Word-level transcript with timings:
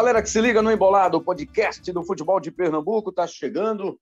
Galera 0.00 0.22
que 0.22 0.30
se 0.30 0.40
liga 0.40 0.62
no 0.62 0.72
Embolado, 0.72 1.18
o 1.18 1.22
podcast 1.22 1.92
do 1.92 2.02
futebol 2.02 2.40
de 2.40 2.50
Pernambuco 2.50 3.10
está 3.10 3.26
chegando. 3.26 4.00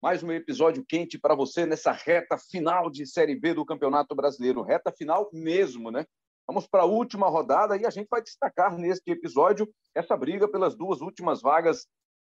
Mais 0.00 0.22
um 0.22 0.30
episódio 0.30 0.84
quente 0.86 1.18
para 1.18 1.34
você 1.34 1.66
nessa 1.66 1.90
reta 1.90 2.38
final 2.38 2.88
de 2.88 3.04
Série 3.04 3.34
B 3.34 3.52
do 3.52 3.66
Campeonato 3.66 4.14
Brasileiro. 4.14 4.62
Reta 4.62 4.92
final 4.92 5.28
mesmo, 5.32 5.90
né? 5.90 6.06
Vamos 6.46 6.68
para 6.68 6.82
a 6.82 6.86
última 6.86 7.26
rodada 7.26 7.76
e 7.76 7.84
a 7.84 7.90
gente 7.90 8.06
vai 8.08 8.22
destacar 8.22 8.78
neste 8.78 9.10
episódio 9.10 9.68
essa 9.92 10.16
briga 10.16 10.46
pelas 10.46 10.76
duas 10.76 11.00
últimas 11.00 11.42
vagas 11.42 11.88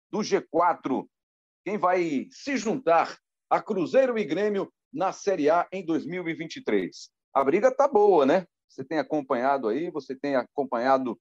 do 0.09 0.21
G4. 0.21 1.05
Quem 1.63 1.77
vai 1.77 2.25
se 2.31 2.57
juntar 2.57 3.15
a 3.47 3.61
Cruzeiro 3.61 4.17
e 4.17 4.25
Grêmio 4.25 4.73
na 4.91 5.13
Série 5.13 5.51
A 5.51 5.67
em 5.71 5.85
2023? 5.85 7.11
A 7.31 7.43
briga 7.43 7.71
tá 7.71 7.87
boa, 7.87 8.25
né? 8.25 8.47
Você 8.67 8.83
tem 8.83 8.97
acompanhado 8.97 9.67
aí, 9.67 9.91
você 9.91 10.15
tem 10.15 10.35
acompanhado 10.35 11.15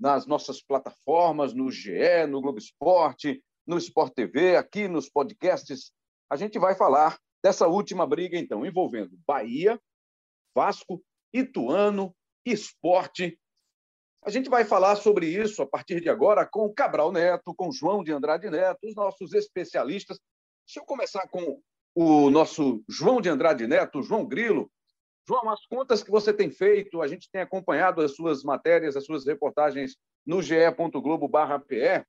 nas 0.00 0.26
nossas 0.26 0.62
plataformas, 0.62 1.52
no 1.52 1.70
GE, 1.70 2.26
no 2.26 2.40
Globo 2.40 2.58
Esporte, 2.58 3.44
no 3.66 3.76
Sport 3.76 4.14
TV, 4.14 4.56
aqui 4.56 4.88
nos 4.88 5.10
podcasts. 5.10 5.92
A 6.30 6.36
gente 6.36 6.58
vai 6.58 6.74
falar 6.74 7.18
dessa 7.42 7.68
última 7.68 8.06
briga, 8.06 8.38
então, 8.38 8.64
envolvendo 8.64 9.18
Bahia, 9.26 9.78
Vasco, 10.54 11.02
Ituano, 11.32 12.14
Esporte. 12.46 13.38
A 14.24 14.30
gente 14.30 14.48
vai 14.48 14.64
falar 14.64 14.96
sobre 14.96 15.26
isso 15.26 15.62
a 15.62 15.66
partir 15.66 16.00
de 16.00 16.08
agora 16.08 16.46
com 16.46 16.64
o 16.64 16.72
Cabral 16.72 17.12
Neto, 17.12 17.54
com 17.54 17.70
João 17.70 18.02
de 18.02 18.10
Andrade 18.10 18.48
Neto, 18.48 18.78
os 18.84 18.94
nossos 18.94 19.34
especialistas. 19.34 20.18
Deixa 20.66 20.80
eu 20.80 20.84
começar 20.84 21.28
com 21.28 21.60
o 21.94 22.30
nosso 22.30 22.82
João 22.88 23.20
de 23.20 23.28
Andrade 23.28 23.66
Neto, 23.66 24.02
João 24.02 24.26
Grilo, 24.26 24.70
João, 25.26 25.48
as 25.50 25.64
contas 25.66 26.02
que 26.02 26.10
você 26.10 26.32
tem 26.32 26.50
feito, 26.50 27.00
a 27.02 27.06
gente 27.06 27.30
tem 27.30 27.40
acompanhado 27.40 28.00
as 28.00 28.14
suas 28.14 28.42
matérias, 28.42 28.96
as 28.96 29.04
suas 29.04 29.26
reportagens 29.26 29.96
no 30.26 30.42
ge.globo.pe. 30.42 32.04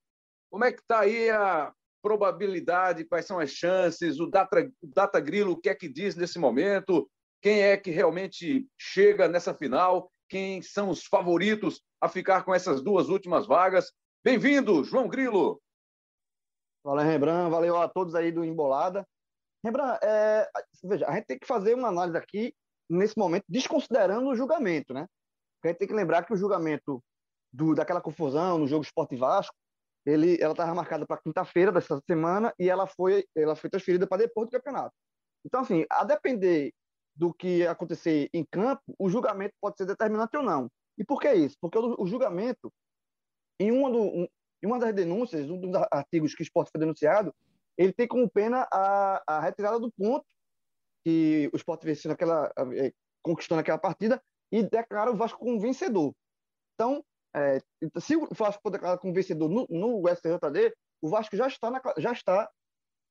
Como 0.50 0.64
é 0.64 0.72
que 0.72 0.82
está 0.82 1.02
aí 1.02 1.30
a 1.30 1.74
probabilidade, 2.02 3.06
quais 3.06 3.26
são 3.26 3.40
as 3.40 3.52
chances, 3.52 4.20
o 4.20 4.28
data, 4.28 4.70
o 4.82 4.88
data 4.88 5.20
Grilo, 5.20 5.54
o 5.54 5.58
que 5.58 5.70
é 5.70 5.76
que 5.76 5.88
diz 5.88 6.16
nesse 6.16 6.40
momento, 6.40 7.10
quem 7.42 7.62
é 7.62 7.78
que 7.78 7.92
realmente 7.92 8.68
chega 8.78 9.28
nessa 9.28 9.54
final, 9.54 10.12
quem 10.28 10.62
são 10.62 10.90
os 10.90 11.04
favoritos 11.06 11.82
a 12.00 12.10
ficar 12.10 12.44
com 12.44 12.54
essas 12.54 12.82
duas 12.82 13.10
últimas 13.10 13.46
vagas. 13.46 13.92
Bem-vindo, 14.24 14.84
João 14.84 15.08
Grilo. 15.08 15.62
Valeu, 16.84 17.06
Rembrandt, 17.06 17.52
valeu 17.52 17.78
a 17.78 17.88
todos 17.88 18.16
aí 18.16 18.32
do 18.32 18.44
Embolada. 18.44 19.08
Rembrandt, 19.64 20.00
é, 20.04 20.50
veja, 20.84 21.08
a 21.08 21.14
gente 21.14 21.26
tem 21.26 21.38
que 21.38 21.46
fazer 21.46 21.76
uma 21.76 21.90
análise 21.90 22.18
aqui 22.18 22.56
nesse 22.92 23.18
momento, 23.18 23.46
desconsiderando 23.48 24.30
o 24.30 24.36
julgamento, 24.36 24.94
né? 24.94 25.08
A 25.64 25.68
gente 25.68 25.78
tem 25.78 25.88
que 25.88 25.94
lembrar 25.94 26.26
que 26.26 26.34
o 26.34 26.38
julgamento 26.38 27.04
do, 27.52 27.76
daquela 27.76 28.02
confusão 28.02 28.58
no 28.58 28.68
jogo 28.68 28.84
Esporte 28.84 29.16
Vasco, 29.16 29.56
ele, 30.06 30.42
ela 30.42 30.54
estava 30.54 30.74
marcada 30.74 31.06
para 31.06 31.22
quinta-feira 31.22 31.72
dessa 31.72 32.02
semana 32.08 32.54
e 32.60 32.70
ela 32.70 32.88
foi, 32.88 33.26
ela 33.36 33.56
foi 33.56 33.70
transferida 33.70 34.08
para 34.08 34.24
depois 34.24 34.48
do 34.48 34.52
campeonato. 34.52 34.94
Então, 35.46 35.62
assim, 35.62 35.86
a 35.90 36.04
depender 36.04 36.74
do 37.16 37.34
que 37.34 37.66
acontecer 37.68 38.30
em 38.34 38.44
campo, 38.50 38.82
o 38.98 39.10
julgamento 39.10 39.54
pode 39.62 39.78
ser 39.78 39.86
determinante 39.86 40.36
ou 40.36 40.44
não. 40.44 40.70
E 40.98 41.04
por 41.04 41.20
que 41.20 41.32
isso? 41.34 41.56
Porque 41.62 41.78
o, 41.78 41.96
o 42.00 42.08
julgamento, 42.08 42.72
em 43.60 43.72
uma, 43.72 43.92
do, 43.92 44.02
um, 44.02 44.28
em 44.64 44.68
uma 44.68 44.80
das 44.80 44.94
denúncias, 44.94 45.50
um 45.50 45.60
dos 45.60 45.82
artigos 45.92 46.34
que 46.34 46.42
o 46.42 46.46
esporte 46.46 46.72
foi 46.72 46.80
denunciado, 46.80 47.34
ele 47.78 47.94
tem 47.94 48.08
como 48.08 48.30
pena 48.30 48.68
a, 48.72 49.22
a 49.28 49.40
retirada 49.40 49.80
do 49.80 49.92
ponto 49.92 50.26
que 51.04 51.50
o 51.54 51.58
Sport 51.58 51.84
venceu 51.84 52.10
naquela, 52.10 52.52
é, 52.76 52.94
conquistou 53.22 53.58
naquela 53.58 53.78
partida 53.78 54.22
e 54.52 54.64
declara 54.64 55.12
o 55.12 55.16
Vasco 55.16 55.40
como 55.40 55.60
vencedor. 55.60 56.14
Então, 56.74 57.04
é, 57.36 57.60
se 58.00 58.16
o 58.16 58.28
Vasco 58.34 58.62
for 58.62 58.70
declarado 58.70 59.02
como 59.02 59.14
vencedor 59.14 59.50
no, 59.50 59.66
no 59.70 60.08
STJD, 60.08 60.74
o 61.02 61.10
Vasco 61.10 61.36
já 61.36 61.48
está 61.48 61.72
na, 61.72 61.82
já 61.98 62.12
está, 62.12 62.50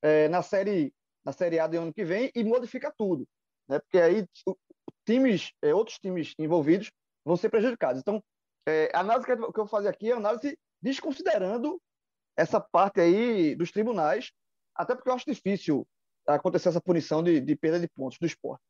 é, 0.02 0.28
na, 0.28 0.42
série, 0.42 0.92
na 1.24 1.32
Série 1.32 1.58
A 1.58 1.66
do 1.66 1.78
ano 1.78 1.92
que 1.92 2.04
vem 2.04 2.30
e 2.34 2.44
modifica 2.44 2.92
tudo. 2.96 3.26
Né? 3.68 3.78
Porque 3.80 3.98
aí 3.98 4.26
times, 5.06 5.52
outros 5.74 5.98
times 5.98 6.34
envolvidos 6.38 6.90
vão 7.24 7.36
ser 7.36 7.48
prejudicados. 7.48 8.00
Então, 8.00 8.22
a 8.94 9.00
análise 9.00 9.26
que 9.26 9.32
eu 9.32 9.52
vou 9.52 9.66
fazer 9.66 9.88
aqui 9.88 10.10
é 10.10 10.14
análise 10.14 10.56
desconsiderando 10.80 11.80
essa 12.36 12.60
parte 12.60 13.00
aí 13.00 13.54
dos 13.56 13.70
tribunais, 13.70 14.30
até 14.74 14.94
porque 14.94 15.10
eu 15.10 15.14
acho 15.14 15.24
difícil 15.26 15.86
acontecer 16.36 16.68
essa 16.68 16.80
punição 16.80 17.22
de, 17.22 17.40
de 17.40 17.56
perda 17.56 17.80
de 17.80 17.88
pontos 17.88 18.18
do 18.18 18.26
esporte. 18.26 18.62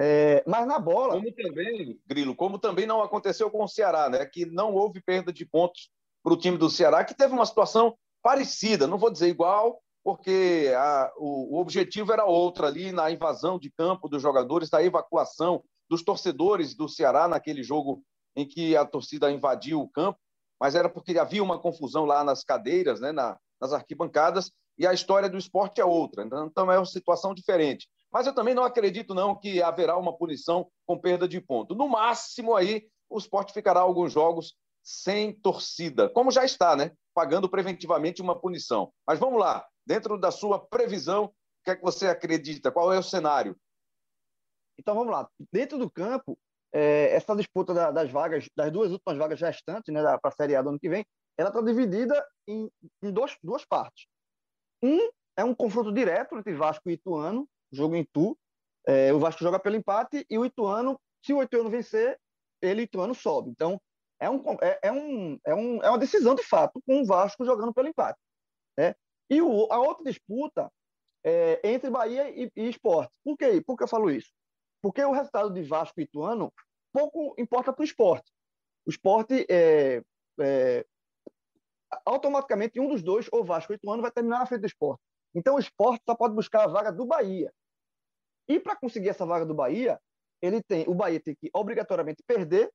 É, 0.00 0.42
mas 0.46 0.66
na 0.66 0.78
bola. 0.78 1.14
Como 1.14 1.32
também, 1.32 2.00
Grilo, 2.06 2.34
como 2.34 2.58
também 2.58 2.86
não 2.86 3.02
aconteceu 3.02 3.50
com 3.50 3.62
o 3.62 3.68
Ceará, 3.68 4.08
né? 4.08 4.24
Que 4.26 4.46
não 4.46 4.74
houve 4.74 5.02
perda 5.02 5.32
de 5.32 5.44
pontos 5.44 5.90
para 6.22 6.32
o 6.32 6.36
time 6.36 6.56
do 6.56 6.70
Ceará, 6.70 7.04
que 7.04 7.14
teve 7.14 7.32
uma 7.34 7.46
situação 7.46 7.96
parecida, 8.22 8.86
não 8.86 8.98
vou 8.98 9.10
dizer 9.10 9.28
igual, 9.28 9.82
porque 10.04 10.72
a, 10.76 11.12
o, 11.16 11.56
o, 11.56 11.60
objetivo 11.60 12.12
era 12.12 12.24
outro 12.24 12.64
ali 12.64 12.92
na 12.92 13.10
invasão 13.10 13.58
de 13.58 13.70
campo 13.70 14.08
dos 14.08 14.22
jogadores, 14.22 14.70
da 14.70 14.82
evacuação 14.82 15.62
dos 15.90 16.02
torcedores 16.02 16.74
do 16.74 16.88
Ceará 16.88 17.28
naquele 17.28 17.62
jogo 17.62 18.02
em 18.34 18.46
que 18.46 18.76
a 18.76 18.84
torcida 18.84 19.30
invadiu 19.30 19.80
o 19.80 19.88
campo, 19.88 20.18
mas 20.60 20.74
era 20.74 20.88
porque 20.88 21.18
havia 21.18 21.42
uma 21.42 21.58
confusão 21.58 22.04
lá 22.04 22.24
nas 22.24 22.44
cadeiras, 22.44 23.00
né, 23.00 23.12
na, 23.12 23.36
nas 23.60 23.72
arquibancadas, 23.72 24.50
e 24.78 24.86
a 24.86 24.92
história 24.92 25.28
do 25.28 25.38
esporte 25.38 25.80
é 25.80 25.84
outra. 25.84 26.24
Então 26.24 26.70
é 26.70 26.78
uma 26.78 26.86
situação 26.86 27.34
diferente. 27.34 27.88
Mas 28.12 28.26
eu 28.26 28.34
também 28.34 28.54
não 28.54 28.64
acredito 28.64 29.14
não 29.14 29.34
que 29.38 29.62
haverá 29.62 29.96
uma 29.96 30.16
punição 30.16 30.68
com 30.86 30.98
perda 30.98 31.26
de 31.26 31.40
ponto. 31.40 31.74
No 31.74 31.88
máximo 31.88 32.54
aí 32.54 32.86
o 33.08 33.18
esporte 33.18 33.52
ficará 33.52 33.80
alguns 33.80 34.12
jogos 34.12 34.54
sem 34.82 35.32
torcida, 35.32 36.08
como 36.08 36.30
já 36.30 36.44
está, 36.44 36.74
né? 36.74 36.92
Pagando 37.14 37.48
preventivamente 37.48 38.20
uma 38.20 38.38
punição. 38.38 38.92
Mas 39.06 39.18
vamos 39.18 39.38
lá, 39.38 39.64
dentro 39.86 40.18
da 40.18 40.30
sua 40.30 40.58
previsão, 40.58 41.26
o 41.26 41.30
que 41.64 41.70
é 41.70 41.76
que 41.76 41.82
você 41.82 42.08
acredita? 42.08 42.72
Qual 42.72 42.92
é 42.92 42.98
o 42.98 43.02
cenário? 43.02 43.56
Então 44.78 44.94
vamos 44.94 45.12
lá. 45.12 45.28
Dentro 45.52 45.78
do 45.78 45.90
campo, 45.90 46.36
é, 46.72 47.14
essa 47.14 47.36
disputa 47.36 47.72
da, 47.72 47.90
das 47.90 48.10
vagas, 48.10 48.46
das 48.56 48.72
duas 48.72 48.90
últimas 48.90 49.16
vagas 49.16 49.40
restantes, 49.40 49.94
né, 49.94 50.02
para 50.02 50.20
a 50.24 50.30
Série 50.32 50.56
A 50.56 50.62
do 50.62 50.70
ano 50.70 50.80
que 50.80 50.88
vem, 50.88 51.04
ela 51.36 51.50
está 51.50 51.60
dividida 51.60 52.26
em, 52.46 52.68
em 53.02 53.12
dois, 53.12 53.36
duas 53.42 53.64
partes. 53.64 54.06
Um 54.82 55.10
é 55.36 55.44
um 55.44 55.54
confronto 55.54 55.92
direto 55.92 56.36
entre 56.36 56.54
Vasco 56.54 56.90
e 56.90 56.94
Ituano, 56.94 57.48
jogo 57.70 57.96
em 57.96 58.04
Tu. 58.04 58.36
É, 58.86 59.12
o 59.12 59.18
Vasco 59.18 59.42
joga 59.42 59.58
pelo 59.58 59.76
empate 59.76 60.26
e 60.28 60.36
o 60.36 60.44
Ituano, 60.44 61.00
se 61.24 61.32
o 61.32 61.42
Ituano 61.42 61.70
vencer, 61.70 62.18
ele, 62.60 62.82
Ituano, 62.82 63.14
sobe. 63.14 63.50
Então, 63.50 63.80
é, 64.20 64.28
um, 64.28 64.42
é, 64.60 64.78
é, 64.82 64.92
um, 64.92 65.38
é, 65.44 65.54
um, 65.54 65.82
é 65.82 65.88
uma 65.88 65.98
decisão 65.98 66.34
de 66.34 66.42
fato 66.42 66.80
com 66.86 67.00
o 67.00 67.06
Vasco 67.06 67.44
jogando 67.44 67.72
pelo 67.72 67.88
empate. 67.88 68.18
Né? 68.76 68.94
E 69.30 69.40
o, 69.40 69.66
a 69.70 69.78
outra 69.78 70.04
disputa 70.04 70.70
é 71.24 71.60
entre 71.64 71.90
Bahia 71.90 72.28
e, 72.30 72.50
e 72.56 72.68
Esporte. 72.68 73.12
Por 73.24 73.36
quê? 73.36 73.62
Por 73.64 73.76
que 73.76 73.84
eu 73.84 73.88
falo 73.88 74.10
isso? 74.10 74.30
Porque 74.82 75.02
o 75.04 75.12
resultado 75.12 75.52
de 75.52 75.62
Vasco 75.62 76.00
e 76.00 76.04
Ituano 76.04 76.52
pouco 76.92 77.34
importa 77.38 77.72
para 77.72 77.82
o 77.82 77.84
esporte. 77.84 78.30
O 78.86 78.90
esporte 78.90 79.46
é, 79.48 80.02
é, 80.40 80.86
automaticamente 82.04 82.80
um 82.80 82.88
dos 82.88 83.02
dois, 83.02 83.28
ou 83.32 83.44
Vasco 83.44 83.72
ou 83.72 83.76
Ituano, 83.76 84.02
vai 84.02 84.10
terminar 84.10 84.40
na 84.40 84.46
frente 84.46 84.62
do 84.62 84.66
esporte. 84.66 85.02
Então 85.34 85.56
o 85.56 85.58
esporte 85.58 86.02
só 86.04 86.14
pode 86.14 86.34
buscar 86.34 86.64
a 86.64 86.66
vaga 86.66 86.92
do 86.92 87.06
Bahia. 87.06 87.52
E 88.48 88.60
para 88.60 88.76
conseguir 88.76 89.08
essa 89.08 89.24
vaga 89.24 89.46
do 89.46 89.54
Bahia, 89.54 89.98
ele 90.40 90.62
tem, 90.62 90.84
o 90.88 90.94
Bahia 90.94 91.20
tem 91.20 91.34
que 91.34 91.50
obrigatoriamente 91.54 92.22
perder 92.26 92.70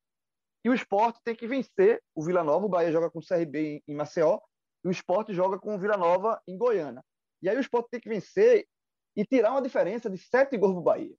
e 0.64 0.70
o 0.70 0.74
esporte 0.74 1.20
tem 1.24 1.36
que 1.36 1.48
vencer 1.48 2.02
o 2.16 2.24
Vila 2.24 2.44
Nova. 2.44 2.66
O 2.66 2.70
Bahia 2.70 2.92
joga 2.92 3.12
com 3.12 3.20
o 3.20 3.26
CRB 3.26 3.84
em, 3.88 3.96
Maceió 3.96 4.40
e 4.84 4.88
o 4.88 4.92
esporte 4.92 5.34
joga 5.34 5.60
com 5.60 5.76
o 5.76 5.80
Vila 5.80 5.98
Nova 5.98 6.42
em 6.48 6.58
Goiânia. 6.58 7.04
E 7.42 7.50
aí 7.50 7.58
o 7.58 7.60
esporte 7.60 7.90
tem 7.92 8.00
que 8.00 8.10
vencer 8.10 8.68
e 9.16 9.26
tirar 9.26 9.52
uma 9.52 9.62
diferença 9.62 10.10
de 10.10 10.18
sete 10.18 10.58
gols 10.58 10.76
do 10.76 10.82
Bahia. 10.82 11.16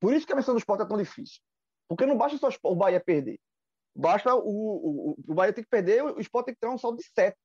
Por 0.00 0.14
isso 0.14 0.26
que 0.26 0.32
a 0.32 0.36
missão 0.36 0.54
do 0.54 0.58
esporte 0.58 0.82
é 0.82 0.86
tão 0.86 0.96
difícil. 0.96 1.40
Porque 1.88 2.06
não 2.06 2.16
basta 2.16 2.38
só 2.38 2.48
o 2.64 2.74
Bahia 2.74 3.00
perder. 3.00 3.38
Basta 3.94 4.34
o, 4.34 4.40
o, 4.40 5.16
o 5.26 5.34
Bahia 5.34 5.52
ter 5.52 5.62
que 5.62 5.68
perder, 5.68 6.02
o 6.04 6.20
Sport 6.20 6.46
tem 6.46 6.54
que 6.54 6.60
ter 6.60 6.68
um 6.68 6.78
saldo 6.78 6.98
de 6.98 7.04
7. 7.04 7.36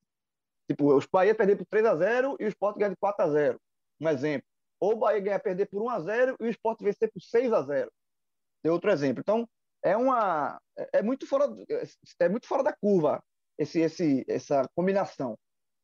Tipo, 0.70 0.98
o 0.98 1.02
Bahia 1.12 1.36
perder 1.36 1.58
por 1.58 1.66
3 1.66 1.86
a 1.86 1.96
0 1.96 2.38
e 2.40 2.46
o 2.46 2.48
Sport 2.48 2.78
ganhar 2.78 2.90
de 2.90 2.98
4 2.98 3.24
a 3.24 3.30
0 3.30 3.62
Um 4.00 4.10
exemplo. 4.10 4.48
Ou 4.80 4.94
o 4.94 4.98
Bahia 4.98 5.20
ganhar 5.20 5.40
perder 5.40 5.68
por 5.68 5.82
1 5.82 5.90
a 5.90 6.00
0 6.00 6.36
e 6.40 6.44
o 6.46 6.50
Sport 6.50 6.82
vencer 6.82 7.12
por 7.12 7.22
6 7.22 7.54
a 7.54 7.62
0 7.62 7.92
Tem 8.64 8.72
outro 8.72 8.92
exemplo. 8.92 9.22
Então, 9.22 9.48
é 9.84 9.96
uma 9.96 10.60
é 10.92 11.04
muito 11.04 11.28
fora 11.28 11.48
é 12.20 12.28
muito 12.28 12.48
fora 12.48 12.64
da 12.64 12.74
curva 12.74 13.24
esse, 13.58 13.80
esse 13.82 14.26
essa 14.28 14.68
combinação. 14.76 15.38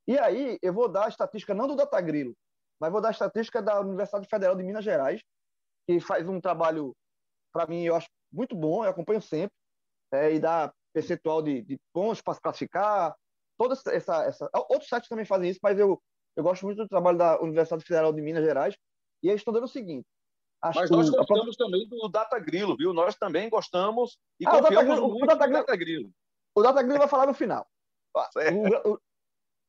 E 0.08 0.18
aí 0.18 0.58
eu 0.62 0.74
vou 0.74 0.90
dar 0.90 1.06
a 1.06 1.10
estatística 1.10 1.54
não 1.54 1.68
do 1.68 1.75
Datagrilo, 1.75 2.36
mas 2.80 2.92
vou 2.92 3.00
dar 3.00 3.10
a 3.10 3.12
estatística 3.12 3.62
da 3.62 3.80
Universidade 3.80 4.28
Federal 4.28 4.56
de 4.56 4.63
Minas 4.63 4.84
Gerais, 4.84 5.22
que 5.88 6.00
faz 6.00 6.28
um 6.28 6.42
trabalho 6.42 6.96
para 7.54 7.68
mim 7.68 7.84
eu 7.84 7.96
acho 7.96 8.10
muito 8.31 8.56
bom, 8.56 8.84
eu 8.84 8.90
acompanho 8.90 9.22
sempre 9.22 9.54
é, 10.12 10.34
e 10.34 10.40
dá 10.40 10.74
percentual 10.94 11.42
de, 11.42 11.62
de 11.62 11.80
pontos 11.94 12.22
para 12.22 12.40
classificar. 12.40 13.16
Toda 13.58 13.75
essa, 13.92 14.24
essa. 14.24 14.50
Outros 14.69 14.90
sites 14.90 15.08
também 15.08 15.25
fazem 15.25 15.50
isso, 15.50 15.60
mas 15.62 15.78
eu, 15.78 16.02
eu 16.36 16.44
gosto 16.44 16.66
muito 16.66 16.80
do 16.80 16.88
trabalho 16.88 17.18
da 17.18 17.40
Universidade 17.40 17.84
Federal 17.84 18.12
de 18.12 18.22
Minas 18.22 18.44
Gerais. 18.44 18.75
E 19.24 19.30
eles 19.30 19.42
estão 19.42 19.54
dando 19.54 19.66
o 19.66 19.69
seguinte. 19.69 20.08
Mas 20.63 20.90
nós 20.90 21.10
gostamos 21.10 21.56
a... 21.56 21.58
também 21.58 21.88
do 21.88 22.10
Data 22.10 22.40
Grilo, 22.40 22.75
viu? 22.75 22.94
Nós 22.94 23.16
também 23.16 23.50
gostamos 23.50 24.18
e 24.40 24.48
ah, 24.48 24.52
confiamos 24.52 24.98
o 24.98 25.02
Data, 25.02 25.08
muito 25.08 25.24
o 25.24 25.28
Data, 25.28 25.48
Data 25.48 25.75
Grilo. 25.75 26.12
O 26.56 26.62
Data 26.62 26.84
Grilo 26.84 27.00
vai 27.00 27.08
falar 27.08 27.25
no 27.25 27.34
final. 27.34 27.68
o, 28.86 28.94
o, 28.94 29.00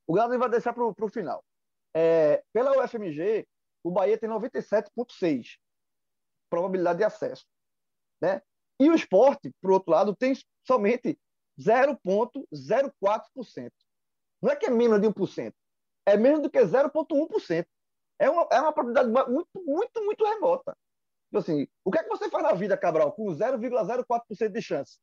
o 0.07 0.15
Galo 0.15 0.39
vai 0.39 0.49
deixar 0.49 0.73
para 0.73 0.85
o 0.85 1.09
final. 1.09 1.45
É, 1.95 2.43
pela 2.53 2.83
UFMG, 2.83 3.47
o 3.85 3.91
Bahia 3.91 4.19
tem 4.19 4.29
97,6% 4.29 5.59
probabilidade 6.51 6.99
de 6.99 7.05
acesso. 7.05 7.47
Né? 8.21 8.43
E 8.83 8.91
o 8.91 8.95
esporte, 8.97 9.55
por 9.61 9.71
outro 9.71 9.93
lado, 9.93 10.17
tem 10.17 10.33
somente 10.67 11.17
0,04%. 11.57 13.71
Não 14.43 14.51
é 14.51 14.57
que 14.57 14.67
é 14.67 14.71
menos 14.71 15.01
de 15.01 15.07
1%, 15.07 15.55
é 16.05 16.17
menos 16.17 16.43
do 16.43 16.51
que 16.51 16.59
0,1%. 16.59 17.65
É 18.19 18.29
uma, 18.29 18.49
é 18.51 18.61
uma 18.61 18.73
probabilidade 18.73 19.31
muito, 19.31 19.65
muito, 19.65 20.05
muito 20.05 20.25
remota. 20.25 20.77
Tipo 21.27 21.39
assim, 21.39 21.69
o 21.85 21.93
que 21.93 22.01
é 22.01 22.03
que 22.03 22.09
você 22.09 22.29
faz 22.29 22.43
na 22.43 22.55
vida, 22.55 22.77
Cabral, 22.77 23.13
com 23.13 23.27
0,04% 23.27 24.51
de 24.51 24.61
chance? 24.61 24.99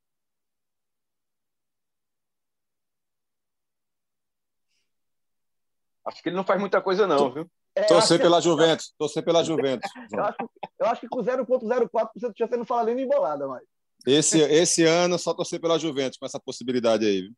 Acho 6.04 6.22
que 6.22 6.28
ele 6.28 6.36
não 6.36 6.44
faz 6.44 6.60
muita 6.60 6.82
coisa, 6.82 7.06
não, 7.06 7.32
viu? 7.32 7.50
É, 7.80 7.86
torcer 7.86 8.20
pela 8.20 8.38
que... 8.38 8.44
Juventus, 8.44 8.94
torcer 8.98 9.24
pela 9.24 9.44
Juventus. 9.44 9.90
eu, 10.12 10.24
acho, 10.24 10.36
eu 10.78 10.86
acho 10.86 11.00
que 11.00 11.08
com 11.08 11.22
0,04% 11.22 12.32
de 12.32 12.38
chance 12.38 12.56
não 12.56 12.64
fala 12.64 12.84
nem 12.84 13.04
embolada 13.04 13.46
mais. 13.46 13.64
Esse, 14.06 14.40
esse 14.40 14.84
ano 14.84 15.18
só 15.18 15.34
torcer 15.34 15.60
pela 15.60 15.78
Juventus 15.78 16.18
com 16.18 16.26
essa 16.26 16.40
possibilidade 16.40 17.04
aí. 17.04 17.22
Viu? 17.22 17.32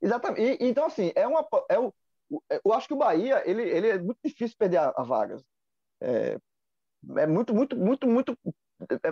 Exatamente. 0.00 0.62
E, 0.62 0.68
então, 0.68 0.86
assim, 0.86 1.12
é 1.14 1.26
uma. 1.26 1.46
É 1.70 1.78
o, 1.78 1.92
eu 2.64 2.72
acho 2.72 2.88
que 2.88 2.94
o 2.94 2.98
Bahia 2.98 3.42
ele, 3.48 3.62
ele 3.62 3.88
é 3.88 3.98
muito 3.98 4.18
difícil 4.24 4.56
perder 4.58 4.78
a, 4.78 4.92
a 4.96 5.02
vaga. 5.02 5.40
É, 6.00 6.38
é 7.16 7.26
muito, 7.26 7.54
muito, 7.54 7.76
muito, 7.76 8.06
muito 8.06 8.36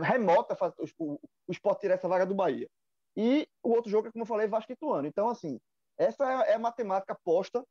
remota 0.02 0.56
o, 0.98 1.14
o 1.46 1.52
esporte 1.52 1.80
tirar 1.80 1.94
essa 1.94 2.08
vaga 2.08 2.26
do 2.26 2.34
Bahia. 2.34 2.68
E 3.16 3.48
o 3.62 3.70
outro 3.70 3.90
jogo 3.90 4.08
é, 4.08 4.12
como 4.12 4.22
eu 4.22 4.26
falei, 4.26 4.46
Vasco 4.46 4.72
e. 4.72 5.06
Então, 5.06 5.28
assim, 5.28 5.60
essa 5.98 6.24
é, 6.44 6.52
é 6.52 6.54
a 6.54 6.58
matemática 6.58 7.16
posta 7.24 7.64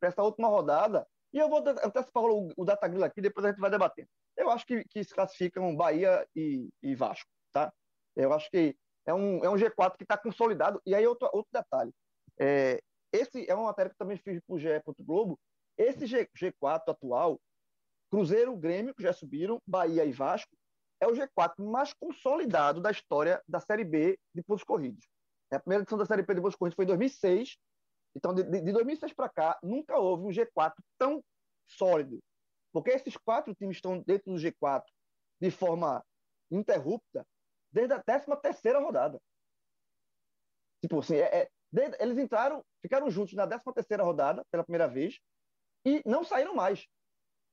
para 0.00 0.08
essa 0.08 0.22
última 0.22 0.48
rodada. 0.48 1.06
E 1.32 1.38
eu 1.38 1.48
vou 1.48 1.58
antecipar 1.58 2.22
o, 2.24 2.52
o 2.56 2.64
Datagrilo 2.64 3.04
aqui, 3.04 3.20
depois 3.20 3.44
a 3.44 3.50
gente 3.50 3.60
vai 3.60 3.70
debater. 3.70 4.06
Eu 4.36 4.50
acho 4.50 4.66
que, 4.66 4.84
que 4.84 5.02
se 5.02 5.14
classificam 5.14 5.74
Bahia 5.74 6.26
e, 6.36 6.68
e 6.82 6.94
Vasco, 6.94 7.28
tá? 7.52 7.72
Eu 8.14 8.32
acho 8.32 8.50
que 8.50 8.76
é 9.06 9.14
um, 9.14 9.44
é 9.44 9.48
um 9.48 9.54
G4 9.54 9.96
que 9.96 10.04
está 10.04 10.16
consolidado. 10.18 10.80
E 10.84 10.94
aí, 10.94 11.06
outro, 11.06 11.28
outro 11.32 11.50
detalhe. 11.52 11.92
É, 12.38 12.80
esse 13.12 13.48
é 13.48 13.54
uma 13.54 13.64
matéria 13.64 13.90
que 13.90 13.96
também 13.96 14.16
fiz 14.16 14.40
para 14.46 14.54
o 14.54 14.58
GE. 14.58 14.68
Globo. 15.00 15.38
Esse 15.76 16.06
G, 16.06 16.28
G4 16.36 16.82
atual, 16.88 17.40
Cruzeiro, 18.10 18.54
Grêmio, 18.56 18.94
que 18.94 19.02
já 19.02 19.12
subiram, 19.12 19.60
Bahia 19.66 20.04
e 20.04 20.12
Vasco, 20.12 20.54
é 21.00 21.06
o 21.06 21.12
G4 21.12 21.54
mais 21.58 21.92
consolidado 21.94 22.80
da 22.80 22.90
história 22.90 23.42
da 23.48 23.58
Série 23.58 23.84
B 23.84 24.18
de 24.34 24.42
pontos 24.42 24.62
corridos. 24.62 25.06
A 25.50 25.58
primeira 25.58 25.82
edição 25.82 25.98
da 25.98 26.06
Série 26.06 26.22
B 26.22 26.34
de 26.34 26.40
pontos 26.40 26.56
corridos 26.56 26.76
foi 26.76 26.84
em 26.84 26.88
2006, 26.88 27.56
então, 28.14 28.34
de, 28.34 28.42
de 28.42 28.72
2006 28.72 29.12
para 29.14 29.28
cá, 29.28 29.58
nunca 29.62 29.98
houve 29.98 30.24
um 30.24 30.28
G4 30.28 30.74
tão 30.98 31.22
sólido. 31.66 32.18
Porque 32.72 32.90
esses 32.90 33.16
quatro 33.16 33.54
times 33.54 33.76
estão 33.76 34.00
dentro 34.00 34.32
do 34.32 34.38
G4 34.38 34.84
de 35.40 35.50
forma 35.50 36.04
interrupta 36.50 37.26
desde 37.70 37.94
a 37.94 38.02
13 38.02 38.26
terceira 38.42 38.78
rodada. 38.78 39.20
Tipo 40.82 41.00
assim, 41.00 41.16
é, 41.16 41.42
é, 41.42 41.50
desde, 41.70 41.96
eles 42.00 42.18
entraram, 42.18 42.62
ficaram 42.82 43.10
juntos 43.10 43.34
na 43.34 43.46
13 43.46 43.62
terceira 43.74 44.04
rodada 44.04 44.44
pela 44.50 44.64
primeira 44.64 44.88
vez 44.88 45.18
e 45.86 46.02
não 46.04 46.24
saíram 46.24 46.54
mais. 46.54 46.86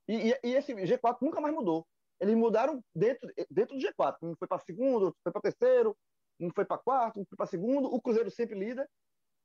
E, 0.08 0.30
e, 0.30 0.40
e, 0.44 0.54
esse 0.54 0.74
G4 0.74 1.18
nunca 1.20 1.40
mais 1.40 1.54
mudou. 1.54 1.86
Eles 2.20 2.34
mudaram 2.34 2.82
dentro, 2.94 3.32
dentro 3.50 3.78
do 3.78 3.82
G4. 3.82 4.16
Um 4.22 4.34
foi 4.36 4.46
para 4.46 4.58
segundo, 4.58 5.06
outro 5.06 5.20
foi 5.22 5.32
para 5.32 5.40
terceiro, 5.40 5.96
um 6.38 6.50
foi 6.52 6.64
para 6.64 6.78
quarto, 6.78 7.20
um 7.20 7.24
foi 7.24 7.36
para 7.36 7.46
segundo. 7.46 7.86
O 7.92 8.00
Cruzeiro 8.00 8.30
sempre 8.30 8.58
líder. 8.58 8.88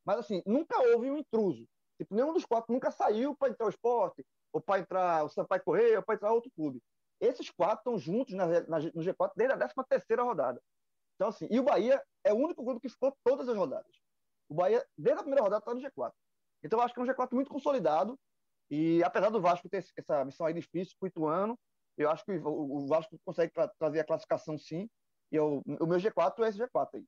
Mas, 0.06 0.19
assim, 0.19 0.42
nunca 0.46 0.80
houve 0.80 1.10
um 1.10 1.18
intruso. 1.18 1.68
Tipo, 1.98 2.16
nenhum 2.16 2.34
dos 2.34 2.46
quatro 2.46 2.74
nunca 2.74 2.92
saiu 2.92 3.36
para 3.36 3.50
entrar 3.50 3.66
o 3.66 3.69
esporte, 3.69 4.25
ou 4.54 4.62
para 4.62 4.80
entrar 4.80 5.24
o 5.24 5.30
Sampaio 5.30 5.63
Correia, 5.63 5.98
ou 5.98 6.04
para 6.04 6.16
entrar 6.16 6.31
outro 6.31 6.52
clube. 6.56 6.81
Esses 7.19 7.50
quatro 7.50 7.78
estão 7.78 7.98
juntos 7.98 8.34
na, 8.34 8.46
na, 8.46 8.80
no 8.80 9.02
G4 9.02 9.31
desde 9.36 9.54
a 9.54 9.57
13 9.57 9.74
terceira 9.90 10.24
rodada. 10.24 10.62
Então, 11.16 11.30
assim, 11.30 11.48
e 11.50 11.60
o 11.60 11.63
Bahia 11.63 12.02
é 12.24 12.34
o 12.34 12.38
único 12.38 12.63
clube 12.63 12.81
que 12.81 12.90
ficou 12.90 13.16
todas 13.24 13.48
as 13.48 13.57
rodadas. 13.57 13.92
O 14.50 14.54
Bahia, 14.54 14.86
desde 14.98 15.19
a 15.19 15.24
primeira 15.24 15.42
rodada, 15.42 15.60
está 15.60 15.74
no 15.74 15.81
G4. 15.81 16.12
Então, 16.63 16.80
eu 16.80 16.84
acho 16.84 16.94
que 16.94 17.00
é 17.00 17.04
um 17.04 17.08
G4 17.08 17.34
muito 17.34 17.50
consolidado. 17.50 18.19
E 18.69 19.04
apesar 19.04 19.30
do 19.30 19.42
Vasco 19.42 19.69
ter 19.69 19.86
essa 19.96 20.25
missão 20.25 20.46
aí 20.46 20.54
difícil 20.54 20.96
para 21.00 21.06
o 21.06 21.08
Ituano, 21.08 21.60
eu 21.98 22.10
acho 22.10 22.25
que 22.25 22.31
o, 22.34 22.88
Vasco 22.88 23.18
consegue 23.24 23.54
tra 23.54 23.68
trazer 23.80 24.00
a 24.00 24.06
classificação 24.06 24.58
sim. 24.58 24.90
E 25.31 25.36
eu, 25.36 25.62
o 25.66 25.86
meu 25.86 25.98
G4 25.98 26.44
é 26.44 26.50
esse 26.50 26.60
G4 26.60 26.90
aí. 26.96 27.06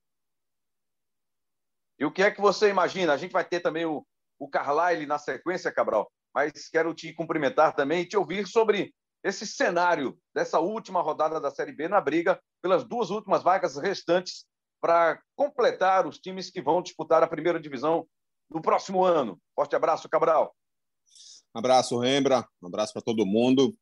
E 1.99 2.05
o 2.05 2.11
que 2.11 2.21
é 2.21 2.31
que 2.31 2.41
você 2.41 2.69
imagina? 2.69 3.13
A 3.13 3.17
gente 3.17 3.31
vai 3.31 3.43
ter 3.43 3.59
também 3.59 3.85
o, 3.85 4.05
o 4.39 4.47
Carlyle 4.47 5.05
na 5.05 5.17
sequência, 5.17 5.71
Cabral, 5.71 6.11
mas 6.33 6.69
quero 6.69 6.93
te 6.93 7.13
cumprimentar 7.13 7.75
também 7.75 8.01
e 8.01 8.05
te 8.05 8.15
ouvir 8.15 8.47
sobre 8.47 8.93
esse 9.23 9.45
cenário 9.47 10.17
dessa 10.33 10.59
última 10.59 11.01
rodada 11.01 11.39
da 11.39 11.51
Série 11.51 11.71
B 11.71 11.87
na 11.87 11.99
briga 11.99 12.39
pelas 12.61 12.83
duas 12.83 13.09
últimas 13.09 13.43
vagas 13.43 13.75
restantes 13.77 14.45
para 14.79 15.19
completar 15.35 16.05
os 16.05 16.19
times 16.19 16.51
que 16.51 16.61
vão 16.61 16.81
disputar 16.81 17.23
a 17.23 17.27
primeira 17.27 17.59
divisão 17.59 18.07
no 18.49 18.61
próximo 18.61 19.03
ano. 19.03 19.41
Forte 19.55 19.75
abraço, 19.75 20.07
Cabral. 20.07 20.55
Abraço, 21.53 21.97
Rembra. 21.97 22.47
Um 22.61 22.67
abraço 22.67 22.93
para 22.93 23.01
todo 23.01 23.25
mundo. 23.25 23.75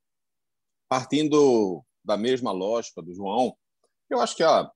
Partindo 0.87 1.83
da 2.03 2.15
mesma 2.15 2.51
lógica 2.51 3.01
do 3.01 3.13
João, 3.13 3.57
eu 4.09 4.21
acho 4.21 4.35
que, 4.35 4.43
a, 4.43 4.71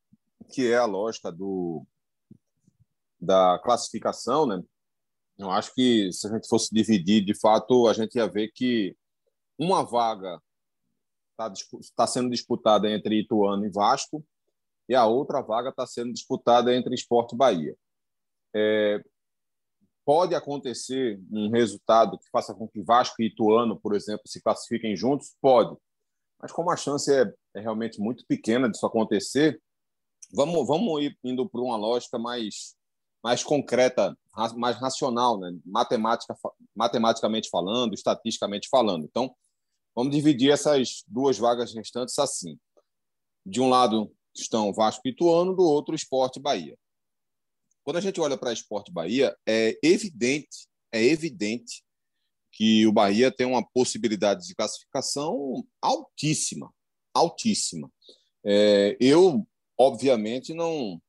que 0.52 0.72
é 0.72 0.78
a 0.78 0.86
lógica 0.86 1.32
do, 1.32 1.86
da 3.20 3.60
classificação, 3.60 4.46
né? 4.46 4.62
Eu 5.38 5.50
acho 5.52 5.74
que 5.74 6.12
se 6.12 6.28
a 6.28 6.30
gente 6.32 6.48
fosse 6.48 6.74
dividir, 6.74 7.24
de 7.24 7.34
fato, 7.34 7.88
a 7.88 7.94
gente 7.94 8.16
ia 8.16 8.28
ver 8.28 8.52
que 8.54 8.96
uma 9.58 9.84
vaga 9.84 10.42
está 11.32 11.52
tá 11.96 12.08
sendo 12.08 12.30
disputada 12.30 12.90
entre 12.90 13.22
Ituano 13.22 13.66
e 13.66 13.70
Vasco 13.70 14.26
e 14.88 14.96
a 14.96 15.06
outra 15.06 15.42
vaga 15.42 15.70
está 15.70 15.86
sendo 15.86 16.12
disputada 16.12 16.76
entre 16.76 16.94
Esporte 16.94 17.36
Bahia. 17.36 17.76
É, 18.54 19.02
pode 20.04 20.36
acontecer 20.36 21.22
um 21.32 21.50
resultado 21.52 22.18
que 22.18 22.30
faça 22.32 22.54
com 22.54 22.68
que 22.68 22.82
Vasco 22.82 23.22
e 23.22 23.28
Ituano, 23.28 23.80
por 23.80 23.96
exemplo, 23.96 24.24
se 24.26 24.42
classifiquem 24.42 24.96
juntos? 24.96 25.36
Pode. 25.40 25.78
Mas 26.42 26.52
como 26.52 26.72
a 26.72 26.76
chance 26.76 27.14
é, 27.14 27.32
é 27.54 27.60
realmente 27.60 28.00
muito 28.00 28.26
pequena 28.26 28.70
disso 28.70 28.86
acontecer, 28.86 29.62
vamos, 30.34 30.68
vamos 30.68 31.04
ir 31.04 31.18
indo 31.24 31.48
para 31.48 31.62
uma 31.62 31.78
lógica 31.78 32.18
mais 32.18 32.76
mais 33.24 33.44
concreta, 33.44 34.18
mais 34.56 34.78
racional, 34.78 35.40
né? 35.40 35.52
Matemática, 35.66 36.36
matematicamente 36.76 37.50
falando, 37.50 37.94
estatisticamente 37.94 38.70
falando. 38.70 39.06
Então, 39.06 39.36
vamos 39.96 40.16
dividir 40.16 40.52
essas 40.52 41.04
duas 41.08 41.38
vagas 41.38 41.74
restantes 41.74 42.18
assim. 42.18 42.58
De 43.46 43.60
um 43.60 43.70
lado 43.70 44.12
estão 44.36 44.74
Vasco 44.74 45.02
e 45.06 45.12
Ituano, 45.12 45.56
do 45.56 45.64
outro 45.64 45.96
Esporte 45.96 46.40
Bahia. 46.40 46.78
Quando 47.84 47.98
a 47.98 48.02
gente 48.02 48.22
olha 48.22 48.38
para 48.38 48.54
Esporte 48.54 48.92
Bahia, 48.92 49.36
é 49.48 49.78
evidente, 49.84 50.68
é 50.92 51.04
evidente 51.04 51.84
que 52.52 52.86
o 52.86 52.92
Bahia 52.92 53.32
tem 53.32 53.46
uma 53.46 53.66
possibilidade 53.66 54.46
de 54.46 54.56
classificação 54.56 55.66
altíssima, 55.82 56.74
altíssima. 57.14 57.92
É, 58.44 58.98
eu, 59.00 59.48
obviamente, 59.78 60.54
não 60.54 61.02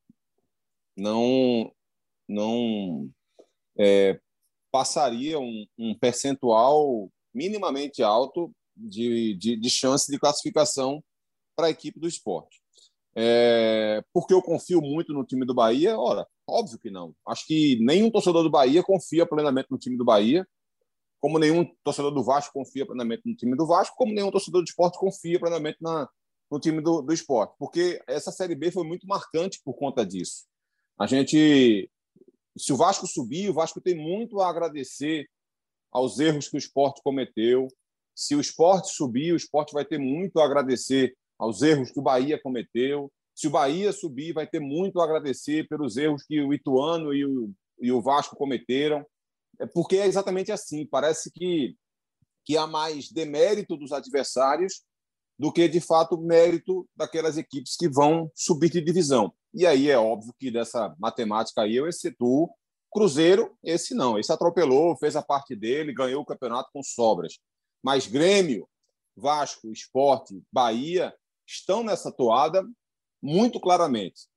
não 0.95 1.71
não 2.31 3.09
é, 3.77 4.19
passaria 4.71 5.39
um, 5.39 5.65
um, 5.77 5.97
percentual 5.97 7.11
minimamente 7.33 8.01
alto 8.01 8.51
de, 8.75 9.35
de, 9.35 9.55
de 9.55 9.69
chance 9.69 10.11
de 10.11 10.19
classificação 10.19 11.03
para 11.55 11.67
a 11.67 11.69
equipe 11.69 11.99
do 11.99 12.07
esporte. 12.07 12.61
É, 13.13 14.03
porque 14.13 14.33
eu 14.33 14.41
confio 14.41 14.81
muito 14.81 15.13
no 15.13 15.25
time 15.25 15.45
do 15.45 15.53
Bahia? 15.53 15.97
Ora, 15.99 16.25
óbvio 16.47 16.79
que 16.79 16.89
não. 16.89 17.13
Acho 17.27 17.45
que 17.45 17.77
nenhum 17.81 18.09
torcedor 18.09 18.43
do 18.43 18.49
Bahia 18.49 18.81
confia 18.81 19.25
plenamente 19.25 19.69
no 19.69 19.77
time 19.77 19.97
do 19.97 20.05
Bahia, 20.05 20.47
como 21.19 21.37
nenhum 21.37 21.65
torcedor 21.83 22.11
do 22.11 22.23
Vasco 22.23 22.53
confia 22.53 22.85
plenamente 22.85 23.23
no 23.25 23.35
time 23.35 23.55
do 23.55 23.67
Vasco, 23.67 23.95
como 23.95 24.13
nenhum 24.13 24.31
torcedor 24.31 24.61
do 24.61 24.67
esporte 24.67 24.97
confia 24.97 25.39
plenamente 25.39 25.77
na, 25.81 26.09
no 26.49 26.59
time 26.59 26.81
do, 26.81 27.01
do 27.01 27.13
esporte. 27.13 27.53
Porque 27.59 28.01
essa 28.07 28.31
Série 28.31 28.55
B 28.55 28.71
foi 28.71 28.83
muito 28.83 29.05
marcante 29.05 29.61
por 29.63 29.75
conta 29.75 30.05
disso. 30.05 30.45
A 30.97 31.05
gente 31.05 31.89
se 32.57 32.73
o 32.73 32.77
Vasco 32.77 33.07
subir, 33.07 33.49
o 33.49 33.53
Vasco 33.53 33.79
tem 33.79 33.95
muito 33.95 34.41
a 34.41 34.49
agradecer 34.49 35.27
aos 35.91 36.19
erros 36.19 36.47
que 36.47 36.55
o 36.55 36.59
esporte 36.59 37.01
cometeu. 37.03 37.67
Se 38.15 38.35
o 38.35 38.41
esporte 38.41 38.91
subir, 38.91 39.33
o 39.33 39.37
esporte 39.37 39.73
vai 39.73 39.85
ter 39.85 39.97
muito 39.97 40.39
a 40.39 40.45
agradecer 40.45 41.15
aos 41.37 41.61
erros 41.61 41.91
que 41.91 41.99
o 41.99 42.03
Bahia 42.03 42.39
cometeu. 42.41 43.11
Se 43.35 43.47
o 43.47 43.51
Bahia 43.51 43.91
subir, 43.91 44.33
vai 44.33 44.45
ter 44.45 44.59
muito 44.59 44.99
a 44.99 45.03
agradecer 45.03 45.67
pelos 45.67 45.97
erros 45.97 46.23
que 46.23 46.41
o 46.41 46.53
Ituano 46.53 47.13
e 47.13 47.25
o, 47.25 47.51
e 47.79 47.91
o 47.91 48.01
Vasco 48.01 48.35
cometeram. 48.35 49.05
É 49.59 49.65
porque 49.65 49.97
é 49.97 50.05
exatamente 50.05 50.51
assim. 50.51 50.85
Parece 50.85 51.31
que, 51.31 51.75
que 52.45 52.57
há 52.57 52.67
mais 52.67 53.09
demérito 53.09 53.75
dos 53.77 53.91
adversários 53.91 54.83
do 55.39 55.51
que, 55.51 55.67
de 55.67 55.81
fato, 55.81 56.21
mérito 56.21 56.87
daquelas 56.95 57.37
equipes 57.37 57.75
que 57.75 57.89
vão 57.89 58.31
subir 58.35 58.69
de 58.69 58.81
divisão. 58.81 59.33
E 59.53 59.65
aí 59.65 59.89
é 59.89 59.97
óbvio 59.97 60.33
que 60.39 60.49
dessa 60.49 60.95
matemática 60.99 61.61
aí 61.61 61.75
eu 61.75 61.87
excetuo 61.87 62.49
Cruzeiro, 62.91 63.57
esse 63.63 63.95
não, 63.95 64.19
esse 64.19 64.33
atropelou, 64.33 64.97
fez 64.97 65.15
a 65.15 65.21
parte 65.21 65.55
dele, 65.55 65.93
ganhou 65.93 66.21
o 66.21 66.25
campeonato 66.25 66.69
com 66.73 66.83
sobras. 66.83 67.39
Mas 67.81 68.05
Grêmio, 68.05 68.67
Vasco, 69.15 69.71
Esporte, 69.71 70.43
Bahia 70.51 71.15
estão 71.47 71.83
nessa 71.83 72.11
toada 72.11 72.67
muito 73.21 73.61
claramente. 73.61 74.27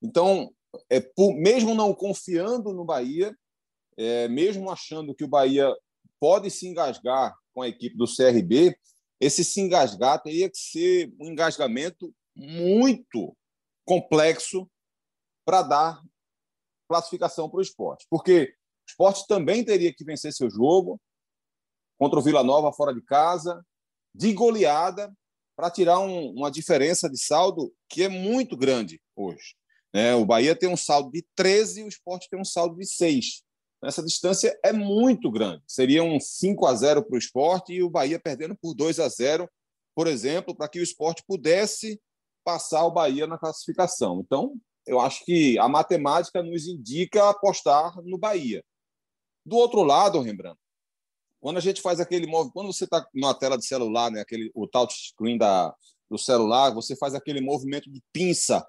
Então, 0.00 0.52
é, 0.88 1.00
por, 1.00 1.34
mesmo 1.34 1.74
não 1.74 1.92
confiando 1.92 2.72
no 2.72 2.84
Bahia, 2.84 3.36
é, 3.96 4.28
mesmo 4.28 4.70
achando 4.70 5.14
que 5.14 5.24
o 5.24 5.28
Bahia 5.28 5.74
pode 6.20 6.50
se 6.50 6.68
engasgar 6.68 7.34
com 7.52 7.62
a 7.62 7.68
equipe 7.68 7.96
do 7.96 8.06
CRB, 8.06 8.76
esse 9.20 9.44
se 9.44 9.60
engasgar 9.60 10.22
teria 10.22 10.48
que 10.48 10.58
ser 10.58 11.12
um 11.18 11.26
engasgamento 11.26 12.14
muito 12.36 13.36
complexo 13.84 14.68
para 15.44 15.62
dar 15.62 16.02
classificação 16.88 17.48
para 17.48 17.58
o 17.58 17.62
esporte. 17.62 18.06
Porque 18.08 18.54
o 18.86 18.90
esporte 18.90 19.26
também 19.26 19.64
teria 19.64 19.92
que 19.92 20.04
vencer 20.04 20.32
seu 20.32 20.50
jogo 20.50 21.00
contra 21.98 22.18
o 22.18 22.22
Vila 22.22 22.42
Nova 22.42 22.72
fora 22.72 22.94
de 22.94 23.02
casa, 23.02 23.64
de 24.14 24.32
goleada, 24.32 25.12
para 25.56 25.70
tirar 25.70 26.00
um, 26.00 26.30
uma 26.30 26.50
diferença 26.50 27.08
de 27.08 27.18
saldo 27.18 27.72
que 27.88 28.02
é 28.02 28.08
muito 28.08 28.56
grande 28.56 29.00
hoje. 29.16 29.54
É, 29.92 30.14
o 30.14 30.24
Bahia 30.24 30.56
tem 30.56 30.68
um 30.68 30.76
saldo 30.76 31.10
de 31.12 31.24
13 31.36 31.80
e 31.80 31.84
o 31.84 31.88
esporte 31.88 32.28
tem 32.28 32.40
um 32.40 32.44
saldo 32.44 32.76
de 32.76 32.86
6. 32.86 33.44
Essa 33.84 34.02
distância 34.02 34.58
é 34.64 34.72
muito 34.72 35.30
grande. 35.30 35.62
Seria 35.68 36.02
um 36.02 36.18
5 36.18 36.66
a 36.66 36.74
0 36.74 37.04
para 37.04 37.14
o 37.14 37.18
esporte 37.18 37.72
e 37.72 37.82
o 37.82 37.90
Bahia 37.90 38.18
perdendo 38.18 38.56
por 38.56 38.74
2 38.74 38.98
a 38.98 39.08
0, 39.08 39.48
por 39.94 40.06
exemplo, 40.06 40.54
para 40.54 40.68
que 40.68 40.80
o 40.80 40.82
esporte 40.82 41.22
pudesse 41.26 42.00
passar 42.44 42.84
o 42.84 42.90
Bahia 42.90 43.26
na 43.26 43.38
classificação. 43.38 44.20
Então, 44.20 44.54
eu 44.86 45.00
acho 45.00 45.24
que 45.24 45.58
a 45.58 45.68
matemática 45.68 46.42
nos 46.42 46.66
indica 46.66 47.30
apostar 47.30 47.96
no 48.02 48.18
Bahia. 48.18 48.62
Do 49.44 49.56
outro 49.56 49.82
lado, 49.82 50.20
Rembrandt, 50.20 50.58
quando 51.40 51.56
a 51.58 51.60
gente 51.60 51.80
faz 51.82 52.00
aquele 52.00 52.26
movimento, 52.26 52.54
quando 52.54 52.72
você 52.72 52.84
está 52.84 53.06
numa 53.14 53.34
tela 53.34 53.58
de 53.58 53.66
celular, 53.66 54.10
né, 54.10 54.20
aquele, 54.20 54.50
o 54.54 54.66
touchscreen 54.66 55.36
da, 55.36 55.74
do 56.10 56.18
celular, 56.18 56.70
você 56.70 56.96
faz 56.96 57.14
aquele 57.14 57.40
movimento 57.40 57.90
de 57.90 58.02
pinça, 58.12 58.66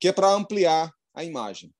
que 0.00 0.08
é 0.08 0.12
para 0.12 0.30
ampliar 0.30 0.90
a 1.14 1.24
imagem. 1.24 1.72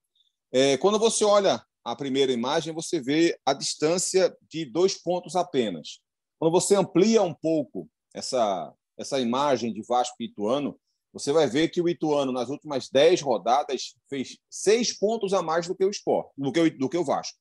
É, 0.52 0.76
quando 0.76 0.98
você 0.98 1.24
olha 1.24 1.64
a 1.82 1.96
primeira 1.96 2.32
imagem, 2.32 2.74
você 2.74 3.00
vê 3.00 3.38
a 3.44 3.52
distância 3.52 4.34
de 4.48 4.64
dois 4.64 4.94
pontos 4.94 5.36
apenas. 5.36 6.00
Quando 6.38 6.52
você 6.52 6.74
amplia 6.74 7.22
um 7.22 7.34
pouco 7.34 7.88
essa, 8.14 8.72
essa 8.98 9.18
imagem 9.20 9.72
de 9.72 9.82
Vasco 9.82 10.16
e 10.20 10.26
Ituano, 10.26 10.78
você 11.14 11.32
vai 11.32 11.46
ver 11.46 11.68
que 11.68 11.80
o 11.80 11.88
Ituano, 11.88 12.32
nas 12.32 12.48
últimas 12.48 12.90
dez 12.90 13.20
rodadas, 13.22 13.94
fez 14.10 14.36
seis 14.50 14.92
pontos 14.92 15.32
a 15.32 15.40
mais 15.40 15.68
do 15.68 15.74
que 15.74 15.84
o 15.84 15.90
Sport, 15.90 16.32
do 16.36 16.52
que 16.52 16.60
o, 16.60 16.78
do 16.78 16.88
que 16.88 16.98
o 16.98 17.04
Vasco. 17.04 17.38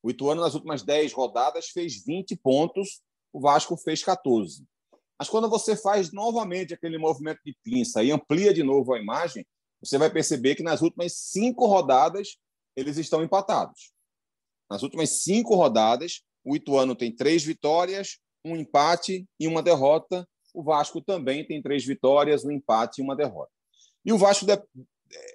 O 0.00 0.10
Ituano, 0.10 0.40
nas 0.40 0.54
últimas 0.54 0.84
10 0.84 1.12
rodadas, 1.12 1.70
fez 1.70 2.04
20 2.04 2.36
pontos, 2.36 3.02
o 3.32 3.40
Vasco 3.40 3.76
fez 3.76 4.04
14. 4.04 4.64
Mas 5.18 5.28
quando 5.28 5.50
você 5.50 5.76
faz 5.76 6.12
novamente 6.12 6.72
aquele 6.72 6.96
movimento 6.96 7.40
de 7.44 7.56
pinça 7.64 8.04
e 8.04 8.12
amplia 8.12 8.54
de 8.54 8.62
novo 8.62 8.94
a 8.94 9.00
imagem, 9.00 9.44
você 9.82 9.98
vai 9.98 10.08
perceber 10.08 10.54
que 10.54 10.62
nas 10.62 10.82
últimas 10.82 11.14
cinco 11.14 11.66
rodadas 11.66 12.36
eles 12.76 12.96
estão 12.96 13.24
empatados. 13.24 13.92
Nas 14.70 14.84
últimas 14.84 15.22
cinco 15.22 15.56
rodadas, 15.56 16.22
o 16.44 16.54
Ituano 16.54 16.94
tem 16.94 17.14
três 17.14 17.42
vitórias, 17.42 18.18
um 18.44 18.56
empate 18.56 19.26
e 19.40 19.48
uma 19.48 19.62
derrota. 19.62 20.28
O 20.58 20.62
Vasco 20.64 21.00
também 21.00 21.46
tem 21.46 21.62
três 21.62 21.86
vitórias, 21.86 22.44
um 22.44 22.50
empate 22.50 23.00
e 23.00 23.04
uma 23.04 23.14
derrota. 23.14 23.52
E 24.04 24.12
o 24.12 24.18
Vasco 24.18 24.44
é, 24.50 24.58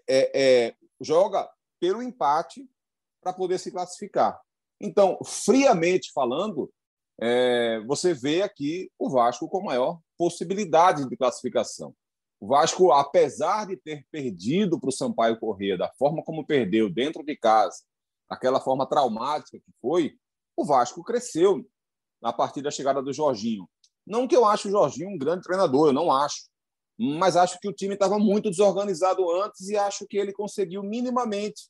é, 0.09 0.75
joga 0.99 1.49
pelo 1.79 2.03
empate 2.03 2.69
para 3.21 3.31
poder 3.31 3.57
se 3.57 3.71
classificar. 3.71 4.37
Então, 4.81 5.17
friamente 5.23 6.11
falando, 6.11 6.69
é, 7.21 7.79
você 7.87 8.13
vê 8.13 8.41
aqui 8.41 8.91
o 8.99 9.09
Vasco 9.09 9.47
com 9.47 9.63
maior 9.63 9.97
possibilidade 10.17 11.07
de 11.07 11.15
classificação. 11.15 11.95
O 12.37 12.47
Vasco, 12.47 12.91
apesar 12.91 13.65
de 13.65 13.77
ter 13.77 14.05
perdido 14.11 14.77
para 14.77 14.89
o 14.89 14.91
Sampaio 14.91 15.39
Corrêa 15.39 15.77
da 15.77 15.89
forma 15.97 16.21
como 16.21 16.45
perdeu 16.45 16.89
dentro 16.89 17.23
de 17.23 17.37
casa, 17.37 17.77
aquela 18.29 18.59
forma 18.59 18.85
traumática 18.85 19.57
que 19.57 19.71
foi, 19.79 20.17
o 20.53 20.65
Vasco 20.65 21.01
cresceu 21.01 21.65
a 22.21 22.33
partir 22.33 22.61
da 22.61 22.69
chegada 22.69 23.01
do 23.01 23.13
Jorginho. 23.13 23.69
Não 24.05 24.27
que 24.27 24.35
eu 24.35 24.45
ache 24.45 24.67
o 24.67 24.71
Jorginho 24.71 25.09
um 25.09 25.17
grande 25.17 25.43
treinador, 25.43 25.87
eu 25.87 25.93
não 25.93 26.11
acho. 26.11 26.49
Mas 26.97 27.35
acho 27.35 27.59
que 27.59 27.67
o 27.67 27.73
time 27.73 27.93
estava 27.93 28.19
muito 28.19 28.49
desorganizado 28.49 29.29
antes 29.41 29.67
e 29.69 29.77
acho 29.77 30.05
que 30.07 30.17
ele 30.17 30.31
conseguiu 30.31 30.83
minimamente 30.83 31.63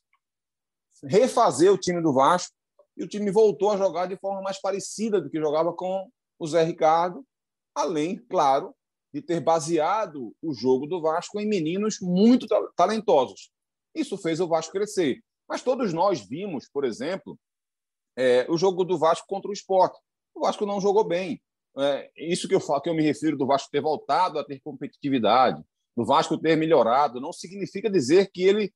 refazer 1.02 1.72
o 1.72 1.78
time 1.78 2.02
do 2.02 2.12
Vasco 2.12 2.54
e 2.96 3.04
o 3.04 3.08
time 3.08 3.30
voltou 3.30 3.70
a 3.70 3.76
jogar 3.76 4.06
de 4.06 4.16
forma 4.16 4.42
mais 4.42 4.60
parecida 4.60 5.20
do 5.20 5.30
que 5.30 5.40
jogava 5.40 5.72
com 5.72 6.08
o 6.38 6.46
Zé 6.46 6.62
Ricardo, 6.62 7.24
além, 7.74 8.16
claro, 8.16 8.74
de 9.12 9.22
ter 9.22 9.40
baseado 9.40 10.34
o 10.42 10.52
jogo 10.52 10.86
do 10.86 11.00
Vasco 11.00 11.40
em 11.40 11.46
meninos 11.46 11.98
muito 12.00 12.46
talentosos. 12.76 13.50
Isso 13.94 14.18
fez 14.18 14.40
o 14.40 14.48
Vasco 14.48 14.72
crescer. 14.72 15.20
Mas 15.48 15.62
todos 15.62 15.92
nós 15.92 16.20
vimos, 16.20 16.68
por 16.68 16.84
exemplo, 16.84 17.38
é, 18.16 18.46
o 18.48 18.56
jogo 18.56 18.84
do 18.84 18.98
Vasco 18.98 19.26
contra 19.28 19.50
o 19.50 19.54
Sport. 19.54 19.94
O 20.34 20.40
Vasco 20.40 20.66
não 20.66 20.80
jogou 20.80 21.04
bem. 21.04 21.40
É, 21.76 22.10
isso 22.16 22.48
que 22.48 22.54
eu, 22.54 22.60
falo, 22.60 22.80
que 22.80 22.88
eu 22.88 22.94
me 22.94 23.02
refiro 23.02 23.36
do 23.36 23.46
Vasco 23.46 23.70
ter 23.70 23.80
voltado 23.80 24.38
a 24.38 24.44
ter 24.44 24.60
competitividade, 24.60 25.62
do 25.96 26.04
Vasco 26.04 26.38
ter 26.38 26.56
melhorado, 26.56 27.20
não 27.20 27.32
significa 27.32 27.90
dizer 27.90 28.30
que 28.32 28.42
ele 28.44 28.72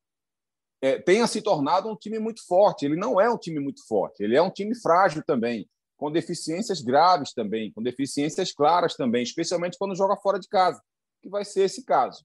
é, 0.81 0.99
tenha 1.01 1.27
se 1.27 1.43
tornado 1.43 1.89
um 1.89 1.97
time 1.97 2.19
muito 2.19 2.45
forte. 2.47 2.85
Ele 2.85 2.97
não 2.97 3.21
é 3.21 3.31
um 3.31 3.39
time 3.39 3.61
muito 3.61 3.87
forte, 3.87 4.23
ele 4.23 4.37
é 4.37 4.43
um 4.43 4.51
time 4.51 4.75
frágil 4.81 5.23
também, 5.27 5.69
com 5.97 6.11
deficiências 6.11 6.81
graves 6.81 7.33
também, 7.33 7.73
com 7.73 7.83
deficiências 7.83 8.53
claras 8.53 8.95
também, 8.95 9.23
especialmente 9.23 9.77
quando 9.79 9.97
joga 9.97 10.17
fora 10.17 10.39
de 10.39 10.49
casa, 10.49 10.81
que 11.23 11.29
vai 11.29 11.45
ser 11.45 11.65
esse 11.65 11.85
caso. 11.85 12.25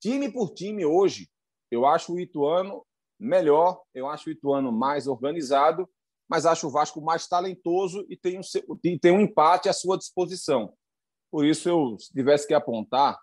Time 0.00 0.32
por 0.32 0.54
time 0.54 0.84
hoje, 0.84 1.28
eu 1.70 1.86
acho 1.86 2.14
o 2.14 2.20
Ituano 2.20 2.84
melhor, 3.18 3.82
eu 3.94 4.08
acho 4.08 4.30
o 4.30 4.32
Ituano 4.32 4.72
mais 4.72 5.06
organizado, 5.06 5.88
mas 6.30 6.46
acho 6.46 6.68
o 6.68 6.70
Vasco 6.70 7.00
mais 7.00 7.26
talentoso 7.26 8.06
e 8.08 8.16
tem 8.16 8.38
um, 8.38 8.98
tem 8.98 9.10
um 9.10 9.20
empate 9.20 9.68
à 9.68 9.72
sua 9.72 9.98
disposição. 9.98 10.72
Por 11.28 11.44
isso, 11.44 11.68
eu, 11.68 11.98
se 11.98 12.12
tivesse 12.12 12.46
que 12.46 12.54
apontar, 12.54 13.18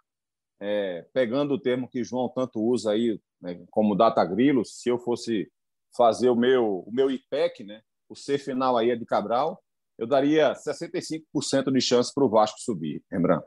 é, 0.60 1.08
pegando 1.14 1.54
o 1.54 1.60
termo 1.60 1.88
que 1.88 2.04
João 2.04 2.28
tanto 2.28 2.62
usa 2.62 2.92
aí, 2.92 3.18
né, 3.42 3.66
como 3.72 3.96
data 3.96 4.24
grilo, 4.26 4.66
se 4.66 4.90
eu 4.90 5.00
fosse 5.00 5.50
fazer 5.96 6.30
o 6.30 6.36
meu, 6.36 6.80
o 6.80 6.92
meu 6.92 7.10
IPEC, 7.10 7.64
né, 7.64 7.82
o 8.10 8.16
C 8.16 8.38
final 8.38 8.76
aí 8.76 8.92
é 8.92 8.96
de 8.96 9.06
Cabral, 9.06 9.64
eu 9.98 10.06
daria 10.06 10.54
65% 10.54 11.72
de 11.72 11.82
chance 11.82 12.14
para 12.14 12.26
o 12.26 12.30
Vasco 12.30 12.60
subir, 12.60 13.02
lembrando. 13.10 13.46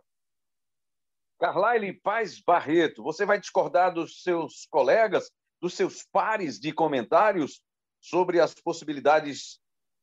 Carlyle 1.39 2.01
Paz 2.01 2.41
Barreto, 2.41 3.03
você 3.03 3.27
vai 3.27 3.39
discordar 3.39 3.93
dos 3.93 4.23
seus 4.23 4.67
colegas, 4.71 5.31
dos 5.61 5.75
seus 5.75 6.03
pares 6.11 6.59
de 6.59 6.73
comentários 6.73 7.63
sobre 8.01 8.41
as 8.41 8.55
possibilidades 8.55 9.61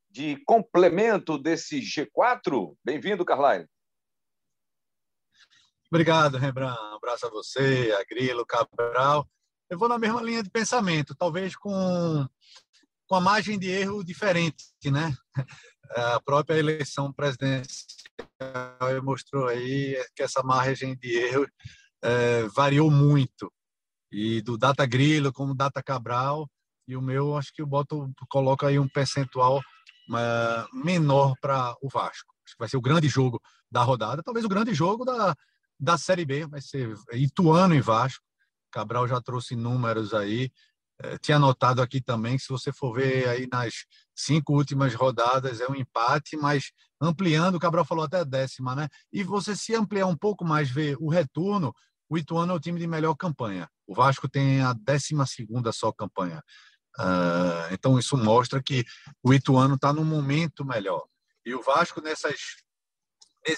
de 0.10 0.38
complemento 0.46 1.38
desse 1.38 1.80
G4? 1.80 2.76
Bem-vindo, 2.84 3.26
Carlyle. 3.26 3.68
Obrigado, 5.92 6.38
Rembrandt. 6.38 6.80
Um 6.80 6.96
abraço 6.96 7.28
a 7.28 7.30
você, 7.30 7.96
a 7.98 8.04
Grilo, 8.04 8.46
Cabral. 8.46 9.28
Eu 9.70 9.78
vou 9.78 9.88
na 9.88 9.98
mesma 9.98 10.22
linha 10.22 10.44
de 10.44 10.50
pensamento, 10.50 11.16
talvez 11.16 11.56
com, 11.56 12.28
com 13.08 13.16
a 13.16 13.22
margem 13.22 13.58
de 13.58 13.70
erro 13.70 14.04
diferente, 14.04 14.66
né? 14.86 15.16
A 15.92 16.20
própria 16.20 16.58
eleição 16.58 17.14
presidencial 17.14 17.66
mostrou 19.02 19.48
aí 19.48 19.96
que 20.16 20.24
essa 20.24 20.44
margem 20.44 20.98
de 20.98 21.16
erro 21.16 21.48
é, 22.02 22.44
variou 22.54 22.92
muito. 22.92 23.52
E 24.12 24.42
do 24.42 24.58
Data 24.58 24.86
Grilo 24.86 25.32
como 25.32 25.56
Data 25.56 25.82
Cabral, 25.82 26.50
e 26.88 26.96
o 26.96 27.02
meu, 27.02 27.36
acho 27.36 27.54
que 27.54 27.62
eu 27.62 27.68
boto, 27.68 28.12
coloca 28.30 28.68
aí 28.68 28.80
um 28.80 28.88
percentual 28.88 29.62
é, 30.16 30.66
menor 30.74 31.36
para 31.42 31.76
o 31.82 31.90
Vasco. 31.90 32.34
Acho 32.46 32.56
que 32.56 32.60
vai 32.60 32.70
ser 32.70 32.78
o 32.78 32.82
grande 32.82 33.10
jogo 33.10 33.42
da 33.70 33.84
rodada, 33.84 34.24
talvez 34.24 34.46
o 34.46 34.50
grande 34.50 34.74
jogo 34.74 35.04
da, 35.04 35.36
da 35.80 35.98
Série 35.98 36.26
B, 36.26 36.48
vai 36.48 36.62
ser 36.62 36.94
Ituano 37.14 37.76
e 37.76 37.82
Vasco. 37.82 38.24
Cabral 38.72 39.08
já 39.08 39.22
trouxe 39.22 39.56
números 39.56 40.14
aí. 40.14 40.50
É, 41.00 41.18
tinha 41.18 41.38
anotado 41.38 41.82
aqui 41.82 42.02
também 42.02 42.38
que 42.38 42.44
se 42.44 42.50
você 42.50 42.72
for 42.72 42.94
ver 42.94 43.28
aí 43.28 43.48
nas 43.52 43.86
cinco 44.16 44.54
últimas 44.54 44.96
rodadas 44.96 45.62
é 45.62 45.68
um 45.70 45.76
empate, 45.76 46.36
mas 46.36 46.72
ampliando, 47.00 47.56
o 47.56 47.60
Cabral 47.60 47.86
falou 47.86 48.06
até 48.06 48.20
a 48.20 48.24
décima, 48.24 48.76
né? 48.76 48.88
E 49.12 49.24
você 49.24 49.56
se 49.56 49.76
ampliar 49.76 50.08
um 50.08 50.18
pouco 50.18 50.44
mais, 50.44 50.72
ver 50.72 50.98
o 51.00 51.10
retorno, 51.10 51.72
o 52.10 52.18
Ituano 52.18 52.54
é 52.54 52.56
o 52.56 52.60
time 52.60 52.80
de 52.80 52.88
melhor 52.88 53.14
campanha. 53.16 53.70
O 53.86 53.94
Vasco 53.94 54.28
tem 54.28 54.62
a 54.62 54.74
décima 54.74 55.26
segunda 55.26 55.72
só 55.72 55.92
campanha. 55.92 56.42
Uh, 57.00 57.72
então 57.72 58.00
isso 58.00 58.18
mostra 58.18 58.62
que 58.62 58.84
o 59.24 59.34
Ituano 59.34 59.76
está 59.76 59.94
num 59.94 60.04
momento 60.04 60.66
melhor. 60.66 61.06
E 61.46 61.54
o 61.54 61.62
Vasco 61.62 62.02
nessas 62.02 62.40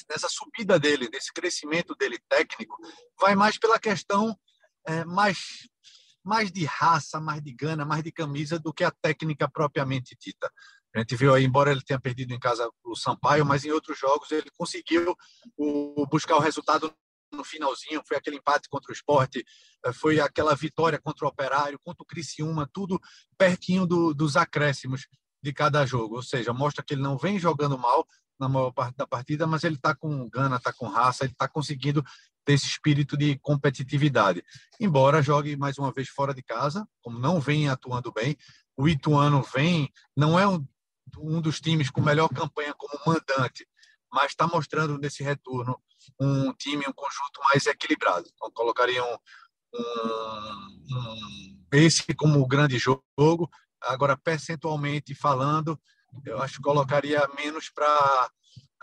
nessa 0.07 0.29
subida 0.29 0.79
dele, 0.79 1.09
nesse 1.11 1.33
crescimento 1.33 1.95
dele 1.95 2.19
técnico, 2.29 2.77
vai 3.19 3.33
mais 3.33 3.57
pela 3.57 3.79
questão 3.79 4.37
é, 4.85 5.03
mais 5.03 5.67
mais 6.23 6.51
de 6.51 6.65
raça, 6.65 7.19
mais 7.19 7.41
de 7.41 7.51
gana, 7.53 7.85
mais 7.85 8.03
de 8.03 8.11
camisa 8.11 8.59
do 8.59 8.73
que 8.73 8.83
a 8.83 8.91
técnica 8.91 9.49
propriamente 9.49 10.15
dita. 10.19 10.51
A 10.93 10.99
gente 10.99 11.15
viu 11.15 11.33
aí, 11.33 11.43
embora 11.43 11.71
ele 11.71 11.81
tenha 11.81 11.99
perdido 11.99 12.33
em 12.33 12.39
casa 12.39 12.69
o 12.83 12.95
Sampaio, 12.95 13.45
mas 13.45 13.63
em 13.63 13.71
outros 13.71 13.97
jogos 13.97 14.31
ele 14.31 14.49
conseguiu 14.57 15.15
o, 15.57 16.05
buscar 16.07 16.35
o 16.35 16.39
resultado 16.41 16.93
no 17.31 17.43
finalzinho, 17.43 18.01
foi 18.07 18.17
aquele 18.17 18.37
empate 18.37 18.67
contra 18.69 18.91
o 18.91 18.93
esporte, 18.93 19.45
eh, 19.85 19.93
foi 19.93 20.19
aquela 20.19 20.55
vitória 20.55 20.99
contra 20.99 21.25
o 21.25 21.29
Operário, 21.29 21.79
contra 21.83 22.03
o 22.03 22.05
Criciúma, 22.05 22.69
tudo 22.71 22.99
pertinho 23.37 23.85
do, 23.85 24.13
dos 24.13 24.35
acréscimos 24.35 25.07
de 25.41 25.53
cada 25.53 25.85
jogo. 25.85 26.15
Ou 26.15 26.23
seja, 26.23 26.53
mostra 26.53 26.83
que 26.83 26.93
ele 26.93 27.01
não 27.01 27.17
vem 27.17 27.39
jogando 27.39 27.77
mal 27.77 28.07
na 28.39 28.47
maior 28.47 28.71
parte 28.71 28.95
da 28.95 29.05
partida, 29.05 29.45
mas 29.45 29.63
ele 29.63 29.75
está 29.75 29.93
com 29.93 30.29
gana, 30.29 30.55
está 30.55 30.71
com 30.71 30.87
raça, 30.87 31.25
ele 31.25 31.33
está 31.33 31.47
conseguindo 31.47 32.03
ter 32.45 32.53
esse 32.53 32.65
espírito 32.65 33.17
de 33.17 33.37
competitividade. 33.39 34.43
Embora 34.79 35.21
jogue 35.21 35.57
mais 35.57 35.77
uma 35.77 35.91
vez 35.91 36.07
fora 36.09 36.33
de 36.33 36.41
casa, 36.41 36.87
como 37.01 37.19
não 37.19 37.39
vem 37.39 37.69
atuando 37.69 38.11
bem, 38.11 38.37
o 38.77 38.87
Ituano 38.87 39.43
vem, 39.53 39.91
não 40.15 40.39
é 40.39 40.47
um, 40.47 40.65
um 41.17 41.41
dos 41.41 41.59
times 41.59 41.89
com 41.89 42.01
melhor 42.01 42.29
campanha 42.29 42.73
como 42.73 42.97
mandante, 43.05 43.67
mas 44.11 44.31
está 44.31 44.47
mostrando 44.47 44.97
nesse 44.97 45.21
retorno 45.21 45.79
um 46.19 46.53
time, 46.53 46.85
um 46.87 46.93
conjunto 46.93 47.41
mais 47.51 47.65
equilibrado. 47.65 48.29
Então, 48.33 48.51
colocaria 48.51 49.03
um, 49.03 49.17
um, 49.73 50.77
um, 50.91 51.65
esse 51.73 52.13
como 52.13 52.45
grande 52.47 52.77
jogo. 52.77 53.49
Agora, 53.81 54.17
percentualmente 54.17 55.15
falando, 55.15 55.79
eu 56.25 56.41
acho 56.41 56.57
que 56.57 56.63
colocaria 56.63 57.27
menos 57.35 57.69
para 57.69 58.29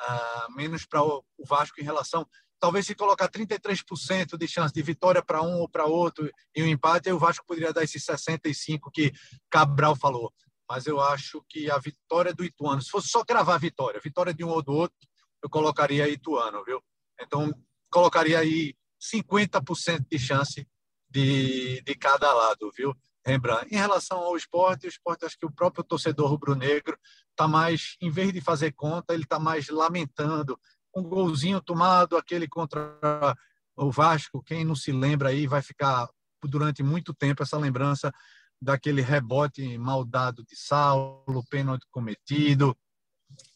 uh, 0.00 0.52
menos 0.54 0.87
para 0.87 1.02
o 1.02 1.25
Vasco 1.44 1.80
em 1.80 1.85
relação. 1.85 2.26
Talvez 2.58 2.87
se 2.87 2.94
colocar 2.94 3.28
33% 3.28 4.37
de 4.38 4.49
chance 4.49 4.73
de 4.73 4.82
vitória 4.82 5.23
para 5.23 5.42
um 5.42 5.61
ou 5.61 5.68
para 5.68 5.85
outro 5.85 6.30
e 6.54 6.62
um 6.62 6.66
empate, 6.66 7.11
o 7.11 7.18
Vasco 7.18 7.44
poderia 7.46 7.73
dar 7.73 7.85
esses 7.85 8.04
65% 8.04 8.80
que 8.92 9.12
Cabral 9.50 9.94
falou. 9.94 10.32
Mas 10.68 10.87
eu 10.87 11.00
acho 11.00 11.44
que 11.49 11.70
a 11.70 11.78
vitória 11.78 12.35
do 12.35 12.44
Ituano, 12.44 12.82
se 12.82 12.90
fosse 12.90 13.08
só 13.08 13.25
cravar 13.25 13.56
a 13.56 13.58
vitória, 13.58 14.00
vitória 14.02 14.35
de 14.35 14.42
um 14.42 14.49
ou 14.49 14.62
do 14.62 14.73
outro, 14.73 14.96
eu 15.42 15.50
colocaria 15.50 16.08
Ituano, 16.08 16.64
viu? 16.64 16.82
Então, 17.20 17.52
colocaria 17.90 18.38
aí 18.38 18.75
50% 19.00 20.06
de 20.11 20.18
chance 20.18 20.66
de, 21.08 21.80
de 21.82 21.94
cada 21.94 22.32
lado, 22.32 22.70
viu? 22.76 22.94
Rembrandt. 23.25 23.75
Em 23.75 23.78
relação 23.78 24.18
ao 24.18 24.37
esporte, 24.37 24.87
o 24.87 24.88
esporte, 24.88 25.25
acho 25.25 25.38
que 25.38 25.46
o 25.46 25.52
próprio 25.52 25.82
torcedor 25.82 26.30
rubro-negro 26.30 26.96
está 27.30 27.49
mais, 27.49 27.96
em 28.00 28.11
vez 28.11 28.32
de 28.32 28.40
fazer 28.40 28.73
conta, 28.73 29.12
ele 29.12 29.25
está 29.25 29.38
mais 29.38 29.68
lamentando. 29.68 30.58
Um 30.94 31.02
golzinho 31.02 31.61
tomado, 31.61 32.16
aquele 32.16 32.46
contra 32.49 33.37
o 33.76 33.90
Vasco, 33.90 34.42
quem 34.42 34.64
não 34.64 34.75
se 34.75 34.92
lembra 34.92 35.30
aí, 35.30 35.46
vai 35.46 35.61
ficar 35.61 36.08
durante 36.42 36.82
muito 36.82 37.12
tempo 37.12 37.42
essa 37.42 37.58
lembrança 37.58 38.12
daquele 38.61 39.02
rebote 39.02 39.76
mal 39.76 40.04
dado 40.04 40.44
de 40.44 40.56
Saulo, 40.56 41.45
pênalti 41.50 41.84
cometido, 41.90 42.76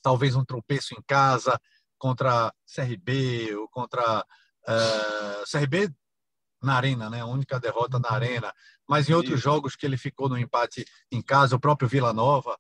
talvez 0.02 0.34
um 0.34 0.44
tropeço 0.44 0.94
em 0.94 1.02
casa, 1.06 1.58
contra 2.00 2.52
CRB 2.74 3.54
ou 3.54 3.68
contra 3.68 4.20
uh, 4.20 4.24
eh, 4.66 5.42
CRB 5.50 5.94
na 6.62 6.74
arena, 6.74 7.10
né? 7.10 7.20
A 7.20 7.26
única 7.26 7.60
derrota 7.60 7.98
na 7.98 8.10
arena. 8.10 8.52
Mas 8.88 9.08
em 9.08 9.12
outros 9.12 9.38
jogos 9.40 9.76
que 9.76 9.84
ele 9.84 9.98
ficou 9.98 10.28
no 10.28 10.38
empate 10.38 10.84
em 11.12 11.20
casa, 11.20 11.54
o 11.54 11.60
próprio 11.60 11.88
Vila 11.88 12.12
Nova, 12.12 12.58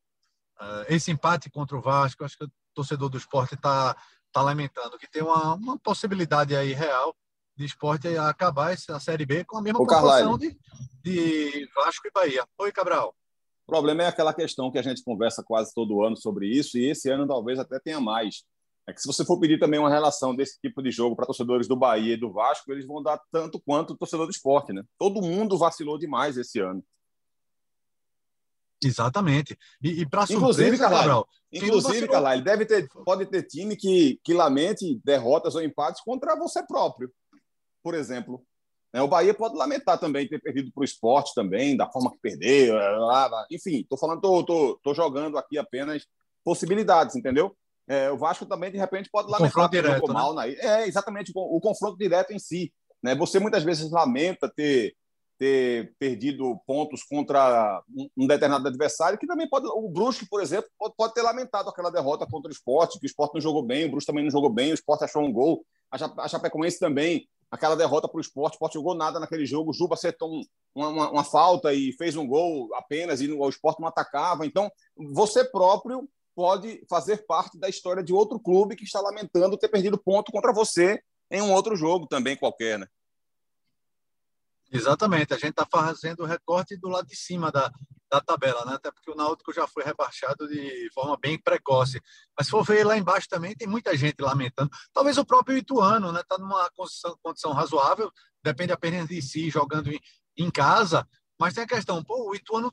uh, 0.60 0.84
esse 0.88 1.10
empate 1.10 1.50
contra 1.50 1.76
o 1.76 1.80
Vasco, 1.80 2.22
acho 2.22 2.36
que 2.36 2.44
o 2.44 2.52
torcedor 2.74 3.08
do 3.08 3.16
esporte 3.16 3.54
está 3.54 3.96
tá 4.30 4.42
lamentando 4.42 4.98
que 4.98 5.10
tem 5.10 5.22
uma, 5.22 5.54
uma 5.54 5.78
possibilidade 5.78 6.54
aí 6.54 6.72
real 6.72 7.16
de 7.56 7.64
esporte 7.64 8.08
acabar 8.16 8.72
essa 8.72 9.00
Série 9.00 9.26
B 9.26 9.44
com 9.44 9.58
a 9.58 9.62
mesma 9.62 9.84
proporção 9.84 10.38
de, 10.38 10.56
de 11.02 11.68
Vasco 11.74 12.06
e 12.06 12.10
Bahia. 12.12 12.46
Oi, 12.58 12.70
Cabral. 12.72 13.14
O 13.66 13.70
problema 13.70 14.02
é 14.02 14.06
aquela 14.06 14.34
questão 14.34 14.70
que 14.70 14.78
a 14.78 14.82
gente 14.82 15.02
conversa 15.02 15.42
quase 15.42 15.72
todo 15.74 16.04
ano 16.04 16.16
sobre 16.16 16.46
isso, 16.46 16.76
e 16.76 16.90
esse 16.90 17.10
ano 17.10 17.26
talvez 17.26 17.58
até 17.58 17.78
tenha 17.80 18.00
mais 18.00 18.44
é 18.90 18.92
que 18.92 19.00
se 19.00 19.06
você 19.06 19.24
for 19.24 19.38
pedir 19.38 19.58
também 19.58 19.80
uma 19.80 19.90
relação 19.90 20.34
desse 20.34 20.60
tipo 20.60 20.82
de 20.82 20.90
jogo 20.90 21.16
para 21.16 21.26
torcedores 21.26 21.66
do 21.66 21.76
Bahia 21.76 22.14
e 22.14 22.16
do 22.16 22.32
Vasco, 22.32 22.70
eles 22.70 22.86
vão 22.86 23.02
dar 23.02 23.20
tanto 23.30 23.60
quanto 23.60 23.92
o 23.92 23.96
torcedor 23.96 24.26
do 24.26 24.32
esporte, 24.32 24.72
né? 24.72 24.82
Todo 24.98 25.22
mundo 25.22 25.56
vacilou 25.56 25.98
demais 25.98 26.36
esse 26.36 26.60
ano. 26.60 26.84
Exatamente. 28.82 29.58
E, 29.82 30.00
e 30.00 30.08
para 30.08 30.26
surpresa, 30.26 30.88
Cabral, 30.88 31.28
inclusive, 31.52 32.08
Carlyle, 32.08 32.42
deve 32.42 32.64
ter, 32.64 32.88
pode 33.04 33.26
ter 33.26 33.42
time 33.42 33.76
que, 33.76 34.18
que 34.24 34.32
lamente 34.32 34.98
derrotas 35.04 35.54
ou 35.54 35.62
empates 35.62 36.00
contra 36.00 36.34
você 36.34 36.66
próprio, 36.66 37.12
por 37.82 37.94
exemplo. 37.94 38.42
É, 38.92 39.00
o 39.02 39.08
Bahia 39.08 39.32
pode 39.32 39.54
lamentar 39.54 39.98
também 39.98 40.26
ter 40.26 40.40
perdido 40.40 40.72
para 40.72 40.80
o 40.80 40.84
esporte 40.84 41.32
também, 41.34 41.76
da 41.76 41.88
forma 41.88 42.10
que 42.10 42.18
perdeu. 42.18 42.74
Enfim, 43.50 43.80
estou 43.80 43.98
falando, 43.98 44.20
tô, 44.20 44.42
tô, 44.42 44.80
tô 44.82 44.94
jogando 44.94 45.38
aqui 45.38 45.58
apenas 45.58 46.06
possibilidades, 46.42 47.14
entendeu? 47.14 47.54
É, 47.88 48.10
o 48.10 48.16
Vasco 48.16 48.46
também, 48.46 48.70
de 48.70 48.78
repente, 48.78 49.10
pode 49.10 49.30
lamentar 49.30 49.68
que 49.68 49.76
direto, 49.76 49.94
jogou 49.94 50.08
né? 50.08 50.14
mal. 50.14 50.34
Na... 50.34 50.46
É, 50.46 50.86
exatamente, 50.86 51.32
o, 51.34 51.60
confronto 51.60 51.98
direto 51.98 52.32
em 52.32 52.38
si. 52.38 52.72
Né? 53.02 53.14
Você 53.14 53.38
muitas 53.38 53.64
vezes 53.64 53.90
lamenta 53.90 54.48
ter, 54.48 54.94
ter 55.38 55.92
perdido 55.98 56.60
pontos 56.66 57.02
contra 57.02 57.82
um, 58.16 58.26
determinado 58.26 58.68
adversário, 58.68 59.18
que 59.18 59.26
também 59.26 59.48
pode. 59.48 59.66
O 59.66 59.88
Brusque, 59.88 60.28
por 60.28 60.42
exemplo, 60.42 60.70
pode, 60.78 60.94
pode, 60.96 61.14
ter 61.14 61.22
lamentado 61.22 61.68
aquela 61.68 61.90
derrota 61.90 62.26
contra 62.26 62.48
o 62.48 62.52
esporte, 62.52 62.98
que 62.98 63.06
o 63.06 63.08
esporte 63.08 63.34
não 63.34 63.40
jogou 63.40 63.62
bem, 63.62 63.86
o 63.86 63.90
Brusque 63.90 64.06
também 64.06 64.24
não 64.24 64.30
jogou 64.30 64.50
bem, 64.50 64.70
o 64.70 64.74
esporte 64.74 65.04
achou 65.04 65.22
um 65.22 65.32
gol. 65.32 65.64
A 65.90 66.28
Chapecoense 66.28 66.78
também, 66.78 67.26
aquela 67.50 67.74
derrota 67.74 68.06
para 68.06 68.18
o 68.18 68.20
esporte, 68.20 68.54
o 68.54 68.56
esporte 68.56 68.74
jogou 68.74 68.94
nada 68.94 69.18
naquele 69.18 69.44
jogo, 69.44 69.70
o 69.70 69.74
Juba 69.74 69.94
acertou 69.94 70.32
um, 70.32 70.42
uma, 70.72 70.88
uma, 70.88 71.10
uma, 71.10 71.24
falta 71.24 71.74
e 71.74 71.92
fez 71.94 72.14
um 72.14 72.26
gol 72.26 72.68
apenas, 72.76 73.20
e 73.20 73.32
o 73.32 73.48
esporte 73.48 73.80
não 73.80 73.88
atacava. 73.88 74.46
Então, 74.46 74.70
você 74.96 75.44
próprio 75.44 76.08
pode 76.40 76.82
fazer 76.88 77.26
parte 77.26 77.58
da 77.58 77.68
história 77.68 78.02
de 78.02 78.14
outro 78.14 78.40
clube 78.40 78.74
que 78.74 78.84
está 78.84 78.98
lamentando 78.98 79.58
ter 79.58 79.68
perdido 79.68 80.02
ponto 80.02 80.32
contra 80.32 80.54
você 80.54 80.98
em 81.30 81.42
um 81.42 81.52
outro 81.52 81.76
jogo 81.76 82.06
também 82.06 82.34
qualquer, 82.34 82.78
né? 82.78 82.86
Exatamente, 84.72 85.34
a 85.34 85.36
gente 85.36 85.50
está 85.50 85.66
fazendo 85.70 86.20
o 86.20 86.26
recorte 86.26 86.78
do 86.78 86.88
lado 86.88 87.06
de 87.06 87.14
cima 87.14 87.52
da, 87.52 87.70
da 88.10 88.22
tabela, 88.22 88.64
né? 88.64 88.72
Até 88.76 88.90
porque 88.90 89.10
o 89.10 89.14
Náutico 89.14 89.52
já 89.52 89.66
foi 89.66 89.84
rebaixado 89.84 90.48
de 90.48 90.90
forma 90.94 91.14
bem 91.20 91.38
precoce. 91.38 92.00
Mas 92.34 92.46
se 92.46 92.50
for 92.52 92.64
ver 92.64 92.86
lá 92.86 92.96
embaixo 92.96 93.28
também, 93.28 93.54
tem 93.54 93.68
muita 93.68 93.94
gente 93.94 94.22
lamentando. 94.22 94.70
Talvez 94.94 95.18
o 95.18 95.26
próprio 95.26 95.58
Ituano, 95.58 96.10
né? 96.10 96.20
Está 96.20 96.38
numa 96.38 96.70
condição, 96.70 97.18
condição, 97.22 97.52
razoável, 97.52 98.10
depende 98.42 98.72
apenas 98.72 99.06
de 99.06 99.20
si, 99.20 99.50
jogando 99.50 99.92
em, 99.92 100.00
em 100.38 100.50
casa. 100.50 101.06
Mas 101.38 101.52
tem 101.52 101.64
a 101.64 101.68
questão, 101.68 102.02
pô, 102.02 102.30
o 102.30 102.34
Ituano 102.34 102.72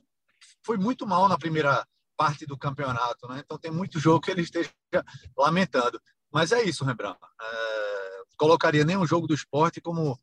foi 0.64 0.78
muito 0.78 1.06
mal 1.06 1.28
na 1.28 1.36
primeira 1.36 1.86
parte 2.18 2.44
do 2.44 2.58
campeonato, 2.58 3.28
né? 3.28 3.40
Então 3.44 3.56
tem 3.56 3.70
muito 3.70 4.00
jogo 4.00 4.20
que 4.20 4.30
ele 4.32 4.42
esteja 4.42 4.72
lamentando. 5.36 6.00
Mas 6.32 6.50
é 6.50 6.60
isso, 6.64 6.84
Rembrandt. 6.84 7.18
É, 7.40 8.22
colocaria 8.36 8.84
nenhum 8.84 9.06
jogo 9.06 9.28
do 9.28 9.34
esporte 9.34 9.80
como 9.80 10.18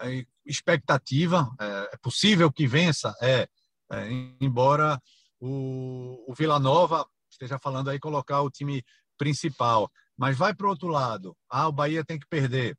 é, 0.00 0.24
expectativa. 0.46 1.50
É, 1.60 1.90
é 1.94 1.96
possível 1.96 2.52
que 2.52 2.68
vença, 2.68 3.12
é, 3.20 3.48
é 3.90 4.08
embora 4.40 5.02
o, 5.40 6.24
o 6.30 6.34
Vila 6.34 6.60
Nova 6.60 7.04
esteja 7.28 7.58
falando 7.58 7.90
aí 7.90 7.98
colocar 7.98 8.42
o 8.42 8.50
time 8.50 8.84
principal. 9.18 9.90
Mas 10.16 10.38
vai 10.38 10.54
para 10.54 10.66
o 10.66 10.70
outro 10.70 10.88
lado. 10.88 11.36
Ah, 11.48 11.66
o 11.66 11.72
Bahia 11.72 12.04
tem 12.04 12.18
que 12.18 12.26
perder. 12.28 12.78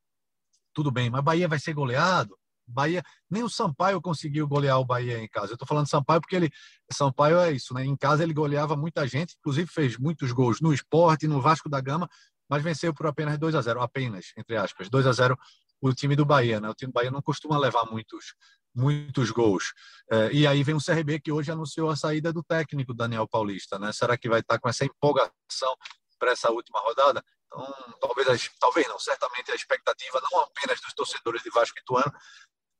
Tudo 0.73 0.89
bem, 0.89 1.10
mas 1.10 1.23
Bahia 1.23 1.47
vai 1.49 1.60
ser 1.60 1.73
goleado? 1.73 2.38
Bahia, 2.71 3.03
nem 3.29 3.43
o 3.43 3.49
Sampaio 3.49 4.01
conseguiu 4.01 4.47
golear 4.47 4.79
o 4.79 4.86
Bahia 4.86 5.19
em 5.19 5.27
casa. 5.27 5.51
Eu 5.51 5.55
estou 5.55 5.67
falando 5.67 5.88
Sampaio 5.88 6.21
porque 6.21 6.36
ele, 6.36 6.49
Sampaio 6.91 7.39
é 7.39 7.51
isso, 7.51 7.73
né? 7.73 7.86
Em 7.86 7.95
casa 7.95 8.23
ele 8.23 8.34
goleava 8.34 8.75
muita 8.75 9.07
gente, 9.07 9.36
inclusive 9.39 9.69
fez 9.69 9.97
muitos 9.97 10.31
gols 10.31 10.62
no 10.62 10.73
Esporte, 10.73 11.27
no 11.27 11.41
Vasco 11.41 11.69
da 11.69 11.79
Gama, 11.79 12.10
mas 12.49 12.63
venceu 12.63 12.93
por 12.93 13.07
apenas 13.07 13.38
2 13.38 13.55
a 13.55 13.62
0, 13.62 13.81
apenas 13.81 14.34
entre 14.38 14.57
aspas, 14.57 14.89
2 14.89 15.07
a 15.07 15.12
0 15.12 15.38
o 15.81 15.93
time 15.93 16.15
do 16.15 16.25
Bahia, 16.25 16.60
né? 16.60 16.69
O 16.69 16.75
time 16.75 16.91
do 16.91 16.93
Bahia 16.93 17.12
não 17.12 17.21
costuma 17.21 17.57
levar 17.57 17.86
muitos 17.86 18.36
muitos 18.73 19.31
gols. 19.31 19.73
É, 20.10 20.31
e 20.31 20.47
aí 20.47 20.63
vem 20.63 20.75
o 20.75 20.84
CRB 20.84 21.19
que 21.19 21.31
hoje 21.31 21.51
anunciou 21.51 21.89
a 21.89 21.95
saída 21.95 22.31
do 22.31 22.43
técnico 22.43 22.93
Daniel 22.93 23.27
Paulista, 23.27 23.77
né? 23.77 23.91
Será 23.91 24.17
que 24.17 24.29
vai 24.29 24.39
estar 24.39 24.60
com 24.60 24.69
essa 24.69 24.86
empolgação 24.86 25.75
para 26.17 26.31
essa 26.31 26.49
última 26.51 26.79
rodada? 26.79 27.23
Então, 27.47 27.73
talvez, 27.99 28.49
talvez 28.60 28.88
não, 28.88 28.97
certamente 28.97 29.51
a 29.51 29.55
expectativa 29.55 30.21
não 30.31 30.39
apenas 30.41 30.79
dos 30.79 30.93
torcedores 30.93 31.43
de 31.43 31.49
Vasco 31.49 31.77
e 31.77 31.84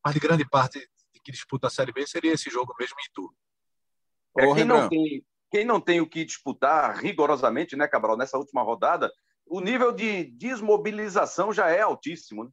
mas 0.04 0.14
de 0.14 0.20
grande 0.20 0.48
parte 0.48 0.80
de 1.14 1.20
que 1.20 1.32
disputa 1.32 1.68
a 1.68 1.70
Série 1.70 1.92
B 1.92 2.06
seria 2.08 2.34
esse 2.34 2.50
jogo 2.50 2.74
mesmo 2.80 2.96
em 3.00 3.06
Itu. 3.10 3.36
É, 4.38 4.54
quem, 4.54 4.66
não 4.66 4.90
tem, 4.90 5.26
quem 5.52 5.66
não 5.66 5.82
tem 5.82 6.02
o 6.02 6.10
que 6.10 6.26
disputar 6.26 6.96
rigorosamente, 6.98 7.76
né, 7.76 7.88
Cabral, 7.88 8.18
nessa 8.18 8.38
última 8.38 8.64
rodada, 8.64 9.12
o 9.46 9.60
nível 9.60 9.92
de 9.92 10.26
desmobilização 10.26 11.52
já 11.52 11.70
é 11.70 11.82
altíssimo. 11.82 12.46
Né? 12.46 12.50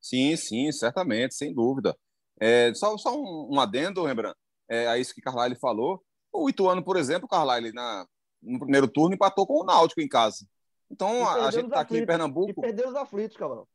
Sim, 0.00 0.36
sim, 0.36 0.72
certamente, 0.72 1.34
sem 1.34 1.52
dúvida. 1.52 1.96
É, 2.40 2.72
só, 2.74 2.96
só 2.96 3.14
um, 3.14 3.54
um 3.54 3.60
adendo, 3.60 4.04
Rembrandt, 4.04 4.36
é, 4.68 4.86
a 4.86 4.98
isso 4.98 5.14
que 5.14 5.20
Carlyle 5.20 5.56
falou. 5.56 6.02
O 6.32 6.48
Ituano, 6.48 6.82
por 6.82 6.96
exemplo, 6.96 7.28
Carlyle, 7.28 7.72
na, 7.72 8.06
no 8.42 8.58
primeiro 8.58 8.88
turno, 8.88 9.14
empatou 9.14 9.46
com 9.46 9.60
o 9.60 9.64
Náutico 9.64 10.00
em 10.00 10.08
casa. 10.08 10.46
Então, 10.90 11.26
a, 11.26 11.46
a 11.46 11.50
gente 11.50 11.66
está 11.66 11.80
aqui 11.80 11.98
em 11.98 12.06
Pernambuco. 12.06 12.50
E 12.50 12.54
perdeu 12.54 12.88
os 12.88 12.96
aflitos, 12.96 13.36
Cabral 13.36 13.68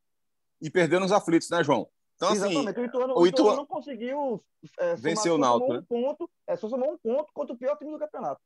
e 0.62 0.70
perdeu 0.70 1.00
nos 1.00 1.12
aflitos, 1.12 1.50
né, 1.50 1.64
João? 1.64 1.88
Então, 2.18 2.30
assim, 2.30 2.50
Exatamente. 2.50 2.80
O 2.80 2.86
Ituano, 2.86 3.20
o 3.20 3.28
Ituano 3.28 3.56
não 3.58 3.66
conseguiu 3.66 4.44
é, 4.80 4.96
vencer 4.96 5.32
o 5.32 5.38
Náutico. 5.38 5.74
Um 5.74 5.84
ponto, 5.84 6.30
é, 6.48 6.56
só 6.56 6.68
somou 6.68 6.94
um 6.94 6.98
ponto 6.98 7.32
contra 7.32 7.54
o 7.54 7.58
pior 7.58 7.78
time 7.78 7.92
do 7.92 8.00
campeonato. 8.00 8.42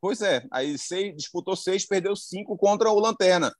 Pois 0.00 0.20
é, 0.20 0.44
aí 0.50 0.76
seis, 0.76 1.14
disputou 1.14 1.54
seis, 1.54 1.86
perdeu 1.86 2.16
cinco 2.16 2.58
contra 2.58 2.90
o 2.90 2.98
Lanterna. 2.98 3.54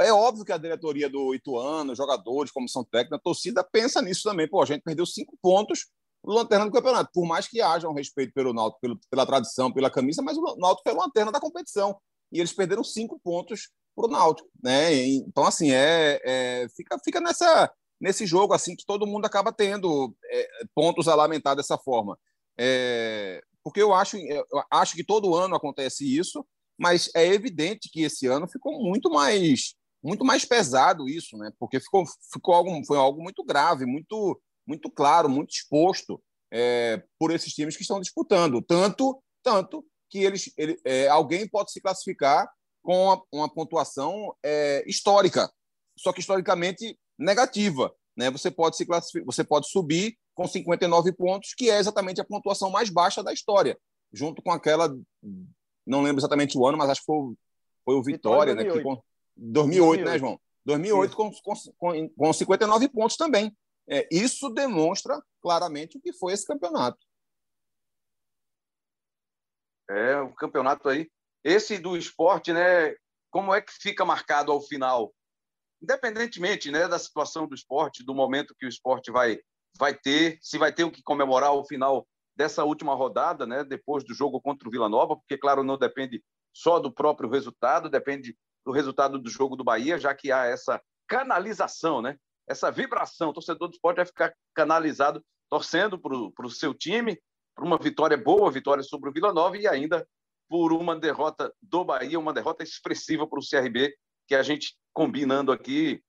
É 0.00 0.12
óbvio 0.12 0.44
que 0.44 0.52
a 0.52 0.58
diretoria 0.58 1.08
do 1.08 1.34
Ituano, 1.34 1.94
jogadores, 1.94 2.50
comissão 2.50 2.82
técnica, 2.82 3.20
torcida 3.22 3.62
pensa 3.62 4.02
nisso 4.02 4.28
também. 4.28 4.48
Pô, 4.48 4.60
a 4.60 4.66
gente 4.66 4.82
perdeu 4.82 5.06
cinco 5.06 5.38
pontos 5.40 5.86
no 6.24 6.34
Lanterna 6.34 6.64
do 6.64 6.72
campeonato. 6.72 7.10
Por 7.12 7.26
mais 7.26 7.46
que 7.46 7.60
haja 7.60 7.88
um 7.88 7.94
respeito 7.94 8.32
pelo 8.32 8.52
Náutico, 8.52 8.80
pelo, 8.80 8.98
pela 9.08 9.26
tradição, 9.26 9.72
pela 9.72 9.90
camisa, 9.90 10.22
mas 10.22 10.36
o 10.36 10.56
Náutico 10.56 10.88
é 10.88 10.92
o 10.92 10.96
Lanterna 10.96 11.30
da 11.30 11.38
competição. 11.38 11.96
E 12.32 12.40
eles 12.40 12.52
perderam 12.52 12.82
cinco 12.82 13.20
pontos 13.22 13.70
para 13.94 14.06
o 14.06 14.10
Náutico. 14.10 14.48
Né? 14.60 14.92
Então, 15.08 15.44
assim, 15.44 15.70
é, 15.70 16.20
é, 16.24 16.66
fica, 16.74 16.98
fica 17.04 17.20
nessa, 17.20 17.70
nesse 18.00 18.26
jogo 18.26 18.52
assim 18.54 18.76
que 18.76 18.84
todo 18.84 19.06
mundo 19.06 19.24
acaba 19.24 19.52
tendo 19.52 20.14
é, 20.30 20.48
pontos 20.74 21.08
a 21.08 21.14
lamentar 21.14 21.56
dessa 21.56 21.78
forma. 21.78 22.18
É, 22.58 23.42
porque 23.62 23.82
eu 23.82 23.92
acho, 23.92 24.16
eu 24.16 24.44
acho 24.70 24.94
que 24.94 25.04
todo 25.04 25.34
ano 25.34 25.56
acontece 25.56 26.04
isso, 26.04 26.46
mas 26.78 27.10
é 27.14 27.26
evidente 27.26 27.90
que 27.90 28.02
esse 28.02 28.26
ano 28.26 28.46
ficou 28.48 28.80
muito 28.80 29.10
mais 29.10 29.74
muito 30.02 30.24
mais 30.24 30.44
pesado 30.44 31.08
isso, 31.08 31.36
né? 31.36 31.50
Porque 31.58 31.80
ficou, 31.80 32.04
ficou 32.32 32.54
algo, 32.54 32.70
foi 32.86 32.96
algo 32.96 33.20
muito 33.20 33.42
grave, 33.44 33.84
muito 33.84 34.40
muito 34.64 34.90
claro, 34.90 35.28
muito 35.28 35.50
exposto 35.50 36.22
é, 36.52 37.02
por 37.18 37.32
esses 37.32 37.52
times 37.52 37.76
que 37.76 37.82
estão 37.82 38.00
disputando, 38.00 38.62
tanto 38.62 39.20
tanto 39.42 39.84
que 40.10 40.18
eles 40.18 40.52
ele, 40.56 40.78
é, 40.84 41.08
alguém 41.08 41.48
pode 41.48 41.72
se 41.72 41.80
classificar 41.80 42.48
com 42.82 43.04
uma, 43.04 43.22
uma 43.32 43.52
pontuação 43.52 44.34
é, 44.44 44.84
histórica, 44.86 45.50
só 45.98 46.12
que 46.12 46.20
historicamente 46.20 46.96
negativa, 47.18 47.94
né? 48.16 48.30
Você 48.30 48.50
pode 48.50 48.76
se 48.76 48.86
classificar, 48.86 49.26
você 49.26 49.44
pode 49.44 49.68
subir 49.68 50.16
com 50.34 50.46
59 50.46 51.12
pontos, 51.12 51.54
que 51.54 51.70
é 51.70 51.78
exatamente 51.78 52.20
a 52.20 52.24
pontuação 52.24 52.70
mais 52.70 52.90
baixa 52.90 53.22
da 53.22 53.32
história, 53.32 53.78
junto 54.12 54.42
com 54.42 54.50
aquela 54.50 54.94
não 55.86 56.02
lembro 56.02 56.20
exatamente 56.20 56.58
o 56.58 56.66
ano, 56.66 56.76
mas 56.76 56.90
acho 56.90 57.00
que 57.00 57.06
foi, 57.06 57.34
foi 57.84 57.94
o 57.94 58.02
Vitória, 58.02 58.54
Vitória 58.54 58.72
2008. 58.72 58.88
né? 58.88 58.96
Que, 58.96 59.02
2008, 59.36 60.04
2008, 60.04 60.04
né, 60.04 60.18
João? 60.18 60.40
2008 60.64 61.16
com, 61.16 61.30
com, 61.78 62.08
com 62.08 62.32
59 62.32 62.88
pontos 62.88 63.16
também. 63.16 63.56
É, 63.88 64.08
isso 64.10 64.50
demonstra 64.50 65.22
claramente 65.40 65.96
o 65.96 66.00
que 66.00 66.12
foi 66.12 66.32
esse 66.32 66.44
campeonato. 66.44 66.98
É, 69.88 70.16
o 70.20 70.34
campeonato 70.34 70.88
aí. 70.88 71.08
Esse 71.44 71.78
do 71.78 71.96
esporte, 71.96 72.52
né? 72.52 72.96
Como 73.30 73.54
é 73.54 73.60
que 73.60 73.72
fica 73.72 74.04
marcado 74.04 74.50
ao 74.50 74.60
final? 74.60 75.14
Independentemente 75.82 76.70
né, 76.70 76.88
da 76.88 76.98
situação 76.98 77.46
do 77.46 77.54
esporte, 77.54 78.04
do 78.04 78.14
momento 78.14 78.54
que 78.58 78.66
o 78.66 78.68
esporte 78.68 79.10
vai, 79.10 79.38
vai 79.78 79.94
ter, 79.94 80.38
se 80.40 80.58
vai 80.58 80.72
ter 80.72 80.84
o 80.84 80.90
que 80.90 81.02
comemorar 81.02 81.50
ao 81.50 81.66
final 81.66 82.06
dessa 82.34 82.64
última 82.64 82.94
rodada, 82.94 83.46
né, 83.46 83.64
depois 83.64 84.04
do 84.04 84.14
jogo 84.14 84.40
contra 84.40 84.68
o 84.68 84.70
Vila 84.70 84.88
Nova, 84.88 85.16
porque, 85.16 85.38
claro, 85.38 85.62
não 85.62 85.78
depende 85.78 86.22
só 86.52 86.78
do 86.78 86.92
próprio 86.92 87.30
resultado, 87.30 87.88
depende 87.88 88.36
do 88.64 88.72
resultado 88.72 89.18
do 89.18 89.30
jogo 89.30 89.56
do 89.56 89.64
Bahia, 89.64 89.98
já 89.98 90.14
que 90.14 90.32
há 90.32 90.44
essa 90.44 90.80
canalização, 91.06 92.02
né, 92.02 92.16
essa 92.46 92.70
vibração. 92.70 93.30
O 93.30 93.32
torcedor 93.32 93.68
do 93.68 93.74
esporte 93.74 93.96
vai 93.96 94.06
ficar 94.06 94.34
canalizado, 94.54 95.24
torcendo 95.48 95.98
para 95.98 96.46
o 96.46 96.50
seu 96.50 96.74
time, 96.74 97.18
para 97.54 97.64
uma 97.64 97.78
vitória 97.78 98.16
boa, 98.16 98.50
vitória 98.50 98.82
sobre 98.82 99.08
o 99.08 99.12
Vila 99.12 99.32
Nova 99.32 99.56
e 99.56 99.66
ainda 99.66 100.06
por 100.48 100.72
uma 100.72 100.94
derrota 100.94 101.52
do 101.60 101.84
Bahia, 101.84 102.18
uma 102.18 102.32
derrota 102.32 102.62
expressiva 102.62 103.26
para 103.26 103.38
o 103.38 103.42
CRB, 103.42 103.94
que 104.28 104.34
a 104.34 104.42
gente, 104.42 104.76
combinando 104.96 105.52
aqui 105.52 106.02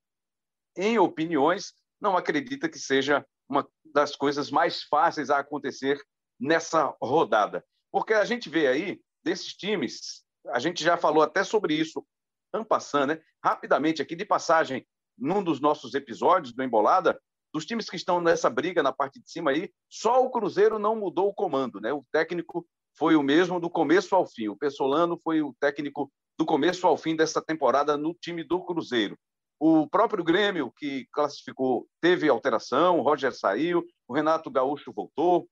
em 0.77 0.97
opiniões, 0.97 1.73
não 1.99 2.15
acredita 2.15 2.69
que 2.69 2.79
seja 2.79 3.25
uma 3.49 3.67
das 3.93 4.15
coisas 4.15 4.49
mais 4.49 4.83
fáceis 4.83 5.29
a 5.29 5.39
acontecer 5.39 6.01
nessa 6.39 6.95
rodada. 7.01 7.65
Porque 7.91 8.13
a 8.13 8.23
gente 8.23 8.49
vê 8.49 8.65
aí, 8.65 9.01
desses 9.21 9.53
times, 9.53 10.23
a 10.47 10.59
gente 10.59 10.81
já 10.81 10.95
falou 10.95 11.21
até 11.21 11.43
sobre 11.43 11.73
isso, 11.73 12.01
passando, 12.69 13.09
né? 13.09 13.21
rapidamente 13.43 14.01
aqui 14.01 14.15
de 14.15 14.23
passagem, 14.23 14.87
num 15.17 15.43
dos 15.43 15.59
nossos 15.59 15.93
episódios 15.93 16.53
do 16.53 16.63
Embolada, 16.63 17.19
dos 17.53 17.65
times 17.65 17.89
que 17.89 17.97
estão 17.97 18.21
nessa 18.21 18.49
briga 18.49 18.81
na 18.81 18.93
parte 18.93 19.19
de 19.19 19.29
cima 19.29 19.51
aí, 19.51 19.69
só 19.89 20.23
o 20.23 20.31
Cruzeiro 20.31 20.79
não 20.79 20.95
mudou 20.95 21.27
o 21.27 21.33
comando, 21.33 21.81
né? 21.81 21.91
O 21.91 22.05
técnico 22.09 22.65
foi 22.97 23.17
o 23.17 23.23
mesmo 23.23 23.59
do 23.59 23.69
começo 23.69 24.15
ao 24.15 24.25
fim. 24.25 24.47
O 24.47 24.55
Pessolano 24.55 25.19
foi 25.21 25.41
o 25.41 25.53
técnico 25.59 26.09
do 26.37 26.45
começo 26.45 26.85
ao 26.85 26.97
fim 26.97 27.15
dessa 27.15 27.41
temporada 27.41 27.97
no 27.97 28.13
time 28.13 28.43
do 28.43 28.63
Cruzeiro. 28.63 29.17
O 29.59 29.89
próprio 29.89 30.23
Grêmio, 30.23 30.71
que 30.77 31.07
classificou, 31.11 31.87
teve 31.99 32.29
alteração, 32.29 32.99
o 32.99 33.01
Roger 33.01 33.33
saiu, 33.33 33.83
o 34.07 34.13
Renato 34.13 34.51
Gaúcho 34.51 34.93
voltou, 34.93 35.49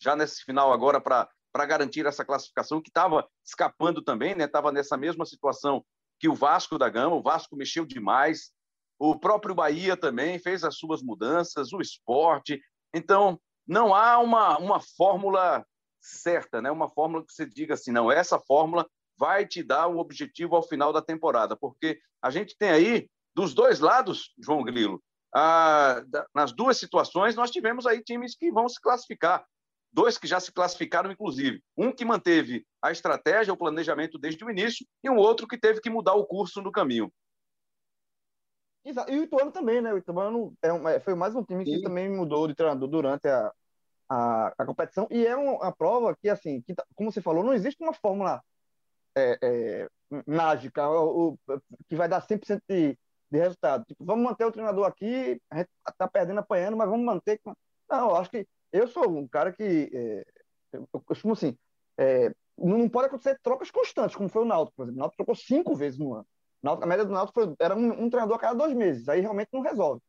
já 0.00 0.16
nesse 0.16 0.42
final 0.42 0.72
agora 0.72 1.00
para 1.00 1.66
garantir 1.66 2.04
essa 2.04 2.24
classificação, 2.24 2.82
que 2.82 2.90
estava 2.90 3.28
escapando 3.46 4.02
também, 4.02 4.34
né? 4.34 4.44
Estava 4.44 4.72
nessa 4.72 4.96
mesma 4.96 5.24
situação 5.24 5.84
que 6.18 6.28
o 6.28 6.34
Vasco 6.34 6.76
da 6.76 6.88
Gama, 6.88 7.14
o 7.14 7.22
Vasco 7.22 7.56
mexeu 7.56 7.86
demais, 7.86 8.50
o 8.98 9.16
próprio 9.16 9.54
Bahia 9.54 9.96
também 9.96 10.40
fez 10.40 10.64
as 10.64 10.76
suas 10.76 11.00
mudanças, 11.00 11.72
o 11.72 11.80
esporte. 11.80 12.60
Então, 12.92 13.40
não 13.64 13.94
há 13.94 14.18
uma, 14.18 14.58
uma 14.58 14.80
fórmula 14.80 15.64
certa, 16.00 16.60
né? 16.60 16.70
uma 16.70 16.88
fórmula 16.88 17.24
que 17.24 17.32
você 17.32 17.46
diga 17.46 17.74
assim, 17.74 17.92
não, 17.92 18.10
essa 18.10 18.40
fórmula 18.40 18.88
vai 19.18 19.46
te 19.46 19.62
dar 19.62 19.88
um 19.88 19.98
objetivo 19.98 20.56
ao 20.56 20.62
final 20.62 20.92
da 20.92 21.02
temporada, 21.02 21.56
porque 21.56 22.00
a 22.22 22.30
gente 22.30 22.56
tem 22.56 22.70
aí, 22.70 23.10
dos 23.34 23.54
dois 23.54 23.80
lados, 23.80 24.34
João 24.38 24.62
Grilo, 24.62 25.02
ah, 25.34 26.02
nas 26.34 26.52
duas 26.52 26.78
situações, 26.78 27.34
nós 27.34 27.50
tivemos 27.50 27.86
aí 27.86 28.02
times 28.02 28.36
que 28.36 28.50
vão 28.50 28.68
se 28.68 28.80
classificar 28.80 29.44
dois 29.92 30.18
que 30.18 30.26
já 30.26 30.38
se 30.38 30.52
classificaram, 30.52 31.10
inclusive. 31.10 31.62
Um 31.76 31.92
que 31.92 32.04
manteve 32.04 32.66
a 32.80 32.90
estratégia, 32.90 33.52
o 33.52 33.56
planejamento 33.56 34.18
desde 34.18 34.44
o 34.44 34.50
início, 34.50 34.86
e 35.02 35.10
um 35.10 35.16
outro 35.16 35.46
que 35.46 35.58
teve 35.58 35.80
que 35.80 35.90
mudar 35.90 36.14
o 36.14 36.26
curso 36.26 36.60
no 36.62 36.72
caminho. 36.72 37.12
Exato. 38.84 39.10
E 39.12 39.18
o 39.18 39.24
Ituano 39.24 39.50
também, 39.50 39.80
né? 39.80 39.92
O 39.92 39.98
Ituano 39.98 40.54
é 40.62 40.72
um, 40.72 40.88
é, 40.88 41.00
foi 41.00 41.14
mais 41.14 41.34
um 41.34 41.42
time 41.42 41.64
que 41.64 41.76
Sim. 41.76 41.82
também 41.82 42.08
mudou 42.08 42.46
de 42.46 42.54
treinador 42.54 42.88
durante 42.88 43.28
a, 43.28 43.52
a, 44.08 44.52
a, 44.56 44.64
competição. 44.64 45.06
E 45.10 45.26
é 45.26 45.36
uma, 45.36 45.72
prova 45.72 46.16
que, 46.16 46.28
assim, 46.28 46.62
que, 46.62 46.74
tá, 46.74 46.84
como 46.94 47.10
você 47.12 47.20
falou, 47.20 47.44
não 47.44 47.52
existe 47.52 47.82
uma 47.82 47.92
fórmula 47.92 48.42
é, 49.18 49.38
é, 49.42 49.88
mágica 50.26 50.88
ou, 50.88 51.38
que 51.88 51.96
vai 51.96 52.08
dar 52.08 52.26
100% 52.26 52.62
de, 52.68 52.98
de 53.30 53.38
resultado. 53.38 53.84
Tipo, 53.84 54.04
vamos 54.04 54.24
manter 54.24 54.44
o 54.44 54.52
treinador 54.52 54.86
aqui, 54.86 55.40
a 55.50 55.58
gente 55.58 55.68
está 55.88 56.08
perdendo, 56.08 56.40
apanhando, 56.40 56.76
mas 56.76 56.88
vamos 56.88 57.04
manter. 57.04 57.40
Não, 57.90 58.10
eu 58.10 58.16
acho 58.16 58.30
que 58.30 58.46
eu 58.72 58.86
sou 58.88 59.08
um 59.08 59.26
cara 59.26 59.52
que. 59.52 59.90
É, 59.92 60.24
eu 60.72 61.00
costumo 61.04 61.32
assim. 61.32 61.56
É, 61.98 62.32
não 62.56 62.88
pode 62.88 63.06
acontecer 63.06 63.38
trocas 63.42 63.70
constantes, 63.70 64.16
como 64.16 64.28
foi 64.28 64.42
o 64.42 64.46
Náutico, 64.46 64.76
por 64.76 64.82
exemplo. 64.84 64.98
O 64.98 65.00
Náutico 65.00 65.16
trocou 65.16 65.34
cinco 65.34 65.74
vezes 65.74 65.98
no 65.98 66.14
ano. 66.14 66.26
a 66.62 66.86
média 66.86 67.04
do 67.04 67.12
Náutico 67.12 67.40
foi, 67.40 67.54
era 67.60 67.76
um, 67.76 68.04
um, 68.04 68.10
treinador 68.10 68.36
a 68.36 68.40
cada 68.40 68.54
dois 68.54 68.74
meses. 68.74 69.08
Aí 69.08 69.20
realmente 69.20 69.50
não 69.52 69.60
resolve. 69.60 70.00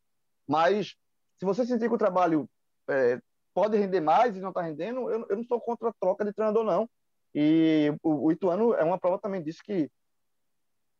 Mas 0.47 0.95
se 1.37 1.45
você 1.45 1.65
sentir 1.65 1.87
que 1.87 1.95
o 1.95 1.97
trabalho 1.97 2.49
é, 2.89 3.19
pode 3.53 3.77
render 3.77 4.01
mais 4.01 4.35
e 4.35 4.41
não 4.41 4.49
está 4.49 4.61
rendendo, 4.61 5.09
eu, 5.09 5.25
eu, 5.29 5.37
não 5.37 5.43
sou 5.43 5.61
contra 5.61 5.89
a 5.89 5.93
troca 5.99 6.25
de 6.25 6.33
treinador, 6.33 6.63
não. 6.63 6.89
E 7.33 7.93
o, 8.01 8.25
o 8.27 8.31
Ituano 8.31 8.73
é 8.73 8.83
uma 8.83 8.99
prova 8.99 9.19
também 9.19 9.41
disso 9.41 9.61
que 9.63 9.89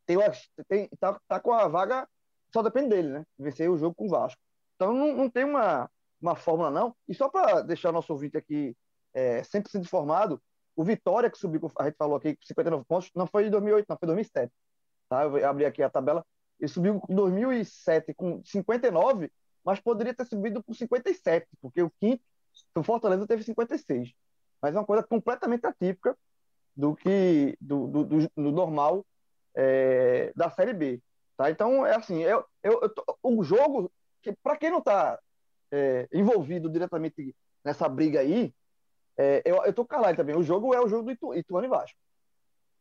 tem, 0.05 0.17
tem, 0.67 0.89
tá, 0.99 1.19
tá 1.27 1.39
com 1.39 1.53
a 1.53 1.67
vaga, 1.67 2.07
só 2.51 2.63
depende 2.63 2.89
dele, 2.89 3.09
né? 3.09 3.25
Vencer 3.37 3.69
o 3.69 3.77
jogo 3.77 3.95
com 3.95 4.07
o 4.07 4.09
Vasco. 4.09 4.41
Então 4.75 4.93
não, 4.93 5.15
não 5.15 5.29
tem 5.29 5.43
uma, 5.43 5.89
uma 6.21 6.35
fórmula, 6.35 6.71
não. 6.71 6.95
E 7.07 7.13
só 7.13 7.29
para 7.29 7.61
deixar 7.61 7.91
nosso 7.91 8.11
ouvinte 8.11 8.37
aqui 8.37 8.75
é, 9.13 9.41
100% 9.41 9.81
informado, 9.81 10.41
o 10.75 10.83
Vitória, 10.83 11.29
que 11.29 11.37
subiu, 11.37 11.71
a 11.77 11.85
gente 11.85 11.97
falou 11.97 12.15
aqui, 12.15 12.37
59 12.41 12.85
pontos, 12.85 13.11
não 13.13 13.27
foi 13.27 13.47
em 13.47 13.51
2008, 13.51 13.85
não, 13.87 13.97
foi 13.97 14.05
em 14.05 14.13
2007. 14.13 14.53
Tá? 15.09 15.23
Eu 15.23 15.31
vou 15.31 15.45
abrir 15.45 15.65
aqui 15.65 15.83
a 15.83 15.89
tabela. 15.89 16.25
Ele 16.59 16.69
subiu 16.69 17.01
em 17.09 17.15
2007 17.15 18.13
com 18.13 18.41
59, 18.43 19.31
mas 19.63 19.79
poderia 19.79 20.13
ter 20.13 20.25
subido 20.25 20.63
com 20.63 20.73
57, 20.73 21.47
porque 21.61 21.81
o 21.81 21.91
quinto, 21.99 22.23
o 22.75 22.83
Fortaleza, 22.83 23.27
teve 23.27 23.43
56. 23.43 24.13
Mas 24.61 24.75
é 24.75 24.79
uma 24.79 24.85
coisa 24.85 25.03
completamente 25.03 25.65
atípica 25.65 26.17
do 26.75 26.95
que 26.95 27.57
do, 27.59 27.87
do, 27.87 28.05
do, 28.05 28.31
do 28.35 28.51
normal 28.51 29.05
é, 29.55 30.31
da 30.35 30.49
Série 30.49 30.73
B. 30.73 31.01
Tá? 31.35 31.49
Então, 31.49 31.85
é 31.85 31.95
assim, 31.95 32.21
eu, 32.23 32.45
eu, 32.63 32.81
eu 32.81 32.93
o 33.23 33.43
jogo, 33.43 33.91
que, 34.21 34.33
para 34.43 34.57
quem 34.57 34.69
não 34.69 34.79
está 34.79 35.19
é, 35.71 36.07
envolvido 36.11 36.69
diretamente 36.69 37.35
nessa 37.63 37.87
briga 37.87 38.19
aí, 38.19 38.53
é, 39.17 39.41
eu, 39.45 39.63
eu 39.63 39.73
tô 39.73 39.85
calado 39.85 40.17
também. 40.17 40.35
O 40.35 40.43
jogo 40.43 40.73
é 40.73 40.81
o 40.81 40.87
jogo 40.87 41.03
do 41.03 41.11
Itu, 41.11 41.33
Ituano 41.33 41.67
e 41.67 41.69
Vasco. 41.69 41.97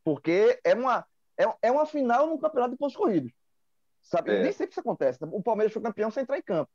Porque 0.03 0.59
é 0.63 0.73
uma, 0.73 1.05
é, 1.37 1.43
é 1.63 1.71
uma 1.71 1.85
final 1.85 2.27
no 2.27 2.39
campeonato 2.39 2.71
de 2.71 2.77
pontos 2.77 2.95
corridos. 2.95 3.31
Sabe? 4.01 4.31
É. 4.31 4.43
Nem 4.43 4.51
sempre 4.51 4.71
isso 4.71 4.79
acontece. 4.79 5.19
O 5.21 5.43
Palmeiras 5.43 5.73
foi 5.73 5.81
campeão 5.81 6.09
sem 6.09 6.23
entrar 6.23 6.37
em 6.37 6.41
campo. 6.41 6.71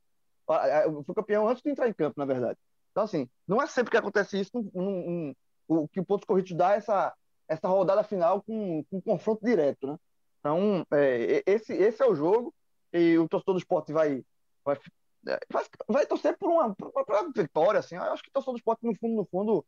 Foi 1.05 1.15
campeão 1.15 1.47
antes 1.47 1.63
de 1.63 1.69
entrar 1.69 1.89
em 1.89 1.93
campo, 1.93 2.19
na 2.19 2.25
verdade. 2.25 2.57
Então, 2.95 3.03
assim, 3.03 3.29
não 3.45 3.61
é 3.61 3.67
sempre 3.67 3.91
que 3.91 3.97
acontece 3.97 4.39
isso, 4.39 4.51
um, 4.55 4.71
um, 4.73 5.35
um, 5.67 5.87
que 5.89 5.99
o 5.99 6.05
pontos 6.05 6.25
corridos 6.25 6.53
dá 6.53 6.75
essa, 6.75 7.13
essa 7.45 7.67
rodada 7.67 8.05
final 8.05 8.41
com, 8.41 8.85
com 8.85 8.97
um 8.99 9.01
confronto 9.01 9.43
direto, 9.43 9.85
né? 9.85 9.97
Então, 10.39 10.87
é, 10.93 11.43
esse, 11.45 11.73
esse 11.73 12.01
é 12.01 12.05
o 12.07 12.15
jogo 12.15 12.55
e 12.93 13.17
o 13.17 13.27
torcedor 13.27 13.55
do 13.55 13.59
esporte 13.59 13.91
vai, 13.91 14.23
vai 14.63 14.79
é, 15.27 15.39
vai, 15.51 15.65
vai 15.89 16.05
torcer 16.05 16.37
por 16.37 16.49
uma, 16.49 16.73
por 16.73 16.93
uma 17.09 17.31
vitória, 17.35 17.81
assim. 17.81 17.95
Eu 17.95 18.03
acho 18.03 18.23
que 18.23 18.29
o 18.29 18.31
torcedor 18.31 18.53
do 18.53 18.59
esporte, 18.59 18.85
no 18.85 18.95
fundo, 18.95 19.15
no 19.17 19.25
fundo, 19.25 19.65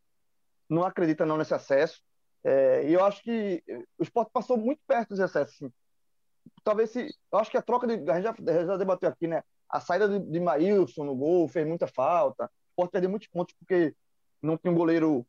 não 0.69 0.85
acredita 0.85 1.25
não 1.25 1.35
nesse 1.35 1.53
acesso. 1.53 2.01
É, 2.45 2.87
e 2.87 2.93
eu 2.93 3.03
acho 3.03 3.21
que 3.23 3.61
o 3.97 4.03
esporte 4.03 4.31
passou 4.31 4.55
muito 4.55 4.79
perto 4.87 5.09
desse 5.09 5.23
acesso. 5.23 5.65
Assim. 5.65 5.73
Talvez 6.63 6.91
se. 6.91 7.13
Eu 7.29 7.39
acho 7.39 7.51
que 7.51 7.57
a 7.57 7.61
troca 7.61 7.87
de. 7.87 8.09
A 8.09 8.21
gente 8.21 8.41
já, 8.45 8.65
já 8.65 8.77
debateu 8.77 9.09
aqui, 9.09 9.27
né? 9.27 9.43
A 9.67 9.81
saída 9.81 10.07
de, 10.07 10.19
de 10.31 10.39
Maílson 10.39 11.03
no 11.03 11.13
gol 11.13 11.49
fez 11.49 11.67
muita 11.67 11.87
falta. 11.87 12.49
O 12.77 12.81
esporte 12.81 12.91
perdeu 12.91 13.09
muitos 13.09 13.27
pontos 13.27 13.55
porque 13.57 13.95
não 14.39 14.55
tinha 14.55 14.71
um 14.71 14.75
goleiro 14.75 15.25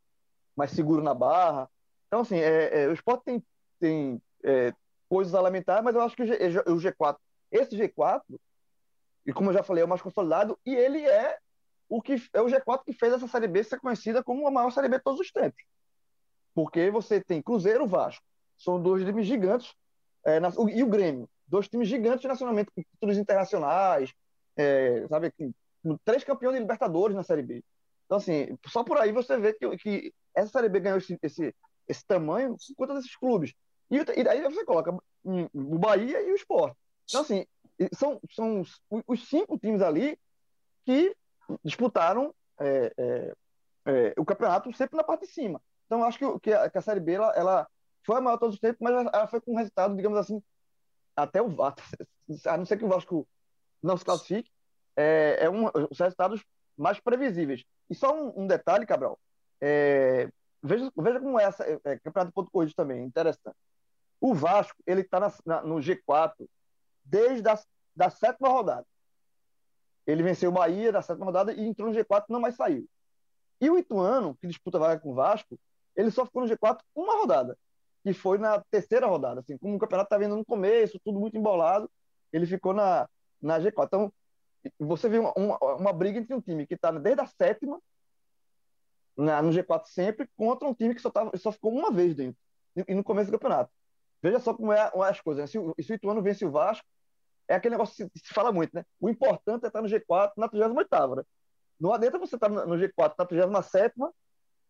mais 0.55 0.71
seguro 0.71 1.03
na 1.03 1.15
barra. 1.15 1.69
Então, 2.07 2.21
assim, 2.21 2.37
é, 2.37 2.83
é, 2.83 2.89
o 2.89 2.93
esporte 2.93 3.25
tem, 3.25 3.43
tem 3.81 4.23
é, 4.45 4.75
coisas 5.09 5.35
a 5.35 5.41
lamentar, 5.41 5.83
mas 5.83 5.95
eu 5.95 6.03
acho 6.03 6.15
que 6.15 6.23
o, 6.23 6.27
G, 6.27 6.35
o 6.67 6.77
G4, 6.77 7.17
esse 7.51 7.75
G4, 7.75 8.23
e 9.25 9.33
como 9.33 9.49
eu 9.49 9.55
já 9.55 9.63
falei, 9.63 9.83
é 9.83 9.87
o 9.87 9.89
mais 9.89 10.03
consolidado, 10.03 10.59
e 10.65 10.75
ele 10.75 11.07
é 11.07 11.39
o 11.89 12.03
que 12.03 12.17
é 12.35 12.43
o 12.43 12.47
G4 12.47 12.85
que 12.85 12.93
fez 12.93 13.15
essa 13.15 13.27
Série 13.27 13.49
B 13.49 13.65
ser 13.65 13.81
conhecida 13.81 14.23
como 14.23 14.47
a 14.47 14.51
maior 14.51 14.71
Série 14.71 14.89
B 14.89 14.99
de 14.99 15.05
todos 15.05 15.21
os 15.21 15.33
tempos. 15.33 15.65
Porque 16.55 16.91
você 16.91 17.19
tem 17.19 17.41
Cruzeiro 17.41 17.87
Vasco, 17.87 18.25
são 18.59 18.83
dois 18.83 19.05
times 19.05 19.27
gigantes, 19.27 19.75
é, 20.23 20.39
na, 20.39 20.51
e 20.71 20.83
o 20.83 20.87
Grêmio, 20.87 21.29
dois 21.47 21.67
times 21.67 21.89
gigantes 21.89 22.29
nacionalmente, 22.29 22.71
com 22.75 22.83
títulos 22.83 23.17
internacionais, 23.17 24.13
é, 24.55 25.07
sabe, 25.09 25.33
três 26.05 26.25
campeões 26.25 26.55
de 26.55 26.61
Libertadores 26.61 27.17
na 27.17 27.23
Série 27.23 27.43
B. 27.43 27.65
Então, 28.07 28.19
assim, 28.19 28.59
só 28.67 28.83
por 28.83 28.99
aí 28.99 29.13
você 29.13 29.39
vê 29.39 29.53
que, 29.53 29.77
que 29.77 30.15
essa 30.35 30.51
Série 30.51 30.69
B 30.69 30.81
ganhou 30.81 30.99
esse, 30.99 31.19
esse, 31.23 31.55
esse 31.87 32.07
tamanho 32.07 32.57
por 32.57 32.75
conta 32.77 32.95
desses 32.95 33.15
clubes. 33.17 33.53
E, 33.91 33.97
e 33.97 34.25
daí 34.25 34.43
você 34.43 34.65
coloca 34.65 34.97
o 35.25 35.79
Bahia 35.79 36.21
e 36.23 36.33
o 36.33 36.37
Sport. 36.37 36.75
Então, 37.09 37.21
assim, 37.21 37.47
são, 37.95 38.21
são 38.31 38.61
os, 38.61 38.81
os 39.07 39.29
cinco 39.29 39.59
times 39.59 39.83
ali 39.83 40.19
que 40.85 41.15
disputaram 41.65 42.35
é, 42.61 42.93
é, 42.97 43.35
é, 43.87 44.15
o 44.19 44.25
campeonato 44.25 44.73
sempre 44.73 44.97
na 44.97 45.05
parte 45.05 45.27
de 45.27 45.33
cima. 45.33 45.61
Então, 45.87 46.03
acho 46.05 46.19
que, 46.19 46.41
que, 46.41 46.53
a, 46.53 46.69
que 46.69 46.79
a 46.79 46.83
Série 46.83 47.01
B 47.01 47.13
ela, 47.13 47.33
ela, 47.35 47.69
foi 48.05 48.17
a 48.17 48.21
maior 48.21 48.39
todos 48.39 48.55
os 48.55 48.61
tempos, 48.61 48.79
mas 48.81 48.93
ela, 48.93 49.11
ela 49.13 49.27
foi 49.27 49.41
com 49.41 49.53
um 49.53 49.57
resultado, 49.57 49.97
digamos 49.97 50.19
assim, 50.19 50.43
até 51.17 51.41
o 51.41 51.49
Vasco. 51.49 51.81
A 52.47 52.59
não 52.59 52.67
ser 52.67 52.77
que 52.77 52.85
o 52.85 52.89
Vasco 52.89 53.27
não 53.83 53.97
se 53.97 54.05
classifique, 54.05 54.51
é, 54.99 55.45
é 55.45 55.51
um, 55.51 55.67
os 55.91 55.99
resultados 55.99 56.45
mais 56.77 56.99
previsíveis. 56.99 57.65
E 57.89 57.95
só 57.95 58.13
um, 58.13 58.43
um 58.43 58.47
detalhe, 58.47 58.85
Cabral. 58.85 59.19
É, 59.61 60.29
veja, 60.63 60.91
veja 60.97 61.21
como 61.21 61.39
é 61.39 61.45
essa 61.45 61.65
é, 61.65 61.81
é, 61.85 61.99
campeonato 61.99 62.33
ponto 62.33 62.51
corrido 62.51 62.75
também, 62.75 63.05
interessante. 63.05 63.57
O 64.21 64.35
Vasco 64.35 64.77
ele 64.85 65.03
está 65.03 65.21
no 65.63 65.77
G4 65.77 66.35
desde 67.05 67.49
a 67.49 67.59
da 67.95 68.11
sétima 68.11 68.49
rodada. 68.49 68.87
Ele 70.07 70.23
venceu 70.23 70.51
o 70.51 70.53
Bahia 70.53 70.93
na 70.93 71.03
sétima 71.03 71.27
rodada 71.27 71.53
e 71.53 71.67
entrou 71.67 71.91
no 71.91 71.95
G4 71.95 72.25
não 72.29 72.41
mais 72.41 72.55
saiu. 72.55 72.89
E 73.61 73.69
o 73.69 73.77
Ituano, 73.77 74.37
que 74.37 74.47
disputa 74.47 74.79
vaga 74.79 75.01
com 75.01 75.11
o 75.11 75.15
Vasco, 75.15 75.59
ele 75.97 76.11
só 76.11 76.25
ficou 76.25 76.43
no 76.43 76.49
G4 76.49 76.79
uma 76.95 77.15
rodada, 77.15 77.59
que 78.05 78.13
foi 78.13 78.39
na 78.39 78.63
terceira 78.71 79.07
rodada. 79.07 79.41
Assim, 79.41 79.59
como 79.59 79.75
o 79.75 79.79
campeonato 79.79 80.07
está 80.07 80.17
vendo 80.17 80.37
no 80.37 80.45
começo, 80.45 81.01
tudo 81.05 81.19
muito 81.19 81.37
embolado, 81.37 81.91
ele 82.33 82.47
ficou 82.47 82.73
na, 82.73 83.09
na 83.43 83.59
G4. 83.59 83.87
Então, 83.87 84.13
você 84.79 85.09
viu 85.09 85.23
uma, 85.23 85.33
uma, 85.37 85.75
uma 85.75 85.93
briga 85.93 86.19
entre 86.19 86.35
um 86.35 86.41
time 86.41 86.67
que 86.67 86.75
está 86.75 86.91
desde 86.91 87.23
a 87.23 87.27
sétima, 87.27 87.81
na, 89.17 89.43
no 89.43 89.51
G4 89.51 89.87
sempre, 89.87 90.29
contra 90.37 90.69
um 90.69 90.75
time 90.75 90.95
que 90.95 91.01
só, 91.01 91.11
tava, 91.11 91.37
só 91.37 91.51
ficou 91.51 91.73
uma 91.73 91.91
vez 91.91 92.15
dentro, 92.15 92.41
e 92.77 92.95
no 92.95 93.03
começo 93.03 93.31
do 93.31 93.39
campeonato. 93.39 93.71
Veja 94.23 94.41
só 94.41 94.53
como 94.55 94.73
é, 94.73 94.91
as 95.09 95.21
coisas. 95.21 95.43
Né? 95.43 95.47
Se, 95.47 95.59
o, 95.59 95.75
se 95.81 95.93
o 95.93 95.95
Ituano 95.95 96.23
vence 96.23 96.45
o 96.45 96.51
Vasco, 96.51 96.87
é 97.47 97.55
aquele 97.55 97.75
negócio 97.75 98.09
que 98.11 98.19
se, 98.19 98.35
fala 98.35 98.53
muito, 98.53 98.75
né? 98.75 98.85
O 99.01 99.09
importante 99.09 99.65
é 99.65 99.69
estar 99.69 99.81
no 99.81 99.89
G4 99.89 100.33
na 100.37 100.49
38 100.49 101.17
né? 101.17 101.23
Não 101.81 101.93
adianta 101.93 102.19
você 102.19 102.35
estar 102.35 102.49
no 102.49 102.77
G4 102.77 103.15
na 103.19 103.25
37 103.25 103.95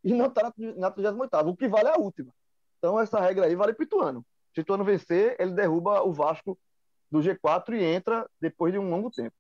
e 0.05 0.15
não 0.15 0.27
estar 0.27 0.53
na 0.77 0.91
38 0.91 1.49
O 1.49 1.57
que 1.57 1.67
vale 1.67 1.89
é 1.89 1.95
a 1.95 1.99
última. 1.99 2.33
Então, 2.79 3.01
essa 3.01 3.19
regra 3.19 3.47
aí 3.47 3.57
vale 3.57 3.73
para 3.73 3.83
o 3.83 3.85
Ituano. 3.85 4.25
Se 4.55 4.61
o 4.61 4.63
Ituano 4.63 4.85
vencer, 4.85 5.35
ele 5.39 5.53
derruba 5.53 6.03
o 6.03 6.13
Vasco 6.13 6.59
do 7.11 7.19
G4 7.21 7.75
e 7.75 7.83
entra 7.83 8.29
depois 8.41 8.73
de 8.73 8.79
um 8.79 8.89
longo 8.89 9.11
tempo. 9.11 9.35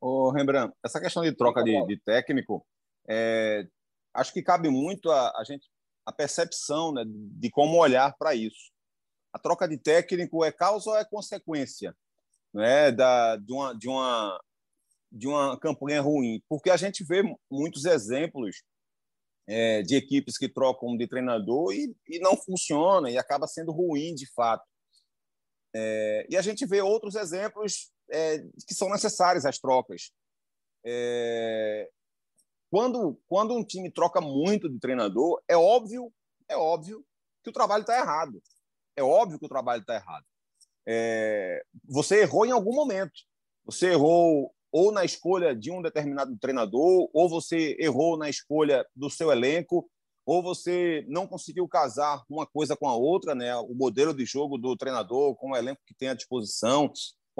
Ô, 0.00 0.30
Rembrandt, 0.30 0.74
essa 0.84 1.00
questão 1.00 1.22
de 1.22 1.32
troca 1.32 1.62
de, 1.62 1.86
de 1.86 1.96
técnico, 2.00 2.66
é, 3.08 3.66
acho 4.14 4.32
que 4.32 4.42
cabe 4.42 4.68
muito 4.68 5.10
a, 5.10 5.30
a 5.38 5.44
gente 5.44 5.68
a 6.06 6.12
percepção 6.12 6.92
né, 6.92 7.04
de 7.06 7.50
como 7.50 7.76
olhar 7.76 8.16
para 8.18 8.34
isso. 8.34 8.70
A 9.32 9.38
troca 9.38 9.68
de 9.68 9.76
técnico 9.78 10.44
é 10.44 10.50
causa 10.50 10.90
ou 10.90 10.96
é 10.96 11.04
consequência? 11.04 11.94
né, 12.52 12.90
da, 12.90 13.36
de, 13.36 13.52
uma, 13.52 13.74
de, 13.74 13.88
uma, 13.88 14.40
de 15.10 15.28
uma 15.28 15.58
campanha 15.58 16.00
ruim, 16.00 16.42
porque 16.48 16.70
a 16.70 16.76
gente 16.76 17.04
vê 17.04 17.22
muitos 17.50 17.84
exemplos 17.84 18.62
é, 19.48 19.82
de 19.82 19.96
equipes 19.96 20.36
que 20.36 20.48
trocam 20.48 20.96
de 20.96 21.06
treinador 21.06 21.72
e, 21.72 21.94
e 22.08 22.18
não 22.18 22.36
funciona 22.36 23.10
e 23.10 23.18
acaba 23.18 23.46
sendo 23.46 23.72
ruim 23.72 24.14
de 24.14 24.30
fato. 24.32 24.64
É, 25.74 26.26
e 26.28 26.36
a 26.36 26.42
gente 26.42 26.66
vê 26.66 26.80
outros 26.80 27.14
exemplos 27.14 27.92
é, 28.10 28.38
que 28.66 28.74
são 28.74 28.90
necessárias 28.90 29.44
as 29.44 29.58
trocas. 29.58 30.12
É, 30.84 31.88
quando, 32.70 33.20
quando 33.28 33.54
um 33.54 33.64
time 33.64 33.90
troca 33.90 34.20
muito 34.20 34.68
de 34.68 34.78
treinador, 34.78 35.42
é 35.48 35.56
óbvio, 35.56 36.12
é 36.48 36.56
óbvio 36.56 37.04
que 37.42 37.50
o 37.50 37.52
trabalho 37.52 37.82
está 37.82 37.98
errado. 37.98 38.42
É 38.96 39.02
óbvio 39.02 39.38
que 39.38 39.46
o 39.46 39.48
trabalho 39.48 39.80
está 39.80 39.94
errado 39.94 40.24
é, 40.86 41.62
você 41.84 42.22
errou 42.22 42.44
em 42.44 42.50
algum 42.50 42.74
momento. 42.74 43.12
Você 43.64 43.92
errou 43.92 44.52
ou 44.72 44.92
na 44.92 45.04
escolha 45.04 45.54
de 45.54 45.70
um 45.70 45.82
determinado 45.82 46.36
treinador, 46.38 47.08
ou 47.12 47.28
você 47.28 47.76
errou 47.78 48.16
na 48.16 48.28
escolha 48.28 48.86
do 48.94 49.10
seu 49.10 49.32
elenco, 49.32 49.88
ou 50.24 50.42
você 50.42 51.04
não 51.08 51.26
conseguiu 51.26 51.66
casar 51.66 52.22
uma 52.28 52.46
coisa 52.46 52.76
com 52.76 52.88
a 52.88 52.94
outra, 52.94 53.34
né? 53.34 53.54
o 53.56 53.74
modelo 53.74 54.14
de 54.14 54.24
jogo 54.24 54.56
do 54.56 54.76
treinador 54.76 55.34
com 55.36 55.50
o 55.50 55.56
elenco 55.56 55.80
que 55.86 55.94
tem 55.94 56.08
à 56.08 56.14
disposição, 56.14 56.92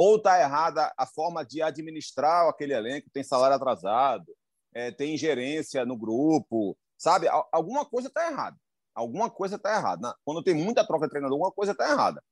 ou 0.03 0.17
está 0.17 0.41
errada 0.41 0.91
a 0.97 1.05
forma 1.05 1.45
de 1.45 1.61
administrar 1.61 2.49
aquele 2.49 2.73
elenco, 2.73 3.11
tem 3.13 3.23
salário 3.23 3.55
atrasado, 3.55 4.35
é, 4.73 4.91
tem 4.91 5.13
ingerência 5.13 5.85
no 5.85 5.95
grupo, 5.95 6.75
sabe? 6.97 7.29
Alguma 7.53 7.85
coisa 7.85 8.09
está 8.09 8.27
errada. 8.27 8.57
Alguma 8.95 9.29
coisa 9.29 9.57
está 9.57 9.77
errada. 9.77 10.17
Quando 10.25 10.43
tem 10.43 10.55
muita 10.55 10.87
troca 10.87 11.05
de 11.05 11.11
treinador, 11.11 11.35
alguma 11.35 11.53
coisa 11.53 11.73
está 11.73 11.91
errada. 11.91 12.25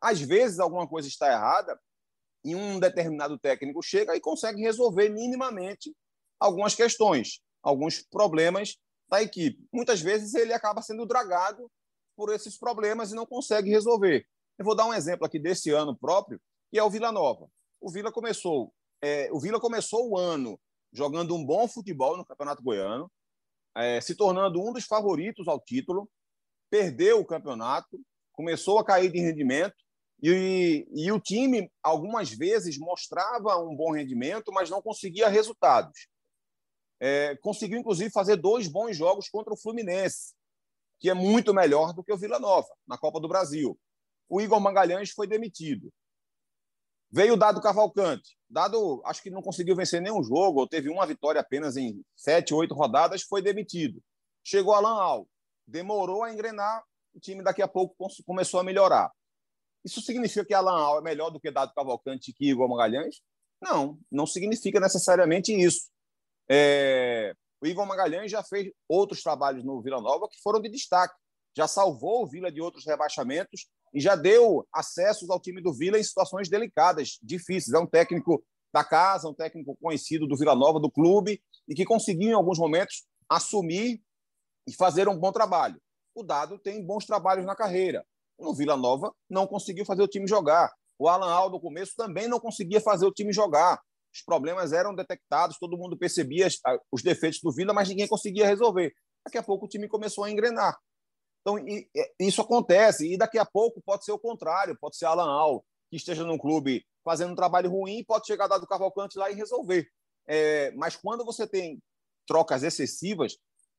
Às 0.00 0.20
vezes, 0.20 0.60
alguma 0.60 0.86
coisa 0.86 1.08
está 1.08 1.26
errada 1.26 1.76
e 2.44 2.54
um 2.54 2.78
determinado 2.78 3.36
técnico 3.36 3.82
chega 3.82 4.14
e 4.14 4.20
consegue 4.20 4.62
resolver 4.62 5.08
minimamente 5.08 5.92
algumas 6.38 6.76
questões, 6.76 7.40
alguns 7.60 8.04
problemas 8.08 8.76
da 9.08 9.20
equipe. 9.20 9.66
Muitas 9.72 10.00
vezes 10.00 10.32
ele 10.34 10.52
acaba 10.52 10.80
sendo 10.80 11.04
dragado 11.04 11.68
por 12.14 12.32
esses 12.32 12.56
problemas 12.56 13.10
e 13.10 13.16
não 13.16 13.26
consegue 13.26 13.68
resolver. 13.68 14.24
Eu 14.56 14.64
vou 14.64 14.76
dar 14.76 14.86
um 14.86 14.94
exemplo 14.94 15.26
aqui 15.26 15.40
desse 15.40 15.70
ano 15.70 15.96
próprio, 15.96 16.40
que 16.76 16.80
é 16.80 16.84
o 16.84 16.90
Vila 16.90 17.10
Nova. 17.10 17.50
O 17.80 17.90
Vila 17.90 18.12
começou, 18.12 18.70
é, 19.00 19.30
o 19.32 19.40
Vila 19.40 19.58
começou 19.58 20.10
o 20.10 20.18
ano 20.18 20.60
jogando 20.92 21.34
um 21.34 21.42
bom 21.42 21.66
futebol 21.66 22.18
no 22.18 22.24
Campeonato 22.26 22.62
Goiano, 22.62 23.10
é, 23.74 23.98
se 23.98 24.14
tornando 24.14 24.60
um 24.60 24.74
dos 24.74 24.84
favoritos 24.84 25.48
ao 25.48 25.58
título, 25.58 26.06
perdeu 26.68 27.18
o 27.18 27.24
campeonato, 27.24 27.98
começou 28.30 28.78
a 28.78 28.84
cair 28.84 29.10
de 29.10 29.18
rendimento 29.18 29.74
e, 30.22 30.86
e 30.94 31.10
o 31.10 31.18
time, 31.18 31.72
algumas 31.82 32.30
vezes, 32.30 32.76
mostrava 32.76 33.56
um 33.56 33.74
bom 33.74 33.92
rendimento, 33.92 34.52
mas 34.52 34.68
não 34.68 34.82
conseguia 34.82 35.28
resultados. 35.28 36.08
É, 37.00 37.36
conseguiu, 37.36 37.78
inclusive, 37.78 38.10
fazer 38.10 38.36
dois 38.36 38.68
bons 38.68 38.94
jogos 38.94 39.30
contra 39.30 39.54
o 39.54 39.58
Fluminense, 39.58 40.34
que 41.00 41.08
é 41.08 41.14
muito 41.14 41.54
melhor 41.54 41.94
do 41.94 42.04
que 42.04 42.12
o 42.12 42.18
Vila 42.18 42.38
Nova, 42.38 42.68
na 42.86 42.98
Copa 42.98 43.18
do 43.18 43.28
Brasil. 43.28 43.78
O 44.28 44.42
Igor 44.42 44.60
Magalhães 44.60 45.10
foi 45.10 45.26
demitido. 45.26 45.90
Veio 47.16 47.32
o 47.32 47.36
Dado 47.38 47.62
Cavalcante. 47.62 48.36
Dado, 48.46 49.00
acho 49.06 49.22
que 49.22 49.30
não 49.30 49.40
conseguiu 49.40 49.74
vencer 49.74 50.02
nenhum 50.02 50.22
jogo, 50.22 50.60
ou 50.60 50.68
teve 50.68 50.90
uma 50.90 51.06
vitória 51.06 51.40
apenas 51.40 51.74
em 51.74 52.04
sete, 52.14 52.52
oito 52.52 52.74
rodadas, 52.74 53.22
foi 53.22 53.40
demitido. 53.40 54.02
Chegou 54.44 54.74
Alan 54.74 55.00
Al. 55.00 55.28
Demorou 55.66 56.24
a 56.24 56.30
engrenar, 56.30 56.84
o 57.14 57.18
time 57.18 57.42
daqui 57.42 57.62
a 57.62 57.68
pouco 57.68 57.96
começou 58.26 58.60
a 58.60 58.62
melhorar. 58.62 59.10
Isso 59.82 60.02
significa 60.02 60.44
que 60.44 60.52
Alan 60.52 60.78
Al 60.78 60.98
é 60.98 61.00
melhor 61.00 61.30
do 61.30 61.40
que 61.40 61.50
Dado 61.50 61.72
Cavalcante 61.72 62.34
que 62.34 62.50
Igor 62.50 62.68
Magalhães? 62.68 63.22
Não, 63.62 63.98
não 64.12 64.26
significa 64.26 64.78
necessariamente 64.78 65.54
isso. 65.54 65.88
É... 66.50 67.32
O 67.62 67.66
Igor 67.66 67.86
Magalhães 67.86 68.30
já 68.30 68.42
fez 68.42 68.70
outros 68.86 69.22
trabalhos 69.22 69.64
no 69.64 69.80
Vila 69.80 70.02
Nova 70.02 70.28
que 70.28 70.38
foram 70.42 70.60
de 70.60 70.68
destaque. 70.68 71.14
Já 71.56 71.66
salvou 71.66 72.24
o 72.24 72.26
Vila 72.26 72.52
de 72.52 72.60
outros 72.60 72.84
rebaixamentos 72.84 73.66
e 73.94 74.00
já 74.00 74.14
deu 74.14 74.66
acessos 74.72 75.30
ao 75.30 75.40
time 75.40 75.62
do 75.62 75.72
Vila 75.72 75.98
em 75.98 76.02
situações 76.02 76.48
delicadas, 76.48 77.18
difíceis. 77.22 77.72
É 77.74 77.78
um 77.78 77.86
técnico 77.86 78.44
da 78.72 78.84
casa, 78.84 79.28
um 79.28 79.34
técnico 79.34 79.76
conhecido 79.80 80.26
do 80.26 80.36
Vila 80.36 80.54
Nova, 80.54 80.78
do 80.78 80.90
clube, 80.90 81.40
e 81.68 81.74
que 81.74 81.84
conseguiu, 81.84 82.30
em 82.30 82.34
alguns 82.34 82.58
momentos, 82.58 83.06
assumir 83.28 84.00
e 84.68 84.74
fazer 84.74 85.08
um 85.08 85.18
bom 85.18 85.32
trabalho. 85.32 85.80
O 86.14 86.22
Dado 86.22 86.58
tem 86.58 86.84
bons 86.84 87.06
trabalhos 87.06 87.46
na 87.46 87.54
carreira 87.56 88.04
no 88.38 88.54
Vila 88.54 88.76
Nova 88.76 89.14
não 89.28 89.46
conseguiu 89.46 89.84
fazer 89.84 90.02
o 90.02 90.08
time 90.08 90.26
jogar. 90.26 90.72
O 90.98 91.08
Alan 91.08 91.30
Aldo, 91.30 91.56
no 91.56 91.60
começo, 91.60 91.92
também 91.96 92.28
não 92.28 92.40
conseguia 92.40 92.80
fazer 92.80 93.06
o 93.06 93.12
time 93.12 93.32
jogar. 93.32 93.80
os 94.12 94.22
problemas 94.22 94.72
eram 94.72 94.94
detectados, 94.94 95.58
todo 95.58 95.76
mundo 95.76 95.96
percebia 95.96 96.48
os 96.90 97.02
defeitos 97.02 97.40
do 97.42 97.52
Vila, 97.52 97.74
mas 97.74 97.88
ninguém 97.88 98.08
conseguia 98.08 98.46
resolver. 98.46 98.94
Daqui 99.24 99.36
a 99.36 99.42
pouco 99.42 99.66
o 99.66 99.68
time 99.68 99.88
começou 99.88 100.24
a 100.24 100.30
engrenar. 100.30 100.74
Então, 101.46 101.64
isso 102.18 102.42
acontece, 102.42 103.12
e 103.12 103.16
daqui 103.16 103.38
a 103.38 103.46
pouco 103.46 103.80
pode 103.80 104.04
ser 104.04 104.10
o 104.10 104.18
contrário, 104.18 104.76
pode 104.80 104.96
ser 104.96 105.04
Alan 105.04 105.30
Al, 105.30 105.64
que 105.88 105.94
esteja 105.94 106.24
num 106.24 106.36
clube 106.36 106.84
fazendo 107.04 107.30
um 107.30 107.36
trabalho 107.36 107.70
ruim, 107.70 108.02
pode 108.02 108.26
chegar 108.26 108.48
dado 108.48 108.66
Cavalcante 108.66 109.16
lá 109.16 109.30
e 109.30 109.34
resolver. 109.34 109.88
É, 110.26 110.72
mas 110.72 110.96
quando 110.96 111.24
você 111.24 111.46
tem 111.46 111.80
trocas 112.26 112.64
excessivas, 112.64 113.36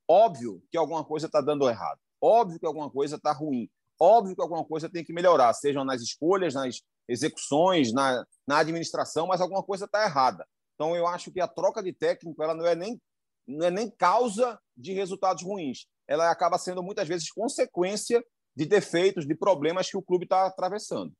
óbvio 0.08 0.64
que 0.72 0.78
alguma 0.78 1.04
coisa 1.04 1.26
está 1.26 1.42
dando 1.42 1.70
errado, 1.70 2.00
óbvio 2.22 2.58
que 2.58 2.66
alguma 2.66 2.90
coisa 2.90 3.18
está 3.18 3.34
ruim, 3.34 3.70
óbvio 4.00 4.34
que 4.34 4.42
alguma 4.42 4.64
coisa 4.64 4.90
tem 4.90 5.04
que 5.04 5.12
melhorar, 5.12 5.54
sejam 5.54 5.84
nas 5.84 6.02
escolhas, 6.02 6.54
nas 6.54 6.82
execuções, 7.06 7.92
na, 7.92 8.26
na 8.48 8.60
administração, 8.60 9.28
mas 9.28 9.42
alguma 9.42 9.62
coisa 9.62 9.84
está 9.84 10.06
errada. 10.06 10.48
Então, 10.76 10.96
eu 10.96 11.06
acho 11.06 11.34
que 11.34 11.42
a 11.42 11.48
troca 11.50 11.84
de 11.84 11.92
técnico 11.92 12.42
ela 12.42 12.54
não 12.54 12.66
é 12.66 12.76
nem 12.76 12.98
não 13.46 13.66
é 13.66 13.72
nem 13.72 13.90
causa 13.90 14.60
de 14.76 14.94
resultados 14.94 15.42
ruins. 15.44 15.86
Ela 16.08 16.32
acaba 16.32 16.58
sendo 16.58 16.82
muitas 16.82 17.08
vezes 17.08 17.32
consequência 17.32 18.24
de 18.56 18.66
defeitos, 18.66 19.28
de 19.28 19.36
problemas 19.36 19.90
que 19.90 19.98
o 19.98 20.02
clube 20.02 20.24
está 20.24 20.48
atravessando. 20.48 21.14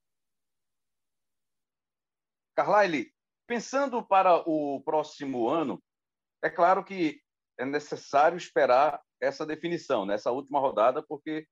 Carlyle, 2.56 3.14
pensando 3.46 4.04
para 4.04 4.38
o 4.50 4.82
próximo 4.84 5.48
ano, 5.48 5.82
é 6.44 6.50
claro 6.50 6.84
que 6.84 7.22
é 7.60 7.66
necessário 7.66 8.38
esperar 8.38 9.02
essa 9.22 9.46
definição, 9.46 10.06
nessa 10.06 10.32
última 10.32 10.60
rodada, 10.60 11.04
porque 11.08 11.48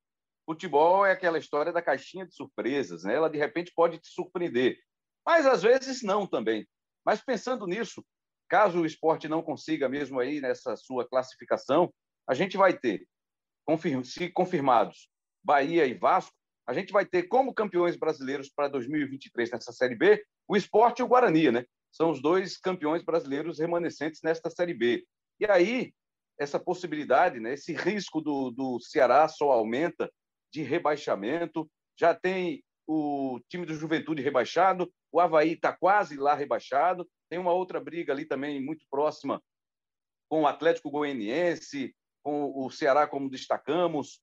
futebol 0.45 1.05
é 1.05 1.11
aquela 1.11 1.37
história 1.37 1.71
da 1.71 1.81
caixinha 1.81 2.25
de 2.25 2.33
surpresas, 2.33 3.03
né? 3.03 3.15
Ela 3.15 3.29
de 3.29 3.37
repente 3.37 3.71
pode 3.75 3.99
te 3.99 4.07
surpreender, 4.07 4.79
mas 5.25 5.45
às 5.45 5.63
vezes 5.63 6.03
não 6.03 6.27
também. 6.27 6.67
Mas 7.05 7.21
pensando 7.21 7.67
nisso, 7.67 8.03
caso 8.47 8.81
o 8.81 8.85
esporte 8.85 9.27
não 9.27 9.41
consiga 9.41 9.89
mesmo 9.89 10.19
aí 10.19 10.39
nessa 10.39 10.75
sua 10.75 11.07
classificação, 11.07 11.91
a 12.27 12.33
gente 12.33 12.57
vai 12.57 12.77
ter, 12.77 13.07
se 14.03 14.29
confirmados, 14.29 15.09
Bahia 15.43 15.85
e 15.85 15.93
Vasco, 15.93 16.33
a 16.67 16.73
gente 16.73 16.91
vai 16.91 17.05
ter 17.05 17.23
como 17.23 17.53
campeões 17.53 17.95
brasileiros 17.95 18.49
para 18.49 18.67
2023 18.67 19.51
nessa 19.51 19.71
Série 19.71 19.95
B 19.95 20.23
o 20.47 20.55
esporte 20.55 20.99
e 20.99 21.03
o 21.03 21.07
Guarani, 21.07 21.51
né? 21.51 21.65
São 21.91 22.11
os 22.11 22.21
dois 22.21 22.57
campeões 22.57 23.03
brasileiros 23.03 23.59
remanescentes 23.59 24.21
nesta 24.23 24.49
Série 24.49 24.73
B. 24.73 25.05
E 25.39 25.45
aí, 25.45 25.93
essa 26.39 26.59
possibilidade, 26.59 27.39
né, 27.39 27.53
esse 27.53 27.73
risco 27.73 28.21
do, 28.21 28.51
do 28.51 28.79
Ceará 28.79 29.27
só 29.27 29.51
aumenta 29.51 30.11
de 30.51 30.61
rebaixamento. 30.61 31.69
Já 31.97 32.13
tem 32.13 32.63
o 32.87 33.39
time 33.49 33.65
do 33.65 33.73
Juventude 33.73 34.21
rebaixado, 34.21 34.91
o 35.11 35.19
Havaí 35.19 35.53
está 35.53 35.75
quase 35.75 36.17
lá 36.17 36.35
rebaixado. 36.35 37.07
Tem 37.29 37.39
uma 37.39 37.53
outra 37.53 37.79
briga 37.79 38.13
ali 38.13 38.25
também 38.25 38.61
muito 38.63 38.85
próxima 38.89 39.41
com 40.29 40.41
o 40.41 40.47
Atlético 40.47 40.91
Goianiense, 40.91 41.95
com 42.25 42.51
o 42.55 42.71
Ceará, 42.71 43.05
como 43.05 43.29
destacamos. 43.29 44.19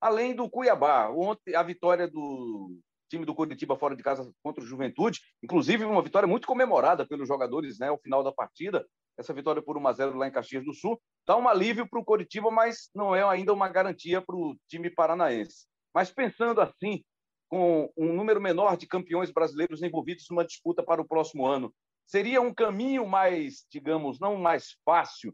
Além 0.00 0.34
do 0.34 0.50
Cuiabá. 0.50 1.08
Ontem, 1.08 1.54
a 1.54 1.62
vitória 1.62 2.08
do 2.08 2.76
time 3.08 3.24
do 3.24 3.34
Curitiba 3.34 3.76
fora 3.76 3.94
de 3.94 4.02
casa 4.02 4.28
contra 4.42 4.62
o 4.62 4.66
Juventude, 4.66 5.20
inclusive 5.40 5.84
uma 5.84 6.02
vitória 6.02 6.26
muito 6.26 6.48
comemorada 6.48 7.06
pelos 7.06 7.28
jogadores 7.28 7.78
né, 7.78 7.88
ao 7.88 7.98
final 7.98 8.24
da 8.24 8.32
partida. 8.32 8.84
Essa 9.16 9.32
vitória 9.32 9.62
por 9.62 9.78
1 9.78 9.86
a 9.86 9.92
0 9.92 10.18
lá 10.18 10.26
em 10.26 10.32
Caxias 10.32 10.64
do 10.64 10.74
Sul 10.74 11.00
dá 11.24 11.36
um 11.36 11.48
alívio 11.48 11.88
para 11.88 12.00
o 12.00 12.04
Curitiba, 12.04 12.50
mas 12.50 12.90
não 12.92 13.14
é 13.14 13.22
ainda 13.22 13.52
uma 13.52 13.68
garantia 13.68 14.20
para 14.20 14.34
o 14.34 14.56
time 14.68 14.90
paranaense. 14.90 15.66
Mas 15.94 16.10
pensando 16.10 16.60
assim, 16.60 17.04
com 17.48 17.88
um 17.96 18.12
número 18.12 18.40
menor 18.40 18.76
de 18.76 18.88
campeões 18.88 19.30
brasileiros 19.30 19.80
envolvidos 19.80 20.26
numa 20.28 20.44
disputa 20.44 20.82
para 20.82 21.00
o 21.00 21.06
próximo 21.06 21.46
ano, 21.46 21.72
seria 22.04 22.40
um 22.40 22.52
caminho 22.52 23.06
mais, 23.06 23.64
digamos, 23.70 24.18
não 24.18 24.36
mais 24.36 24.76
fácil, 24.84 25.32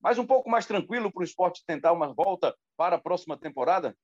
mas 0.00 0.18
um 0.18 0.26
pouco 0.26 0.48
mais 0.48 0.66
tranquilo 0.66 1.12
para 1.12 1.20
o 1.20 1.24
esporte 1.24 1.62
tentar 1.66 1.92
uma 1.92 2.12
volta 2.12 2.54
para 2.76 2.96
a 2.96 3.00
próxima 3.00 3.38
temporada? 3.38 3.96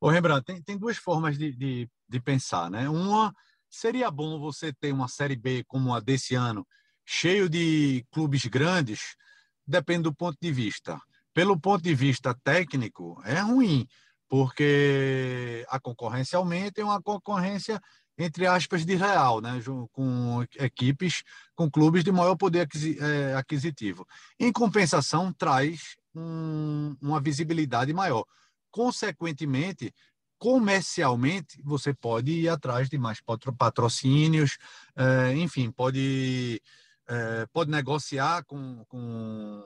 Ô, 0.00 0.08
Rembrandt, 0.08 0.44
tem, 0.44 0.62
tem 0.62 0.76
duas 0.76 0.96
formas 0.98 1.38
de, 1.38 1.52
de, 1.56 1.88
de 2.08 2.20
pensar, 2.20 2.70
né? 2.70 2.88
Uma, 2.88 3.34
seria 3.70 4.10
bom 4.10 4.38
você 4.38 4.72
ter 4.72 4.92
uma 4.92 5.08
Série 5.08 5.36
B 5.36 5.64
como 5.66 5.94
a 5.94 6.00
desse 6.00 6.34
ano, 6.34 6.66
cheio 7.04 7.48
de 7.48 8.04
clubes 8.10 8.44
grandes, 8.46 9.16
depende 9.66 10.04
do 10.04 10.14
ponto 10.14 10.36
de 10.40 10.52
vista. 10.52 11.00
Pelo 11.32 11.58
ponto 11.58 11.82
de 11.82 11.94
vista 11.94 12.34
técnico, 12.44 13.20
é 13.24 13.40
ruim, 13.40 13.86
porque 14.28 15.64
a 15.68 15.80
concorrência 15.80 16.36
aumenta 16.36 16.80
e 16.80 16.84
uma 16.84 17.02
concorrência, 17.02 17.80
entre 18.16 18.46
aspas, 18.46 18.84
de 18.84 18.94
real, 18.94 19.40
né? 19.40 19.60
com 19.92 20.44
equipes, 20.58 21.22
com 21.54 21.70
clubes 21.70 22.04
de 22.04 22.12
maior 22.12 22.36
poder 22.36 22.68
é, 23.00 23.34
aquisitivo. 23.34 24.06
Em 24.38 24.52
compensação, 24.52 25.32
traz 25.32 25.96
um, 26.14 26.96
uma 27.00 27.20
visibilidade 27.20 27.92
maior. 27.92 28.24
Consequentemente, 28.70 29.92
comercialmente, 30.38 31.60
você 31.64 31.92
pode 31.92 32.30
ir 32.30 32.48
atrás 32.48 32.88
de 32.88 32.98
mais 32.98 33.18
patrocínios, 33.58 34.58
é, 34.96 35.34
enfim, 35.36 35.70
pode, 35.70 36.60
é, 37.08 37.46
pode 37.52 37.70
negociar 37.70 38.44
com, 38.44 38.84
com 38.88 39.62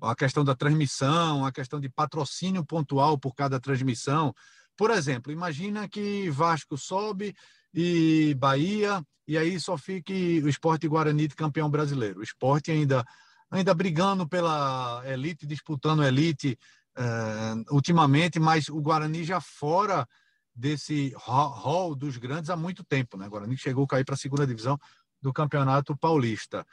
a 0.00 0.14
questão 0.14 0.44
da 0.44 0.54
transmissão, 0.54 1.44
a 1.44 1.50
questão 1.50 1.80
de 1.80 1.88
patrocínio 1.88 2.64
pontual 2.64 3.18
por 3.18 3.34
cada 3.34 3.58
transmissão. 3.58 4.34
Por 4.78 4.92
exemplo, 4.92 5.32
imagina 5.32 5.88
que 5.88 6.30
Vasco 6.30 6.78
sobe 6.78 7.34
e 7.74 8.32
Bahia, 8.38 9.04
e 9.26 9.36
aí 9.36 9.58
só 9.58 9.76
fique 9.76 10.40
o 10.44 10.48
esporte 10.48 10.86
Guarani 10.86 11.26
de 11.26 11.34
campeão 11.34 11.68
brasileiro. 11.68 12.20
O 12.20 12.22
esporte 12.22 12.70
ainda, 12.70 13.04
ainda 13.50 13.74
brigando 13.74 14.26
pela 14.28 15.02
elite, 15.04 15.48
disputando 15.48 16.04
elite 16.04 16.56
uh, 16.96 17.74
ultimamente, 17.74 18.38
mas 18.38 18.68
o 18.68 18.80
Guarani 18.80 19.24
já 19.24 19.40
fora 19.40 20.08
desse 20.54 21.12
hall 21.16 21.96
dos 21.96 22.16
grandes 22.16 22.48
há 22.48 22.56
muito 22.56 22.84
tempo. 22.84 23.16
Né? 23.16 23.26
O 23.26 23.30
Guarani 23.30 23.56
chegou 23.56 23.82
a 23.82 23.88
cair 23.88 24.04
para 24.04 24.14
a 24.14 24.18
segunda 24.18 24.46
divisão 24.46 24.78
do 25.20 25.32
Campeonato 25.32 25.96
Paulista. 25.96 26.64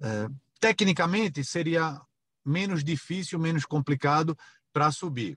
Uh, 0.00 0.32
tecnicamente, 0.60 1.42
seria 1.42 2.00
menos 2.46 2.84
difícil, 2.84 3.36
menos 3.36 3.66
complicado 3.66 4.38
para 4.72 4.92
subir. 4.92 5.36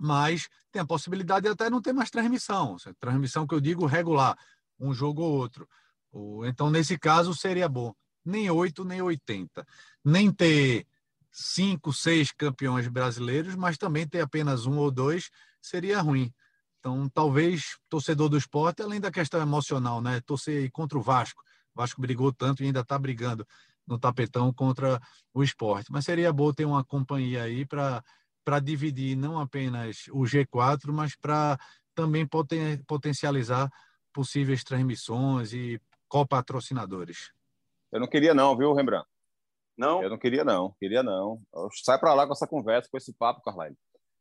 Mas 0.00 0.48
tem 0.72 0.80
a 0.80 0.86
possibilidade 0.86 1.42
de 1.42 1.52
até 1.52 1.68
não 1.68 1.82
ter 1.82 1.92
mais 1.92 2.10
transmissão. 2.10 2.76
Transmissão 2.98 3.46
que 3.46 3.54
eu 3.54 3.60
digo 3.60 3.84
regular, 3.84 4.34
um 4.78 4.94
jogo 4.94 5.22
ou 5.22 5.32
outro. 5.32 5.68
Então, 6.46 6.70
nesse 6.70 6.98
caso, 6.98 7.34
seria 7.34 7.68
bom. 7.68 7.92
Nem 8.24 8.50
8, 8.50 8.84
nem 8.84 9.02
80. 9.02 9.66
Nem 10.02 10.32
ter 10.32 10.86
cinco, 11.30 11.92
seis 11.92 12.32
campeões 12.32 12.88
brasileiros, 12.88 13.54
mas 13.54 13.76
também 13.76 14.08
ter 14.08 14.20
apenas 14.20 14.66
um 14.66 14.78
ou 14.78 14.90
dois 14.90 15.30
seria 15.60 16.00
ruim. 16.00 16.32
Então, 16.78 17.08
talvez 17.10 17.76
torcedor 17.88 18.30
do 18.30 18.38
esporte, 18.38 18.82
além 18.82 19.00
da 19.00 19.10
questão 19.10 19.40
emocional, 19.40 20.00
né? 20.00 20.20
Torcer 20.22 20.70
contra 20.72 20.98
o 20.98 21.02
Vasco. 21.02 21.42
O 21.74 21.80
Vasco 21.80 22.00
brigou 22.00 22.32
tanto 22.32 22.62
e 22.62 22.66
ainda 22.66 22.80
está 22.80 22.98
brigando 22.98 23.46
no 23.86 23.98
tapetão 23.98 24.52
contra 24.52 24.98
o 25.34 25.42
esporte. 25.42 25.92
Mas 25.92 26.06
seria 26.06 26.32
bom 26.32 26.52
ter 26.52 26.64
uma 26.64 26.82
companhia 26.82 27.42
aí 27.42 27.66
para 27.66 28.02
dividir 28.58 29.16
não 29.16 29.38
apenas 29.38 30.06
o 30.10 30.22
G4, 30.22 30.90
mas 30.92 31.14
para 31.14 31.58
também 31.94 32.26
poten, 32.26 32.82
potencializar 32.84 33.70
possíveis 34.12 34.64
transmissões 34.64 35.52
e 35.52 35.80
copatrocinadores. 36.08 37.32
Eu 37.92 38.00
não 38.00 38.08
queria 38.08 38.34
não, 38.34 38.56
viu, 38.56 38.72
Rembrandt? 38.72 39.06
Não? 39.76 40.02
Eu 40.02 40.10
não 40.10 40.18
queria, 40.18 40.44
não. 40.44 40.74
Queria, 40.78 41.02
não. 41.02 41.40
Sai 41.82 41.98
para 41.98 42.12
lá 42.12 42.26
com 42.26 42.32
essa 42.32 42.46
conversa, 42.46 42.88
com 42.90 42.98
esse 42.98 43.12
papo, 43.12 43.42
Carlyle. 43.42 43.76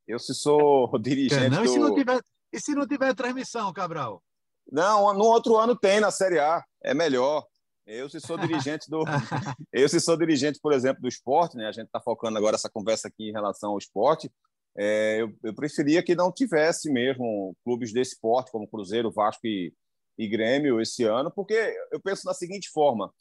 Eu, 0.08 0.18
se 0.18 0.34
sou 0.34 0.90
dirigente. 1.00 1.50
Não, 1.50 1.64
do... 1.64 1.66
e, 1.66 1.68
se 1.68 1.80
não 1.80 1.94
tiver, 1.94 2.22
e 2.54 2.60
se 2.60 2.76
não 2.76 2.88
tiver 2.88 3.14
transmissão, 3.14 3.72
Cabral? 3.74 4.24
Não, 4.72 5.14
no 5.14 5.26
outro 5.26 5.58
ano 5.58 5.76
tem 5.76 6.00
na 6.00 6.12
Série 6.12 6.40
A. 6.40 6.64
É 6.84 6.94
melhor. 6.94 7.46
Eu, 7.92 8.08
se 8.08 8.20
sou 8.20 8.38
dirigente 8.38 8.88
do. 8.88 9.04
eu, 9.74 9.90
se 9.90 10.00
sou 10.00 10.16
dirigente, 10.16 10.60
por 10.62 10.74
exemplo, 10.74 11.02
do 11.02 11.08
esporte, 11.08 11.58
né? 11.58 11.68
A 11.68 11.72
gente 11.72 11.88
está 11.88 12.00
focando 12.00 12.38
agora 12.38 12.56
essa 12.56 12.70
conversa 12.70 13.08
aqui 13.08 13.30
em 13.30 13.32
relação 13.32 13.72
ao 13.72 13.80
esporte. 13.80 14.32
É, 14.78 15.20
eu, 15.20 15.36
eu, 15.44 15.56
preferia 15.56 16.04
que 16.04 16.14
não 16.14 16.32
tivesse 16.32 16.92
mesmo 16.92 17.58
clubes 17.64 17.92
desse 17.92 18.14
esporte, 18.14 18.52
como 18.52 18.68
Cruzeiro, 18.68 19.12
Vasco 19.12 19.48
e, 19.48 19.74
e 20.20 20.28
Grêmio, 20.28 20.80
esse 20.80 21.04
ano, 21.04 21.32
porque 21.32 21.76
eu 21.92 22.00
penso 22.00 22.26
da 22.26 22.34
seguinte 22.36 22.70
forma: 22.70 23.12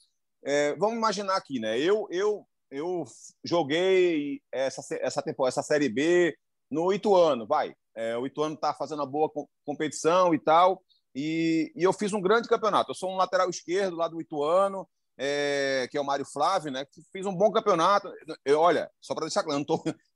é, 0.44 0.76
vamos 0.76 0.98
imaginar 0.98 1.36
aqui, 1.36 1.58
né? 1.58 1.80
Eu, 1.80 2.06
eu, 2.10 2.46
eu 2.70 3.04
joguei 3.42 4.42
essa, 4.52 4.82
essa 5.00 5.22
temporada, 5.22 5.54
essa 5.54 5.62
Série 5.62 5.88
B 5.88 6.36
no 6.70 6.92
Ituano, 6.92 7.46
vai. 7.46 7.74
É, 7.94 8.18
o 8.18 8.26
Ituano 8.26 8.54
está 8.54 8.74
fazendo 8.74 8.98
uma 8.98 9.06
boa 9.06 9.32
competição 9.64 10.34
e 10.34 10.38
tal, 10.38 10.82
e, 11.20 11.72
e, 11.74 11.82
eu 11.82 11.92
fiz 11.92 12.12
um 12.12 12.20
grande 12.20 12.48
campeonato. 12.48 12.92
Eu 12.92 12.94
sou 12.94 13.10
um 13.10 13.16
lateral 13.16 13.50
esquerdo 13.50 13.96
lá 13.96 14.06
do 14.06 14.20
Ituano, 14.20 14.88
é, 15.18 15.88
que 15.90 15.98
é 15.98 16.00
o 16.00 16.04
Mário 16.04 16.24
Flávio, 16.24 16.70
né? 16.70 16.86
Fiz 17.10 17.26
um 17.26 17.34
bom 17.34 17.50
campeonato. 17.50 18.08
Eu, 18.44 18.60
olha, 18.60 18.88
só 19.00 19.16
para 19.16 19.24
deixar 19.24 19.42
claro, 19.42 19.60
eu 19.60 19.66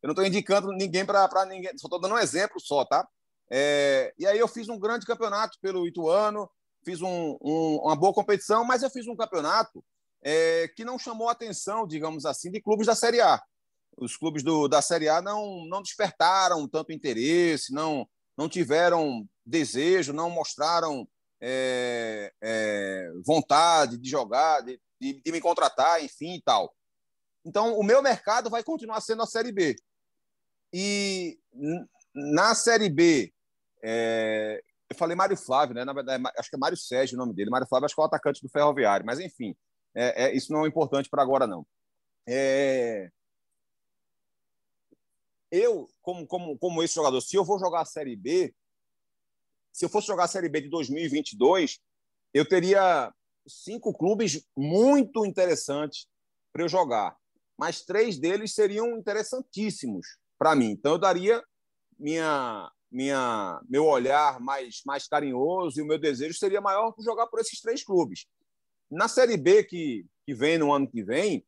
não 0.05 0.11
estou 0.12 0.24
indicando 0.24 0.68
ninguém 0.68 1.05
para 1.05 1.44
ninguém, 1.44 1.76
só 1.76 1.88
estou 1.88 2.00
dando 2.00 2.14
um 2.14 2.18
exemplo 2.18 2.61
só, 2.61 2.84
tá? 2.84 3.05
É, 3.50 4.14
e 4.16 4.24
aí 4.24 4.38
eu 4.38 4.46
fiz 4.46 4.68
um 4.68 4.78
grande 4.78 5.05
campeonato 5.05 5.59
pelo 5.61 5.88
Ituano, 5.88 6.48
fiz 6.84 7.03
um, 7.03 7.36
um, 7.42 7.80
uma 7.82 7.96
boa 7.96 8.14
competição, 8.14 8.64
mas 8.64 8.84
eu 8.84 8.90
fiz 8.90 9.09
um 9.09 9.16
campeonato 9.16 9.84
é, 10.22 10.68
que 10.76 10.84
não 10.84 11.00
chamou 11.00 11.28
a 11.28 11.32
atenção, 11.32 11.84
digamos 11.84 12.24
assim, 12.24 12.48
de 12.48 12.62
clubes 12.62 12.86
da 12.86 12.94
Série 12.94 13.20
A. 13.20 13.42
Os 13.98 14.16
clubes 14.16 14.44
do, 14.44 14.68
da 14.68 14.80
Série 14.80 15.09
A 15.09 15.20
não, 15.20 15.66
não 15.66 15.82
despertaram 15.82 16.68
tanto 16.68 16.92
interesse, 16.92 17.72
não, 17.72 18.09
não 18.38 18.48
tiveram 18.48 19.28
desejo, 19.45 20.12
não 20.12 20.30
mostraram 20.30 21.07
é, 21.40 22.32
é, 22.40 23.12
vontade 23.24 23.99
de 23.99 24.09
jogar, 24.09 24.61
de, 24.61 24.80
de, 25.01 25.20
de, 25.20 25.32
me 25.32 25.40
contratar, 25.40 26.03
enfim 26.03 26.36
e 26.36 26.43
tal. 26.43 26.72
Então, 27.45 27.76
o 27.76 27.82
meu 27.82 28.01
mercado 28.01 28.49
vai 28.49 28.62
continuar 28.62 29.01
sendo 29.01 29.22
a 29.22 29.26
Série 29.26 29.51
B. 29.51 29.74
E 30.72 31.38
na 32.14 32.55
Série 32.55 32.88
B, 32.88 33.32
é, 33.82 34.62
eu 34.88 34.97
falei 34.97 35.16
Mário 35.16 35.36
Flávio, 35.36 35.74
né? 35.74 35.84
Na 35.84 35.93
verdade, 35.93 36.22
acho 36.38 36.49
que 36.49 36.57
é 36.57 36.59
Mário 36.59 36.76
Sérgio 36.76 37.16
o 37.16 37.18
nome 37.18 37.34
dele. 37.34 37.51
Mário 37.51 37.66
Flávio 37.66 37.86
acho 37.86 37.95
que 37.95 38.01
é 38.01 38.05
o 38.05 38.07
atacante 38.07 38.40
do 38.40 38.49
Ferroviário, 38.49 39.05
mas 39.05 39.18
enfim, 39.18 39.57
é, 39.95 40.26
é, 40.26 40.36
isso 40.36 40.53
não 40.53 40.64
é 40.64 40.68
importante 40.68 41.11
para 41.11 41.22
agora, 41.22 41.47
não. 41.47 41.66
É, 42.28 43.11
eu, 45.51 45.88
como, 46.01 46.26
como, 46.26 46.59
como 46.59 46.82
esse 46.82 46.95
jogador, 46.95 47.20
se 47.20 47.36
eu 47.36 47.45
vou 47.45 47.59
jogar 47.59 47.82
a 47.82 47.84
Série 47.84 48.16
B, 48.16 48.55
se 49.73 49.85
eu 49.85 49.89
fosse 49.89 50.07
jogar 50.07 50.25
a 50.25 50.29
Série 50.29 50.49
B 50.49 50.61
de 50.61 50.68
2022, 50.68 51.81
eu 52.35 52.47
teria 52.47 53.12
cinco 53.47 53.93
clubes 53.93 54.47
muito 54.57 55.25
interessantes 55.25 56.07
para 56.53 56.62
eu 56.62 56.68
jogar, 56.68 57.16
mas 57.59 57.83
três 57.83 58.18
deles 58.18 58.55
seriam 58.55 58.97
interessantíssimos 58.97 60.18
para 60.39 60.55
mim. 60.55 60.70
Então, 60.70 60.93
eu 60.93 60.99
daria 60.99 61.43
minha, 61.99 62.70
minha, 62.91 63.61
meu 63.68 63.87
olhar 63.87 64.39
mais, 64.41 64.83
mais 64.85 65.09
carinhoso 65.09 65.79
e 65.79 65.83
o 65.83 65.87
meu 65.87 65.99
desejo 65.99 66.39
seria 66.39 66.61
maior 66.61 66.93
por 66.93 67.03
jogar 67.03 67.27
por 67.27 67.41
esses 67.41 67.61
três 67.61 67.83
clubes. 67.83 68.27
Na 68.91 69.09
Série 69.09 69.37
B, 69.37 69.64
que, 69.64 70.05
que 70.27 70.35
vem 70.35 70.59
no 70.59 70.73
ano 70.73 70.91
que 70.91 71.03
vem, 71.03 71.45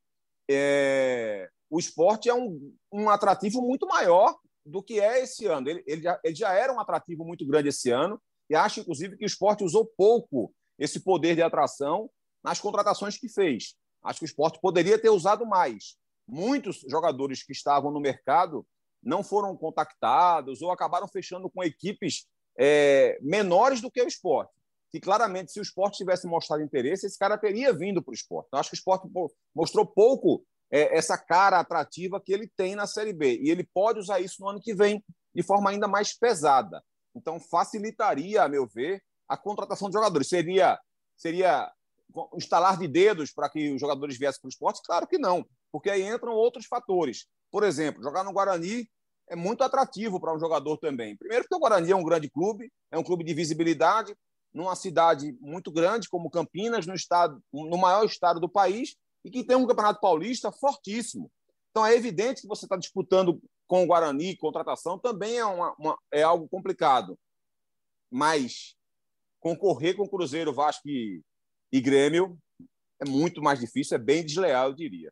é, 0.49 1.49
o 1.69 1.79
esporte 1.79 2.29
é 2.29 2.33
um, 2.33 2.73
um 2.91 3.09
atrativo 3.09 3.61
muito 3.61 3.85
maior 3.87 4.35
do 4.65 4.81
que 4.81 4.99
é 4.99 5.21
esse 5.21 5.45
ano. 5.45 5.69
Ele, 5.69 5.83
ele, 5.85 6.01
já, 6.01 6.19
ele 6.23 6.35
já 6.35 6.53
era 6.53 6.73
um 6.73 6.79
atrativo 6.79 7.23
muito 7.23 7.45
grande 7.45 7.69
esse 7.69 7.91
ano, 7.91 8.19
e 8.49 8.55
acho, 8.55 8.79
inclusive, 8.79 9.17
que 9.17 9.23
o 9.23 9.27
esporte 9.27 9.63
usou 9.63 9.85
pouco 9.97 10.53
esse 10.77 10.99
poder 10.99 11.35
de 11.35 11.41
atração 11.41 12.09
nas 12.43 12.59
contratações 12.59 13.17
que 13.17 13.29
fez. 13.29 13.75
Acho 14.03 14.19
que 14.19 14.25
o 14.25 14.27
esporte 14.27 14.59
poderia 14.61 14.99
ter 14.99 15.09
usado 15.09 15.45
mais. 15.45 15.97
Muitos 16.27 16.81
jogadores 16.89 17.43
que 17.43 17.51
estavam 17.51 17.91
no 17.91 17.99
mercado 17.99 18.65
não 19.01 19.23
foram 19.23 19.55
contactados 19.55 20.61
ou 20.61 20.71
acabaram 20.71 21.07
fechando 21.07 21.49
com 21.49 21.63
equipes 21.63 22.25
é, 22.57 23.17
menores 23.21 23.81
do 23.81 23.91
que 23.91 24.01
o 24.01 24.07
esporte. 24.07 24.53
Que 24.91 24.99
claramente, 24.99 25.51
se 25.51 25.59
o 25.59 25.63
esporte 25.63 25.97
tivesse 25.97 26.27
mostrado 26.27 26.63
interesse, 26.63 27.05
esse 27.05 27.17
cara 27.17 27.37
teria 27.37 27.73
vindo 27.73 28.01
para 28.01 28.11
o 28.11 28.15
esporte. 28.15 28.47
Então, 28.47 28.59
acho 28.59 28.69
que 28.69 28.75
o 28.75 28.79
esporte 28.79 29.07
mostrou 29.53 29.85
pouco 29.85 30.45
é, 30.71 30.97
essa 30.97 31.17
cara 31.17 31.59
atrativa 31.59 32.21
que 32.21 32.33
ele 32.33 32.49
tem 32.55 32.75
na 32.75 32.87
Série 32.87 33.13
B. 33.13 33.39
E 33.41 33.49
ele 33.49 33.63
pode 33.63 33.99
usar 33.99 34.19
isso 34.19 34.41
no 34.41 34.49
ano 34.49 34.61
que 34.61 34.73
vem 34.73 35.03
de 35.33 35.43
forma 35.43 35.69
ainda 35.69 35.87
mais 35.87 36.17
pesada. 36.17 36.83
Então, 37.15 37.39
facilitaria, 37.39 38.43
a 38.43 38.49
meu 38.49 38.67
ver, 38.67 39.01
a 39.27 39.37
contratação 39.37 39.89
de 39.89 39.93
jogadores. 39.93 40.27
Seria, 40.27 40.79
seria 41.15 41.71
instalar 42.35 42.77
de 42.77 42.87
dedos 42.87 43.31
para 43.31 43.49
que 43.49 43.73
os 43.73 43.79
jogadores 43.79 44.17
viessem 44.17 44.41
para 44.41 44.47
o 44.47 44.49
esporte? 44.49 44.81
Claro 44.83 45.07
que 45.07 45.17
não, 45.17 45.45
porque 45.71 45.89
aí 45.89 46.03
entram 46.03 46.33
outros 46.33 46.65
fatores. 46.65 47.25
Por 47.51 47.63
exemplo, 47.63 48.03
jogar 48.03 48.23
no 48.23 48.33
Guarani 48.33 48.89
é 49.29 49.35
muito 49.35 49.63
atrativo 49.63 50.19
para 50.19 50.33
um 50.33 50.39
jogador 50.39 50.77
também. 50.77 51.17
Primeiro, 51.17 51.43
porque 51.43 51.55
o 51.55 51.59
Guarani 51.59 51.91
é 51.91 51.95
um 51.95 52.03
grande 52.03 52.29
clube, 52.29 52.71
é 52.91 52.97
um 52.97 53.03
clube 53.03 53.23
de 53.23 53.33
visibilidade, 53.33 54.15
numa 54.53 54.75
cidade 54.75 55.37
muito 55.41 55.71
grande 55.71 56.07
como 56.07 56.29
Campinas, 56.29 56.85
no, 56.85 56.93
estado, 56.93 57.41
no 57.51 57.77
maior 57.77 58.05
estado 58.05 58.39
do 58.39 58.47
país, 58.47 58.95
e 59.25 59.31
que 59.31 59.43
tem 59.43 59.57
um 59.57 59.65
campeonato 59.65 59.99
paulista 59.99 60.51
fortíssimo. 60.51 61.31
Então, 61.71 61.83
é 61.83 61.95
evidente 61.95 62.43
que 62.43 62.47
você 62.47 62.65
está 62.65 62.77
disputando 62.77 63.41
com 63.67 63.83
o 63.83 63.87
Guarani, 63.87 64.37
contratação, 64.37 64.99
também 64.99 65.39
é, 65.39 65.45
uma, 65.45 65.73
uma, 65.79 65.97
é 66.11 66.21
algo 66.21 66.47
complicado. 66.47 67.17
Mas 68.09 68.75
concorrer 69.39 69.97
com 69.97 70.07
Cruzeiro, 70.07 70.53
Vasco 70.53 70.87
e, 70.87 71.23
e 71.71 71.81
Grêmio 71.81 72.37
é 72.99 73.09
muito 73.09 73.41
mais 73.41 73.59
difícil, 73.59 73.95
é 73.95 73.99
bem 73.99 74.23
desleal, 74.23 74.69
eu 74.69 74.75
diria. 74.75 75.11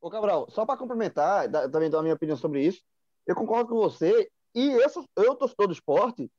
Ô, 0.00 0.10
Cabral, 0.10 0.50
só 0.50 0.64
para 0.64 0.78
complementar, 0.78 1.48
também 1.70 1.90
dar 1.90 1.98
a 1.98 2.02
minha 2.02 2.14
opinião 2.14 2.36
sobre 2.36 2.64
isso, 2.64 2.82
eu 3.26 3.36
concordo 3.36 3.68
com 3.68 3.76
você, 3.76 4.28
e 4.54 4.70
eu, 4.70 4.90
eu 5.16 5.36
torcedor 5.36 5.68
do 5.68 5.74
esporte, 5.74 6.30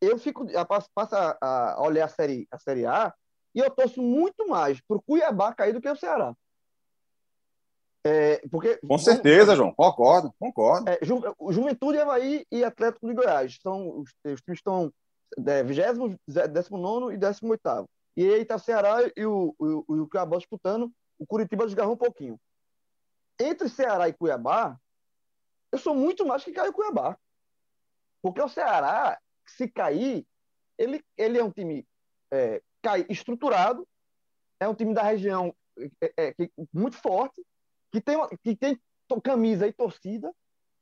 eu 0.00 0.16
fico, 0.16 0.46
passo, 0.66 0.88
passo 0.94 1.14
a, 1.16 1.36
a, 1.40 1.82
olhar 1.82 2.06
a 2.06 2.08
série, 2.08 2.46
a 2.50 2.58
série 2.58 2.86
A, 2.86 3.12
e 3.56 3.60
eu 3.60 3.70
torço 3.70 4.02
muito 4.02 4.46
mais 4.46 4.78
para 4.82 4.98
o 4.98 5.02
Cuiabá 5.02 5.54
cair 5.54 5.72
do 5.72 5.80
que 5.80 5.88
o 5.88 5.96
Ceará. 5.96 6.36
É, 8.04 8.46
porque, 8.50 8.76
Com 8.86 8.98
certeza, 8.98 9.56
João, 9.56 9.72
concordo, 9.72 10.32
concordo. 10.38 10.88
É, 10.90 10.98
Ju, 11.02 11.20
Juventude, 11.48 11.98
Havaí 11.98 12.46
e 12.52 12.62
Atlético 12.62 13.08
de 13.08 13.14
Goiás. 13.14 13.58
São, 13.62 13.98
os, 13.98 14.10
os 14.24 14.42
times 14.42 14.58
estão 14.58 14.92
é, 15.44 15.62
20, 15.64 16.20
19 16.50 17.14
e 17.14 17.16
18. 17.16 17.90
E 18.16 18.28
aí 18.28 18.42
está 18.42 18.56
o 18.56 18.60
Ceará 18.60 18.98
e 19.16 19.24
o, 19.24 19.54
o, 19.58 20.02
o 20.02 20.08
Cuiabá 20.08 20.36
disputando. 20.36 20.92
O 21.18 21.26
Curitiba 21.26 21.64
desgarrou 21.64 21.94
um 21.94 21.98
pouquinho. 21.98 22.38
Entre 23.40 23.70
Ceará 23.70 24.06
e 24.06 24.12
Cuiabá, 24.12 24.78
eu 25.72 25.78
sou 25.78 25.94
muito 25.94 26.26
mais 26.26 26.44
que 26.44 26.52
cair 26.52 26.68
o 26.68 26.74
Cuiabá. 26.74 27.16
Porque 28.22 28.40
o 28.40 28.48
Ceará, 28.48 29.18
se 29.46 29.66
cair, 29.66 30.26
ele, 30.76 31.02
ele 31.16 31.38
é 31.38 31.44
um 31.44 31.50
time 31.50 31.86
é, 32.30 32.62
cai, 32.86 33.04
estruturado, 33.08 33.84
é 34.60 34.68
um 34.68 34.74
time 34.74 34.94
da 34.94 35.02
região 35.02 35.52
é, 36.00 36.12
é, 36.16 36.34
muito 36.72 36.96
forte, 36.96 37.44
que 37.90 38.00
tem, 38.00 38.16
que 38.44 38.54
tem 38.54 38.80
camisa 39.24 39.66
e 39.66 39.72
torcida, 39.72 40.32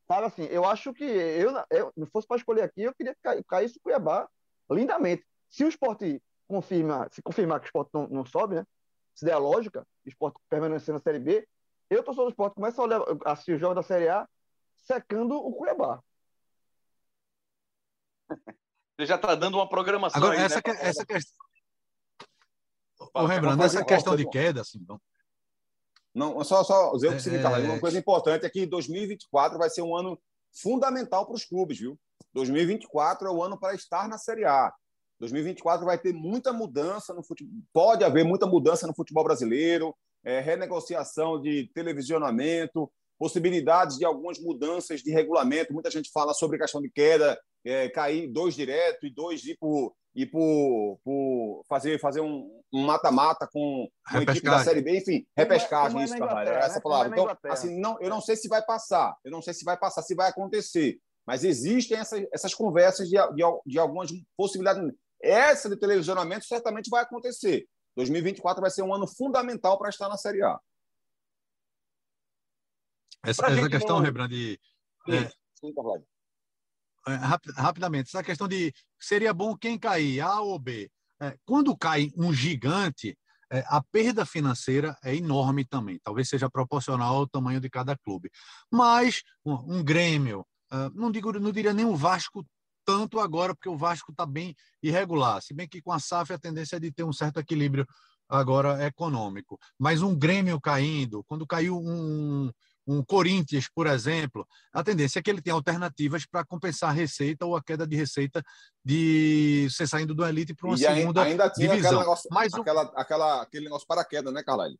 sabe 0.06 0.26
assim, 0.26 0.44
eu 0.44 0.66
acho 0.66 0.92
que 0.92 1.02
eu, 1.02 1.50
eu 1.70 1.92
não 1.96 2.06
fosse 2.06 2.28
para 2.28 2.36
escolher 2.36 2.60
aqui, 2.60 2.82
eu 2.82 2.94
queria 2.94 3.16
cair, 3.22 3.42
cair 3.44 3.64
esse 3.64 3.80
Cuiabá 3.80 4.28
lindamente. 4.70 5.24
Se 5.48 5.64
o 5.64 5.68
esporte 5.68 6.22
confirma, 6.46 7.08
se 7.10 7.22
confirmar 7.22 7.58
que 7.60 7.66
o 7.66 7.68
esporte 7.68 7.90
não, 7.94 8.06
não 8.08 8.26
sobe, 8.26 8.56
né? 8.56 8.66
Se 9.14 9.24
der 9.24 9.32
a 9.32 9.38
lógica, 9.38 9.86
o 10.04 10.08
esporte 10.08 10.38
permanecer 10.50 10.92
na 10.92 11.00
Série 11.00 11.20
B, 11.20 11.48
eu, 11.88 12.02
torcedor 12.02 12.26
do 12.26 12.32
esporte, 12.32 12.54
começo 12.54 12.80
a 12.82 12.84
olhar 12.84 13.00
assistir 13.24 13.52
o 13.52 13.58
jogo 13.58 13.74
da 13.74 13.82
Série 13.82 14.08
A 14.08 14.28
secando 14.76 15.36
o 15.36 15.54
Cuiabá. 15.54 16.02
Você 18.96 19.06
já 19.06 19.16
está 19.16 19.34
dando 19.34 19.56
uma 19.56 19.68
programação. 19.68 20.18
Agora, 20.22 20.38
aí, 20.38 20.44
essa, 20.44 20.56
né? 20.56 20.62
que, 20.62 20.70
essa 20.70 21.04
questão. 21.04 21.43
Ô, 23.14 23.26
Rembrandt, 23.26 23.62
essa 23.62 23.84
questão 23.84 24.16
de 24.16 24.28
queda, 24.28 24.62
assim, 24.62 24.78
então, 24.78 25.00
não, 26.14 26.42
só, 26.44 26.62
só 26.62 26.92
dizer 26.92 27.08
o 27.08 27.20
seguinte, 27.20 27.44
é... 27.44 27.48
uma 27.48 27.80
coisa 27.80 27.98
importante 27.98 28.46
é 28.46 28.50
que 28.50 28.66
2024 28.66 29.58
vai 29.58 29.68
ser 29.68 29.82
um 29.82 29.96
ano 29.96 30.18
fundamental 30.52 31.26
para 31.26 31.34
os 31.34 31.44
clubes, 31.44 31.78
viu? 31.78 31.98
2024 32.32 33.26
é 33.26 33.30
o 33.30 33.42
ano 33.42 33.58
para 33.58 33.74
estar 33.74 34.08
na 34.08 34.16
Série 34.16 34.44
A. 34.44 34.72
2024 35.18 35.84
vai 35.84 35.98
ter 35.98 36.12
muita 36.12 36.52
mudança 36.52 37.12
no 37.14 37.22
futebol, 37.22 37.52
pode 37.72 38.04
haver 38.04 38.24
muita 38.24 38.46
mudança 38.46 38.86
no 38.86 38.94
futebol 38.94 39.24
brasileiro, 39.24 39.94
é, 40.24 40.40
renegociação 40.40 41.40
de 41.40 41.70
televisionamento, 41.74 42.90
possibilidades 43.18 43.96
de 43.96 44.04
algumas 44.04 44.38
mudanças 44.38 45.00
de 45.00 45.10
regulamento. 45.10 45.72
Muita 45.72 45.90
gente 45.90 46.10
fala 46.12 46.34
sobre 46.34 46.58
questão 46.58 46.80
de 46.80 46.90
queda, 46.90 47.40
é, 47.64 47.88
cair 47.88 48.28
dois 48.28 48.54
direto 48.54 49.06
e 49.06 49.10
dois 49.10 49.44
ir 49.44 49.56
por, 49.58 49.94
ir 50.14 50.26
por, 50.26 51.00
por 51.04 51.64
fazer, 51.68 51.98
fazer 51.98 52.20
um 52.20 52.62
mata-mata 52.72 53.48
com 53.52 53.88
uma 54.10 54.22
equipe 54.22 54.46
da 54.46 54.62
Série 54.62 54.80
B, 54.80 54.98
enfim, 54.98 55.26
repescagem, 55.36 56.00
é, 56.00 56.04
isso, 56.04 56.16
Carvalho, 56.16 56.50
é 56.50 56.58
essa 56.58 56.76
né? 56.76 56.80
palavra. 56.80 57.08
Então, 57.08 57.36
assim, 57.50 57.80
não, 57.80 58.00
eu 58.00 58.08
não 58.08 58.20
sei 58.20 58.36
se 58.36 58.48
vai 58.48 58.64
passar, 58.64 59.16
eu 59.24 59.30
não 59.30 59.42
sei 59.42 59.54
se 59.54 59.64
vai 59.64 59.76
passar, 59.76 60.02
se 60.02 60.14
vai 60.14 60.30
acontecer, 60.30 60.98
mas 61.26 61.42
existem 61.42 61.98
essas, 61.98 62.24
essas 62.32 62.54
conversas 62.54 63.08
de, 63.08 63.16
de, 63.16 63.42
de 63.66 63.78
algumas 63.78 64.10
possibilidades. 64.36 64.92
Essa 65.22 65.68
de 65.68 65.76
televisionamento 65.76 66.44
certamente 66.44 66.90
vai 66.90 67.02
acontecer. 67.02 67.66
2024 67.96 68.60
vai 68.60 68.70
ser 68.70 68.82
um 68.82 68.94
ano 68.94 69.06
fundamental 69.06 69.78
para 69.78 69.88
estar 69.88 70.08
na 70.08 70.18
Série 70.18 70.42
A. 70.42 70.58
Essa, 73.24 73.46
essa 73.46 73.68
questão, 73.70 74.00
não... 74.00 74.28
De. 74.28 74.60
É, 75.08 75.28
sim, 75.54 75.72
Carvalho. 75.74 76.04
É, 77.06 77.14
rapidamente, 77.56 78.08
essa 78.08 78.22
questão 78.22 78.48
de 78.48 78.72
seria 78.98 79.32
bom 79.34 79.56
quem 79.56 79.78
cair, 79.78 80.20
A 80.20 80.40
ou 80.40 80.58
B. 80.58 80.90
É, 81.20 81.36
quando 81.44 81.76
cai 81.76 82.10
um 82.16 82.32
gigante, 82.32 83.16
é, 83.52 83.62
a 83.68 83.82
perda 83.82 84.24
financeira 84.24 84.96
é 85.02 85.14
enorme 85.14 85.64
também, 85.64 86.00
talvez 86.02 86.28
seja 86.28 86.50
proporcional 86.50 87.14
ao 87.16 87.28
tamanho 87.28 87.60
de 87.60 87.68
cada 87.68 87.96
clube. 87.96 88.30
Mas 88.72 89.22
um, 89.44 89.76
um 89.76 89.84
Grêmio, 89.84 90.46
uh, 90.72 90.90
não, 90.94 91.10
digo, 91.10 91.32
não 91.38 91.52
diria 91.52 91.72
nem 91.72 91.84
o 91.84 91.94
Vasco 91.94 92.44
tanto 92.84 93.20
agora, 93.20 93.54
porque 93.54 93.68
o 93.68 93.76
Vasco 93.76 94.10
está 94.10 94.26
bem 94.26 94.54
irregular, 94.82 95.40
se 95.40 95.54
bem 95.54 95.68
que 95.68 95.80
com 95.80 95.92
a 95.92 95.98
SAF 95.98 96.32
a 96.32 96.38
tendência 96.38 96.76
é 96.76 96.80
de 96.80 96.90
ter 96.90 97.04
um 97.04 97.12
certo 97.12 97.38
equilíbrio 97.38 97.86
agora 98.28 98.84
econômico. 98.84 99.58
Mas 99.78 100.02
um 100.02 100.14
Grêmio 100.16 100.60
caindo, 100.60 101.22
quando 101.24 101.46
caiu 101.46 101.78
um, 101.78 102.50
um 102.86 103.02
Corinthians, 103.02 103.68
por 103.74 103.86
exemplo, 103.86 104.46
a 104.72 104.82
tendência 104.82 105.18
é 105.18 105.22
que 105.22 105.30
ele 105.30 105.40
tenha 105.40 105.54
alternativas 105.54 106.26
para 106.26 106.44
compensar 106.44 106.90
a 106.90 106.92
receita 106.92 107.46
ou 107.46 107.56
a 107.56 107.62
queda 107.62 107.86
de 107.86 107.96
receita 107.96 108.42
de 108.84 109.68
você 109.70 109.86
saindo 109.86 110.14
do 110.14 110.24
elite 110.24 110.54
para 110.54 110.68
uma 110.68 110.76
e 110.76 110.78
segunda 110.78 111.22
ainda 111.22 111.50
tinha 111.50 111.68
divisão. 111.68 111.98
Negócio, 111.98 112.28
Mas 112.30 112.52
aquela, 112.52 112.82
aquela, 112.94 113.42
aquele 113.42 113.64
negócio 113.64 113.86
paraquedas, 113.86 114.32
né, 114.32 114.42
Carlalho? 114.42 114.78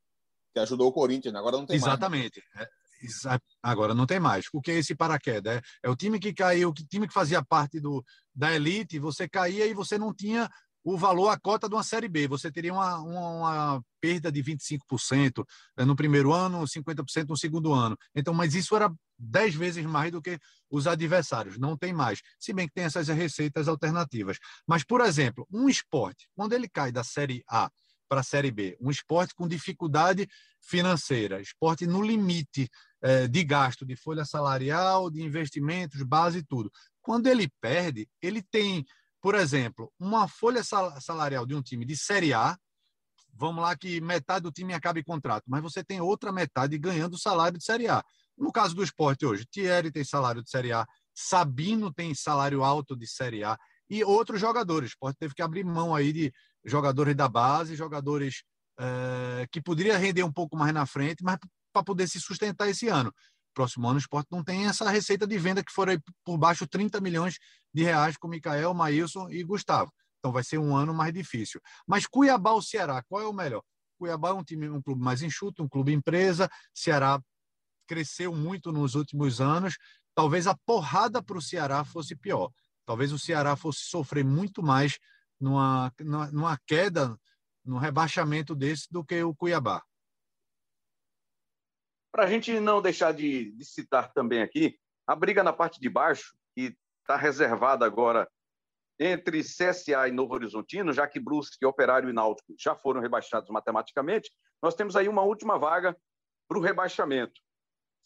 Que 0.52 0.61
ajudou 0.61 0.88
o 0.88 0.92
Corinthians, 0.92 1.32
né? 1.32 1.38
agora 1.40 1.57
não 1.57 1.66
tem 1.66 1.76
Exatamente. 1.76 2.42
mais. 2.55 2.68
Exatamente. 3.02 3.42
É, 3.42 3.59
agora 3.62 3.94
não 3.94 4.07
tem 4.07 4.20
mais. 4.20 4.46
O 4.52 4.61
que 4.61 4.70
é 4.70 4.78
esse 4.78 4.94
paraquedas? 4.94 5.57
É, 5.57 5.62
é 5.84 5.90
o 5.90 5.96
time 5.96 6.18
que 6.18 6.32
caiu, 6.32 6.70
o 6.70 6.74
time 6.74 7.09
que 7.09 7.14
fazia 7.14 7.42
parte 7.42 7.80
do, 7.80 8.05
da 8.34 8.55
elite, 8.55 8.98
você 8.98 9.28
caía 9.28 9.66
e 9.66 9.74
você 9.74 9.98
não 9.98 10.14
tinha 10.14 10.48
o 10.85 10.99
valor, 10.99 11.30
a 11.30 11.41
cota 11.41 11.66
de 11.66 11.74
uma 11.74 11.82
Série 11.82 12.09
B. 12.09 12.28
Você 12.28 12.53
teria 12.53 12.72
uma, 12.72 12.99
uma, 12.99 13.28
uma 13.30 13.85
perda 14.01 14.30
de 14.30 14.43
25% 14.43 15.45
né, 15.76 15.85
no 15.85 15.97
primeiro 15.97 16.32
ano, 16.32 16.62
50% 16.62 17.28
no 17.28 17.37
segundo 17.37 17.72
ano. 17.72 17.97
Então, 18.14 18.35
mas 18.35 18.55
isso 18.55 18.76
era 18.76 18.93
10 19.18 19.55
vezes 19.55 19.87
mais 19.87 20.12
do 20.12 20.20
que 20.20 20.39
os 20.70 20.87
adversários. 20.87 21.59
Não 21.59 21.76
tem 21.76 21.93
mais. 21.93 22.20
Se 22.39 22.53
bem 22.53 22.68
que 22.68 22.74
tem 22.74 22.85
essas 22.85 23.09
receitas 23.09 23.66
alternativas. 23.66 24.39
Mas, 24.66 24.85
por 24.85 25.01
exemplo, 25.01 25.47
um 25.51 25.70
esporte, 25.70 26.28
quando 26.37 26.53
ele 26.53 26.68
cai 26.68 26.93
da 26.93 27.03
Série 27.03 27.43
A 27.49 27.70
para 28.07 28.20
a 28.20 28.24
Série 28.24 28.51
B, 28.51 28.76
um 28.78 28.91
esporte 28.91 29.35
com 29.35 29.49
dificuldade 29.49 30.28
financeira, 30.61 31.41
esporte 31.41 31.87
no 31.87 32.03
limite 32.03 32.68
é, 33.03 33.26
de 33.26 33.43
gasto, 33.43 33.87
de 33.87 33.97
folha 33.97 34.26
salarial, 34.26 35.11
de 35.11 35.22
investimentos, 35.22 36.03
base 36.03 36.39
e 36.39 36.45
tudo. 36.45 36.70
Quando 37.01 37.26
ele 37.26 37.51
perde, 37.61 38.07
ele 38.20 38.43
tem 38.43 38.85
por 39.25 39.35
exemplo, 39.35 39.91
uma 39.99 40.29
folha 40.29 40.61
salarial 40.62 41.47
de 41.47 41.55
um 41.55 41.62
time 41.62 41.87
de 41.87 41.97
Série 41.97 42.35
A, 42.35 42.59
vamos 43.33 43.62
lá 43.62 43.75
que 43.75 43.99
metade 43.99 44.43
do 44.43 44.53
time 44.53 44.75
acaba 44.75 44.99
em 44.99 45.03
contrato, 45.03 45.45
mas 45.47 45.62
você 45.62 45.83
tem 45.83 45.99
outra 45.99 46.31
metade 46.31 46.77
ganhando 46.77 47.18
salário 47.18 47.57
de 47.57 47.64
Série 47.64 47.89
A. 47.89 48.05
No 48.37 48.53
caso 48.53 48.75
do 48.75 48.85
esporte 48.85 49.25
hoje, 49.25 49.47
Thierry 49.51 49.91
tem 49.91 50.05
salário 50.05 50.43
de 50.43 50.51
Série 50.51 50.72
A, 50.72 50.87
Sabino 51.14 51.91
tem 51.91 52.14
salário 52.14 52.62
alto 52.62 52.95
de 52.95 53.07
Série 53.07 53.43
A 53.43 53.57
e 53.89 54.05
outros 54.05 54.39
jogadores. 54.39 54.91
O 54.91 54.93
esporte 54.93 55.16
teve 55.16 55.33
que 55.33 55.41
abrir 55.41 55.64
mão 55.64 55.95
aí 55.95 56.12
de 56.12 56.31
jogadores 56.62 57.16
da 57.16 57.27
base, 57.27 57.75
jogadores 57.77 58.43
é, 58.79 59.47
que 59.51 59.59
poderia 59.59 59.97
render 59.97 60.22
um 60.22 60.33
pouco 60.33 60.55
mais 60.55 60.75
na 60.75 60.85
frente, 60.85 61.25
mas 61.25 61.39
para 61.72 61.83
poder 61.83 62.07
se 62.09 62.20
sustentar 62.20 62.68
esse 62.68 62.89
ano 62.89 63.11
próximo 63.55 63.87
ano 63.87 63.97
o 63.97 64.01
esporte 64.01 64.27
não 64.31 64.43
tem 64.43 64.66
essa 64.66 64.91
receita 64.91 65.27
de 65.27 65.39
venda 65.39 65.62
que 65.62 65.72
for 65.72 65.89
por 66.25 66.37
baixo 66.37 66.66
30 66.66 67.01
milhões 67.01 67.39
de 67.75 67.83
reais 67.83 68.16
com 68.16 68.29
Micael, 68.29 68.72
Maílson 68.72 69.29
e 69.29 69.43
Gustavo. 69.43 69.93
Então 70.18 70.33
vai 70.33 70.45
ser 70.45 70.59
um 70.59 70.75
ano 70.75 70.95
mais 70.95 71.12
difícil. 71.12 71.61
Mas 71.87 72.07
Cuiabá 72.07 72.53
ou 72.53 72.62
Ceará, 72.62 73.03
qual 73.03 73.20
é 73.20 73.27
o 73.27 73.33
melhor? 73.33 73.62
Cuiabá 73.99 74.31
é 74.31 74.33
um 74.33 74.45
time, 74.45 74.68
um 74.68 74.81
clube 74.81 75.03
mais 75.03 75.22
enxuto, 75.22 75.62
um 75.62 75.68
clube 75.68 75.93
empresa. 75.93 76.49
Ceará 76.72 77.20
cresceu 77.87 78.35
muito 78.35 78.72
nos 78.72 78.95
últimos 78.95 79.41
anos. 79.41 79.77
Talvez 80.14 80.47
a 80.47 80.57
porrada 80.64 81.22
para 81.22 81.37
o 81.37 81.43
Ceará 81.43 81.85
fosse 81.85 82.16
pior. 82.16 82.51
Talvez 82.87 83.12
o 83.12 83.18
Ceará 83.18 83.57
fosse 83.57 83.81
sofrer 83.81 84.25
muito 84.25 84.62
mais 84.62 84.99
numa, 85.41 85.93
numa 86.33 86.59
queda, 86.66 87.18
no 87.64 87.79
rebaixamento 87.79 88.55
desse 88.55 88.91
do 88.91 89.05
que 89.05 89.22
o 89.22 89.35
Cuiabá. 89.35 89.83
Para 92.12 92.25
a 92.25 92.27
gente 92.29 92.61
não 92.61 92.81
deixar 92.81 93.12
de, 93.12 93.53
de, 93.53 93.64
citar 93.64 94.12
também 94.12 94.41
aqui, 94.41 94.79
a 95.07 95.16
briga 95.16 95.43
na 95.43 95.53
parte 95.53 95.81
de 95.81 95.89
baixo, 95.89 96.37
está 97.05 97.16
reservada 97.16 97.84
agora 97.84 98.28
entre 98.98 99.42
CSA 99.42 100.09
e 100.09 100.12
Novo 100.12 100.34
Horizontino, 100.34 100.92
já 100.92 101.07
que 101.07 101.20
Brusque, 101.20 101.64
Operário 101.66 102.09
e 102.09 102.12
Náutico 102.12 102.55
já 102.59 102.74
foram 102.74 103.00
rebaixados 103.00 103.50
matematicamente, 103.50 104.30
nós 104.62 104.74
temos 104.74 104.96
aí 104.96 105.09
uma 105.09 105.22
última 105.22 105.59
vaga 105.59 105.96
para 106.48 106.59
o 106.59 106.61
rebaixamento. 106.61 107.40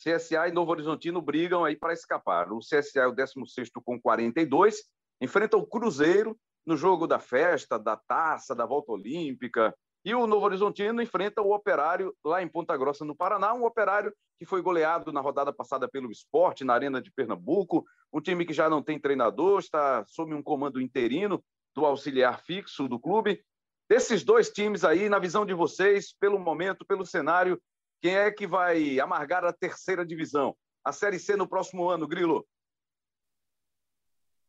CSA 0.02 0.48
e 0.48 0.52
Novo 0.52 0.70
Horizontino 0.72 1.20
brigam 1.20 1.64
aí 1.64 1.76
para 1.76 1.92
escapar. 1.92 2.52
O 2.52 2.60
CSA 2.60 3.00
é 3.00 3.06
o 3.06 3.12
16 3.12 3.70
com 3.84 4.00
42, 4.00 4.84
enfrenta 5.20 5.56
o 5.56 5.66
Cruzeiro 5.66 6.38
no 6.66 6.76
jogo 6.76 7.06
da 7.06 7.18
festa, 7.18 7.78
da 7.78 7.96
taça, 7.96 8.54
da 8.54 8.66
volta 8.66 8.92
olímpica, 8.92 9.74
e 10.08 10.14
o 10.14 10.26
Novo 10.26 10.46
Horizontino 10.46 11.02
enfrenta 11.02 11.42
o 11.42 11.52
Operário 11.52 12.16
lá 12.24 12.42
em 12.42 12.48
Ponta 12.48 12.74
Grossa, 12.74 13.04
no 13.04 13.14
Paraná, 13.14 13.52
um 13.52 13.66
Operário 13.66 14.10
que 14.38 14.46
foi 14.46 14.62
goleado 14.62 15.12
na 15.12 15.20
rodada 15.20 15.52
passada 15.52 15.86
pelo 15.86 16.10
Esporte, 16.10 16.64
na 16.64 16.72
Arena 16.72 16.98
de 16.98 17.10
Pernambuco, 17.10 17.84
um 18.10 18.18
time 18.18 18.46
que 18.46 18.54
já 18.54 18.70
não 18.70 18.82
tem 18.82 18.98
treinador, 18.98 19.58
está 19.58 20.02
sob 20.06 20.32
um 20.32 20.42
comando 20.42 20.80
interino 20.80 21.44
do 21.74 21.84
auxiliar 21.84 22.40
fixo 22.40 22.88
do 22.88 22.98
clube. 22.98 23.44
Desses 23.86 24.24
dois 24.24 24.48
times 24.48 24.82
aí, 24.82 25.10
na 25.10 25.18
visão 25.18 25.44
de 25.44 25.52
vocês, 25.52 26.14
pelo 26.18 26.38
momento, 26.38 26.86
pelo 26.86 27.04
cenário, 27.04 27.60
quem 28.00 28.16
é 28.16 28.30
que 28.30 28.46
vai 28.46 28.98
amargar 28.98 29.44
a 29.44 29.52
terceira 29.52 30.06
divisão? 30.06 30.56
A 30.82 30.90
Série 30.90 31.18
C 31.18 31.36
no 31.36 31.46
próximo 31.46 31.86
ano, 31.86 32.08
Grilo? 32.08 32.48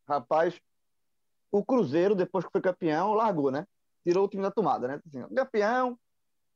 Rapaz, 0.07 0.57
o 1.51 1.65
Cruzeiro, 1.65 2.15
depois 2.15 2.45
que 2.45 2.51
foi 2.53 2.61
campeão, 2.61 3.13
largou, 3.13 3.51
né? 3.51 3.67
Tirou 4.03 4.25
o 4.25 4.27
time 4.27 4.43
da 4.43 4.51
tomada, 4.51 4.87
né? 4.87 5.01
Assim, 5.05 5.23
campeão, 5.35 5.97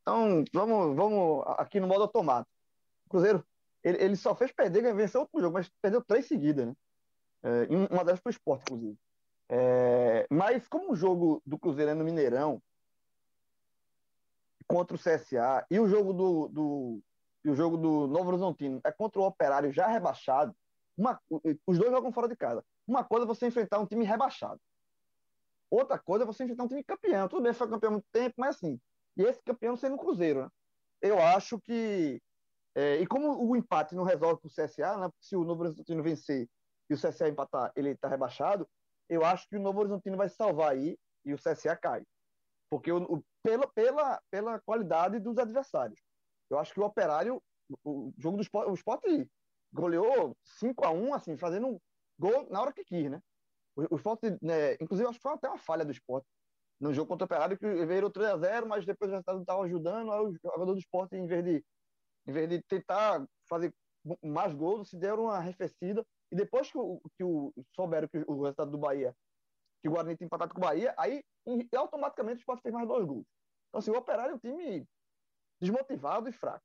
então 0.01 0.43
vamos, 0.53 0.95
vamos 0.95 1.43
aqui 1.57 1.79
no 1.79 1.87
modo 1.87 2.03
automático. 2.03 2.51
O 3.07 3.09
Cruzeiro, 3.09 3.43
ele, 3.83 4.03
ele 4.03 4.15
só 4.15 4.35
fez 4.35 4.51
perder, 4.51 4.93
venceu 4.93 5.21
outro 5.21 5.41
jogo, 5.41 5.53
mas 5.53 5.69
perdeu 5.81 6.03
três 6.03 6.25
seguidas, 6.25 6.67
né? 6.67 6.73
É, 7.43 7.67
uma 7.91 8.05
delas 8.05 8.19
foi 8.21 8.29
o 8.29 8.35
esporte, 8.35 8.63
inclusive. 8.63 8.97
É, 9.49 10.25
mas 10.29 10.67
como 10.67 10.93
o 10.93 10.95
jogo 10.95 11.41
do 11.45 11.57
Cruzeiro 11.57 11.91
é 11.91 11.93
no 11.93 12.03
Mineirão 12.03 12.61
contra 14.67 14.95
o 14.95 14.99
CSA 14.99 15.65
e 15.69 15.79
o 15.79 15.87
jogo 15.87 16.13
do, 16.13 16.47
do 16.47 17.03
e 17.43 17.49
o 17.49 17.55
jogo 17.55 17.75
do 17.75 18.07
Novo 18.07 18.29
Horizontino 18.29 18.79
é 18.85 18.91
contra 18.91 19.19
o 19.19 19.25
Operário 19.25 19.71
já 19.71 19.87
rebaixado, 19.87 20.55
uma, 20.97 21.19
os 21.67 21.77
dois 21.77 21.91
jogam 21.91 22.11
fora 22.11 22.27
de 22.27 22.35
casa. 22.35 22.63
Uma 22.87 23.03
coisa 23.03 23.25
é 23.25 23.27
você 23.27 23.47
enfrentar 23.47 23.79
um 23.79 23.85
time 23.85 24.05
rebaixado. 24.05 24.59
Outra 25.73 25.97
coisa 25.97 26.23
é 26.23 26.27
você 26.27 26.43
enfrentar 26.43 26.65
um 26.65 26.67
time 26.67 26.83
campeão. 26.83 27.27
Tudo 27.27 27.41
bem, 27.41 27.51
foi 27.51 27.67
campeão 27.67 27.89
há 27.89 27.93
muito 27.93 28.07
tempo, 28.11 28.35
mas 28.37 28.57
assim. 28.57 28.79
E 29.17 29.23
esse 29.23 29.41
campeão 29.41 29.75
sendo 29.75 29.95
o 29.95 29.97
Cruzeiro, 29.97 30.43
né? 30.43 30.49
Eu 31.01 31.19
acho 31.19 31.59
que. 31.59 32.21
É, 32.75 32.97
e 32.97 33.07
como 33.07 33.43
o 33.43 33.55
empate 33.55 33.95
não 33.95 34.03
resolve 34.03 34.39
para 34.39 34.47
o 34.47 34.51
CSA, 34.51 34.97
né? 34.97 35.09
Se 35.19 35.35
o 35.35 35.43
Novo 35.43 35.63
Horizontino 35.63 36.03
vencer 36.03 36.47
e 36.87 36.93
o 36.93 36.97
CSA 36.97 37.27
empatar, 37.27 37.71
ele 37.75 37.89
está 37.89 38.07
rebaixado. 38.07 38.69
Eu 39.09 39.25
acho 39.25 39.49
que 39.49 39.57
o 39.57 39.59
Novo 39.59 39.79
Horizontino 39.79 40.15
vai 40.15 40.29
salvar 40.29 40.73
aí 40.73 40.95
e 41.25 41.33
o 41.33 41.37
CSA 41.37 41.75
cai. 41.75 42.03
Porque 42.69 42.91
o, 42.91 43.01
o, 43.11 43.23
pela, 43.41 43.67
pela, 43.69 44.21
pela 44.29 44.59
qualidade 44.59 45.19
dos 45.19 45.39
adversários. 45.39 45.99
Eu 46.51 46.59
acho 46.59 46.71
que 46.71 46.79
o 46.79 46.85
Operário, 46.85 47.41
o, 47.83 48.09
o 48.09 48.13
jogo 48.19 48.37
do 48.37 48.43
esporte, 48.43 48.69
o 48.69 48.75
esporte 48.75 49.27
goleou 49.73 50.37
5 50.43 50.85
a 50.85 50.91
1 50.91 51.13
assim, 51.15 51.35
fazendo 51.35 51.65
um 51.65 51.79
gol 52.19 52.47
na 52.51 52.61
hora 52.61 52.71
que 52.71 52.85
quis, 52.85 53.09
né? 53.09 53.19
O, 53.75 53.95
esporte, 53.95 54.37
né, 54.41 54.73
inclusive, 54.75 55.07
acho 55.07 55.17
que 55.17 55.23
foi 55.23 55.33
até 55.33 55.47
uma 55.47 55.57
falha 55.57 55.83
do 55.83 55.91
esporte 55.91 56.27
no 56.79 56.93
jogo 56.93 57.07
contra 57.07 57.23
o 57.23 57.27
Operário, 57.27 57.57
que 57.57 57.85
veio 57.85 58.09
3x0, 58.09 58.65
mas 58.65 58.85
depois 58.85 59.09
o 59.09 59.13
resultado 59.13 59.41
estava 59.41 59.63
ajudando. 59.63 60.11
Aí 60.11 60.19
o 60.19 60.33
jogador 60.33 60.73
do 60.73 60.77
esporte, 60.77 61.15
em 61.15 61.25
vez 61.25 61.43
de, 61.43 61.65
em 62.27 62.31
vez 62.31 62.49
de 62.49 62.61
tentar 62.63 63.25
fazer 63.47 63.73
mais 64.21 64.53
gols, 64.53 64.89
se 64.89 64.97
deram 64.97 65.23
uma 65.23 65.37
arrefecida. 65.37 66.05
E 66.31 66.35
depois 66.35 66.69
que, 66.71 66.77
o, 66.77 67.01
que 67.17 67.23
o, 67.23 67.53
souberam 67.73 68.07
que 68.07 68.17
o 68.27 68.41
resultado 68.41 68.71
do 68.71 68.77
Bahia, 68.77 69.15
que 69.81 69.87
o 69.87 69.91
Guarani 69.91 70.17
tinha 70.17 70.25
empatado 70.25 70.53
com 70.53 70.59
o 70.59 70.63
Bahia, 70.63 70.93
aí 70.97 71.23
automaticamente 71.75 72.37
o 72.37 72.41
esporte 72.41 72.61
fez 72.61 72.73
mais 72.73 72.87
dois 72.87 73.05
gols. 73.05 73.25
Então, 73.69 73.79
assim, 73.79 73.91
o 73.91 73.97
Operário 73.97 74.33
é 74.33 74.35
um 74.35 74.39
time 74.39 74.87
desmotivado 75.61 76.27
e 76.27 76.33
fraco. 76.33 76.63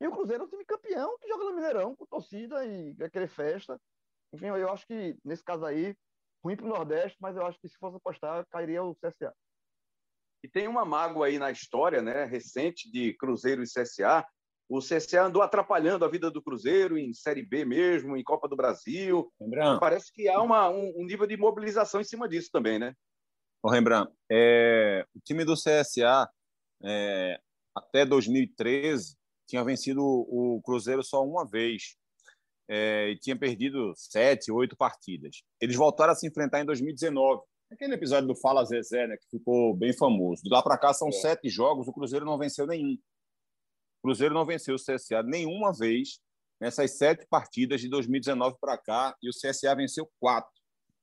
E 0.00 0.06
o 0.06 0.12
Cruzeiro 0.12 0.44
é 0.44 0.46
um 0.46 0.50
time 0.50 0.64
campeão 0.64 1.18
que 1.18 1.28
joga 1.28 1.44
no 1.44 1.54
Mineirão, 1.54 1.96
com 1.96 2.06
torcida 2.06 2.64
e 2.64 2.94
querer 3.10 3.28
festa. 3.28 3.80
Enfim, 4.32 4.46
eu 4.46 4.70
acho 4.70 4.86
que 4.86 5.16
nesse 5.24 5.42
caso 5.42 5.64
aí, 5.64 5.96
ruim 6.44 6.56
para 6.56 6.66
o 6.66 6.68
Nordeste, 6.68 7.16
mas 7.20 7.36
eu 7.36 7.46
acho 7.46 7.60
que 7.60 7.68
se 7.68 7.76
fosse 7.78 7.96
apostar, 7.96 8.46
cairia 8.50 8.82
o 8.82 8.94
CSA. 8.94 9.34
E 10.42 10.48
tem 10.48 10.68
uma 10.68 10.84
mágoa 10.84 11.26
aí 11.26 11.38
na 11.38 11.50
história, 11.50 12.00
né, 12.00 12.24
recente 12.24 12.90
de 12.90 13.12
Cruzeiro 13.14 13.62
e 13.62 13.66
CSA. 13.66 14.24
O 14.68 14.78
CSA 14.78 15.22
andou 15.22 15.42
atrapalhando 15.42 16.04
a 16.04 16.08
vida 16.08 16.30
do 16.30 16.42
Cruzeiro 16.42 16.96
em 16.96 17.12
Série 17.12 17.42
B 17.42 17.64
mesmo, 17.64 18.16
em 18.16 18.22
Copa 18.22 18.46
do 18.46 18.54
Brasil. 18.54 19.32
Rembrandt. 19.40 19.80
Parece 19.80 20.12
que 20.12 20.28
há 20.28 20.40
uma, 20.40 20.68
um, 20.68 20.92
um, 20.96 21.04
nível 21.04 21.26
de 21.26 21.36
mobilização 21.36 22.00
em 22.00 22.04
cima 22.04 22.28
disso 22.28 22.50
também, 22.52 22.78
né? 22.78 22.94
Ô, 23.62 23.70
Rembrandt, 23.70 24.12
é, 24.30 25.04
o 25.14 25.20
time 25.20 25.44
do 25.44 25.54
CSA, 25.54 26.30
é, 26.84 27.40
até 27.74 28.04
2013, 28.04 29.16
tinha 29.48 29.64
vencido 29.64 30.02
o 30.02 30.60
Cruzeiro 30.62 31.02
só 31.02 31.24
uma 31.24 31.48
vez 31.48 31.96
é, 32.68 33.10
e 33.10 33.18
tinha 33.18 33.36
perdido 33.36 33.92
sete, 33.96 34.52
oito 34.52 34.76
partidas. 34.76 35.42
Eles 35.60 35.76
voltaram 35.76 36.12
a 36.12 36.16
se 36.16 36.26
enfrentar 36.28 36.60
em 36.60 36.66
2019. 36.66 37.42
Aquele 37.70 37.94
episódio 37.94 38.28
do 38.28 38.36
Fala 38.36 38.64
Zezé, 38.64 39.06
né, 39.06 39.16
que 39.16 39.38
ficou 39.38 39.74
bem 39.74 39.92
famoso. 39.92 40.42
De 40.42 40.50
lá 40.50 40.62
para 40.62 40.78
cá 40.78 40.92
são 40.92 41.08
é. 41.08 41.12
sete 41.12 41.48
jogos, 41.48 41.88
o 41.88 41.92
Cruzeiro 41.92 42.24
não 42.24 42.38
venceu 42.38 42.66
nenhum. 42.66 42.94
O 43.98 44.02
Cruzeiro 44.02 44.34
não 44.34 44.46
venceu 44.46 44.74
o 44.74 44.78
CSA 44.78 45.22
nenhuma 45.22 45.72
vez 45.72 46.20
nessas 46.60 46.96
sete 46.96 47.26
partidas 47.28 47.80
de 47.80 47.88
2019 47.88 48.56
para 48.60 48.76
cá 48.76 49.16
e 49.22 49.28
o 49.28 49.32
CSA 49.32 49.74
venceu 49.74 50.10
quatro 50.18 50.52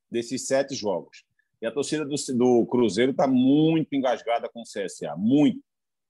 desses 0.10 0.48
sete 0.48 0.76
jogos. 0.76 1.24
E 1.62 1.66
a 1.66 1.72
torcida 1.72 2.06
do, 2.06 2.16
do 2.36 2.66
Cruzeiro 2.68 3.12
está 3.12 3.28
muito 3.28 3.94
engasgada 3.94 4.50
com 4.50 4.62
o 4.62 4.64
CSA, 4.64 5.16
muito. 5.18 5.62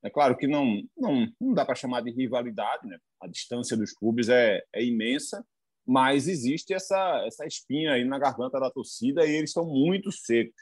É 0.05 0.09
claro 0.11 0.37
que 0.37 0.45
não, 0.45 0.83
não, 0.95 1.27
não 1.41 1.53
dá 1.53 1.65
para 1.65 1.73
chamar 1.73 2.01
de 2.01 2.11
rivalidade, 2.11 2.87
né? 2.87 2.97
A 3.19 3.27
distância 3.27 3.75
dos 3.75 3.91
clubes 3.91 4.29
é, 4.29 4.61
é 4.71 4.83
imensa, 4.83 5.43
mas 5.85 6.27
existe 6.27 6.75
essa, 6.75 7.23
essa 7.25 7.43
espinha 7.45 7.93
aí 7.93 8.05
na 8.05 8.19
garganta 8.19 8.59
da 8.59 8.69
torcida 8.69 9.25
e 9.25 9.35
eles 9.35 9.49
estão 9.49 9.65
muito 9.65 10.11
secos 10.11 10.53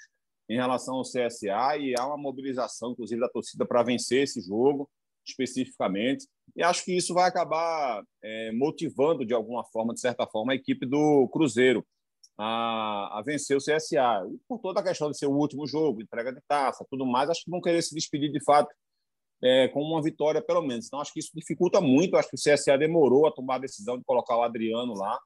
em 0.50 0.56
relação 0.56 0.96
ao 0.96 1.04
CSA 1.04 1.78
e 1.78 1.94
há 1.98 2.08
uma 2.08 2.18
mobilização, 2.18 2.92
inclusive, 2.92 3.20
da 3.20 3.28
torcida 3.28 3.66
para 3.66 3.84
vencer 3.84 4.24
esse 4.24 4.42
jogo 4.42 4.90
especificamente. 5.26 6.26
E 6.56 6.64
acho 6.64 6.86
que 6.86 6.96
isso 6.96 7.14
vai 7.14 7.28
acabar 7.28 8.02
é, 8.22 8.52
motivando, 8.54 9.26
de 9.26 9.34
alguma 9.34 9.66
forma, 9.66 9.94
de 9.94 10.00
certa 10.00 10.26
forma, 10.26 10.54
a 10.54 10.56
equipe 10.56 10.86
do 10.86 11.28
Cruzeiro 11.30 11.86
a, 12.38 13.20
a, 13.20 13.22
vencer 13.26 13.58
o 13.58 13.60
CSA. 13.60 14.26
E 14.32 14.38
por 14.48 14.60
toda 14.60 14.80
a 14.80 14.84
questão 14.84 15.12
de 15.12 15.18
ser 15.18 15.26
o 15.26 15.36
último 15.36 15.68
jogo, 15.68 16.02
entrega 16.02 16.34
de 16.34 16.42
taça, 16.48 16.86
tudo 16.90 17.06
mais, 17.06 17.30
acho 17.30 17.44
que 17.44 17.52
vão 17.52 17.62
querer 17.62 17.82
se 17.82 17.94
despedir 17.94 18.32
de 18.32 18.44
fato 18.44 18.74
é, 19.44 19.68
com 19.68 19.82
uma 19.82 20.02
vitória, 20.02 20.42
pelo 20.42 20.62
menos. 20.62 20.88
Então, 20.88 21.02
acho 21.02 21.12
que 21.12 21.20
isso 21.20 21.32
dificulta 21.36 21.82
muito. 21.82 22.16
Acho 22.16 22.30
que 22.30 22.36
o 22.36 22.40
CSA 22.40 22.78
demorou 22.78 23.28
a 23.28 23.32
tomar 23.32 23.56
a 23.56 23.60
decisão 23.60 23.98
de 23.98 24.04
colocar 24.06 24.38
o 24.38 24.44
Adriano 24.44 24.94
lá. 24.94 25.20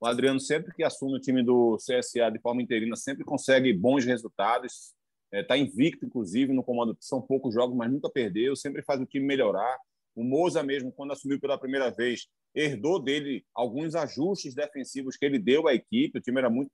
O 0.00 0.06
Adriano, 0.06 0.38
sempre 0.38 0.72
que 0.72 0.84
assume 0.84 1.16
o 1.16 1.20
time 1.20 1.42
do 1.42 1.76
CSA 1.76 2.30
de 2.30 2.38
forma 2.40 2.62
interina, 2.62 2.94
sempre 2.94 3.24
consegue 3.24 3.72
bons 3.72 4.04
resultados. 4.04 4.94
Está 5.32 5.38
é, 5.38 5.42
tá 5.42 5.58
invicto, 5.58 6.06
inclusive, 6.06 6.52
no 6.52 6.62
comando. 6.62 6.96
São 7.00 7.20
poucos 7.20 7.52
jogos, 7.52 7.76
mas 7.76 7.90
nunca 7.90 8.08
perdeu. 8.08 8.54
Sempre 8.54 8.82
faz 8.82 9.00
o 9.00 9.06
time 9.06 9.26
melhorar. 9.26 9.76
O 10.14 10.22
Moza 10.22 10.62
mesmo, 10.62 10.92
quando 10.92 11.12
assumiu 11.12 11.40
pela 11.40 11.58
primeira 11.58 11.90
vez, 11.90 12.28
herdou 12.54 13.02
dele 13.02 13.44
alguns 13.52 13.96
ajustes 13.96 14.54
defensivos 14.54 15.16
que 15.16 15.24
ele 15.24 15.40
deu 15.40 15.66
à 15.66 15.74
equipe. 15.74 16.18
O 16.18 16.22
time 16.22 16.38
era 16.38 16.48
muito 16.48 16.70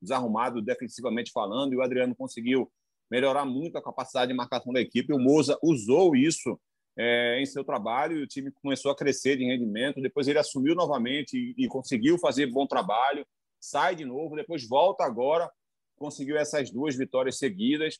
desarrumado 0.00 0.62
defensivamente 0.62 1.32
falando 1.32 1.72
e 1.72 1.76
o 1.76 1.82
Adriano 1.82 2.14
conseguiu 2.14 2.70
melhorar 3.10 3.44
muito 3.44 3.76
a 3.76 3.82
capacidade 3.82 4.30
de 4.30 4.36
marcação 4.36 4.72
da 4.72 4.80
equipe. 4.80 5.12
O 5.12 5.18
Moza 5.18 5.58
usou 5.62 6.14
isso 6.16 6.58
é, 6.96 7.40
em 7.40 7.46
seu 7.46 7.64
trabalho 7.64 8.18
e 8.18 8.22
o 8.22 8.26
time 8.26 8.50
começou 8.50 8.90
a 8.90 8.96
crescer 8.96 9.36
de 9.36 9.44
rendimento. 9.44 10.00
Depois 10.00 10.28
ele 10.28 10.38
assumiu 10.38 10.74
novamente 10.74 11.36
e, 11.36 11.64
e 11.64 11.68
conseguiu 11.68 12.18
fazer 12.18 12.46
bom 12.46 12.66
trabalho. 12.66 13.26
Sai 13.60 13.94
de 13.96 14.04
novo, 14.04 14.36
depois 14.36 14.66
volta 14.66 15.04
agora, 15.04 15.50
conseguiu 15.96 16.36
essas 16.36 16.70
duas 16.70 16.96
vitórias 16.96 17.38
seguidas. 17.38 17.98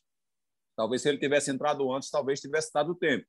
Talvez 0.77 1.03
se 1.03 1.09
ele 1.09 1.19
tivesse 1.19 1.51
entrado 1.51 1.91
antes, 1.93 2.11
talvez 2.11 2.41
tivesse 2.41 2.73
dado 2.73 2.95
tempo. 2.95 3.27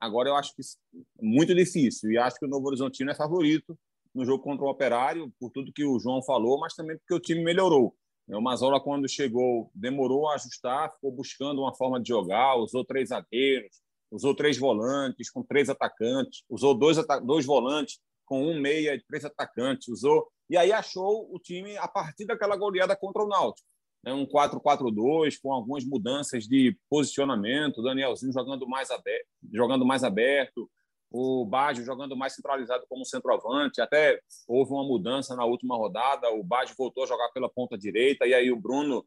Agora 0.00 0.28
eu 0.28 0.36
acho 0.36 0.54
que 0.54 0.62
é 0.62 1.24
muito 1.24 1.54
difícil 1.54 2.10
e 2.12 2.18
acho 2.18 2.38
que 2.38 2.46
o 2.46 2.48
Novo 2.48 2.66
Horizontino 2.68 3.10
é 3.10 3.14
favorito 3.14 3.76
no 4.14 4.24
jogo 4.24 4.42
contra 4.42 4.64
o 4.64 4.70
Operário, 4.70 5.32
por 5.38 5.50
tudo 5.50 5.72
que 5.72 5.84
o 5.84 5.98
João 5.98 6.22
falou, 6.22 6.58
mas 6.58 6.74
também 6.74 6.96
porque 6.96 7.14
o 7.14 7.20
time 7.20 7.42
melhorou. 7.42 7.96
O 8.28 8.40
Mazola, 8.42 8.78
quando 8.80 9.08
chegou, 9.08 9.70
demorou 9.74 10.28
a 10.28 10.34
ajustar, 10.34 10.92
ficou 10.92 11.10
buscando 11.10 11.62
uma 11.62 11.74
forma 11.74 12.00
de 12.00 12.08
jogar, 12.08 12.56
usou 12.56 12.84
três 12.84 13.08
zagueiros, 13.08 13.80
usou 14.10 14.34
três 14.34 14.58
volantes 14.58 15.30
com 15.30 15.42
três 15.42 15.68
atacantes, 15.70 16.44
usou 16.48 16.74
dois, 16.74 16.98
dois 17.24 17.46
volantes 17.46 17.98
com 18.26 18.44
um 18.46 18.60
meia 18.60 18.94
e 18.94 19.02
três 19.04 19.24
atacantes, 19.24 19.88
usou 19.88 20.28
e 20.50 20.56
aí 20.56 20.72
achou 20.72 21.28
o 21.34 21.38
time 21.38 21.76
a 21.76 21.86
partir 21.86 22.24
daquela 22.24 22.56
goleada 22.56 22.96
contra 22.96 23.22
o 23.22 23.28
Náutico. 23.28 23.68
Né? 24.04 24.12
Um 24.12 24.26
4-4-2 24.26 25.38
com 25.42 25.52
algumas 25.52 25.84
mudanças 25.84 26.44
de 26.44 26.76
posicionamento, 26.88 27.82
Danielzinho 27.82 28.32
jogando 28.32 28.66
mais 28.66 28.90
aberto, 28.90 29.26
jogando 29.52 29.84
mais 29.84 30.04
aberto, 30.04 30.70
o 31.10 31.44
Baggio 31.44 31.84
jogando 31.84 32.16
mais 32.16 32.34
centralizado 32.34 32.84
como 32.88 33.04
centroavante. 33.04 33.80
Até 33.80 34.20
houve 34.46 34.72
uma 34.72 34.84
mudança 34.84 35.34
na 35.34 35.44
última 35.44 35.76
rodada, 35.76 36.30
o 36.30 36.42
Baggio 36.42 36.74
voltou 36.76 37.04
a 37.04 37.06
jogar 37.06 37.28
pela 37.30 37.48
ponta 37.48 37.76
direita 37.78 38.26
e 38.26 38.34
aí 38.34 38.50
o 38.50 38.60
Bruno 38.60 39.04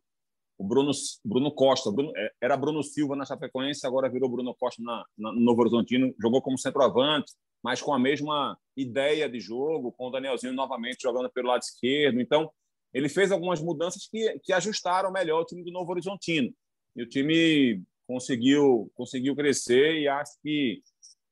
o 0.58 0.64
Bruno, 0.64 0.92
Bruno 1.26 1.52
Costa, 1.52 1.92
Bruno, 1.92 2.12
é, 2.16 2.32
era 2.40 2.56
Bruno 2.56 2.84
Silva 2.84 3.16
na 3.16 3.26
Chapecoense, 3.26 3.88
agora 3.88 4.08
virou 4.08 4.30
Bruno 4.30 4.54
Costa 4.54 4.80
na, 4.84 5.04
na, 5.18 5.32
no 5.32 5.40
Novo 5.40 5.62
Horizontino, 5.62 6.14
jogou 6.22 6.40
como 6.40 6.56
centroavante, 6.56 7.34
mas 7.64 7.82
com 7.82 7.92
a 7.92 7.98
mesma 7.98 8.56
ideia 8.78 9.28
de 9.28 9.40
jogo, 9.40 9.92
com 9.92 10.08
o 10.08 10.12
Danielzinho 10.12 10.54
novamente 10.54 11.02
jogando 11.02 11.32
pelo 11.32 11.48
lado 11.48 11.64
esquerdo. 11.64 12.22
Então, 12.22 12.52
ele 12.94 13.10
fez 13.10 13.32
algumas 13.32 13.60
mudanças 13.60 14.08
que, 14.08 14.38
que 14.44 14.54
ajustaram 14.54 15.12
melhor 15.12 15.42
o 15.42 15.46
time 15.46 15.64
do 15.64 15.72
Novo 15.72 15.92
Horizontino. 15.92 16.54
E 16.96 17.02
o 17.02 17.10
time 17.10 17.82
conseguiu, 18.08 18.92
conseguiu 18.94 19.36
crescer 19.36 20.00
e 20.00 20.08
acho 20.08 20.34
que, 20.44 20.82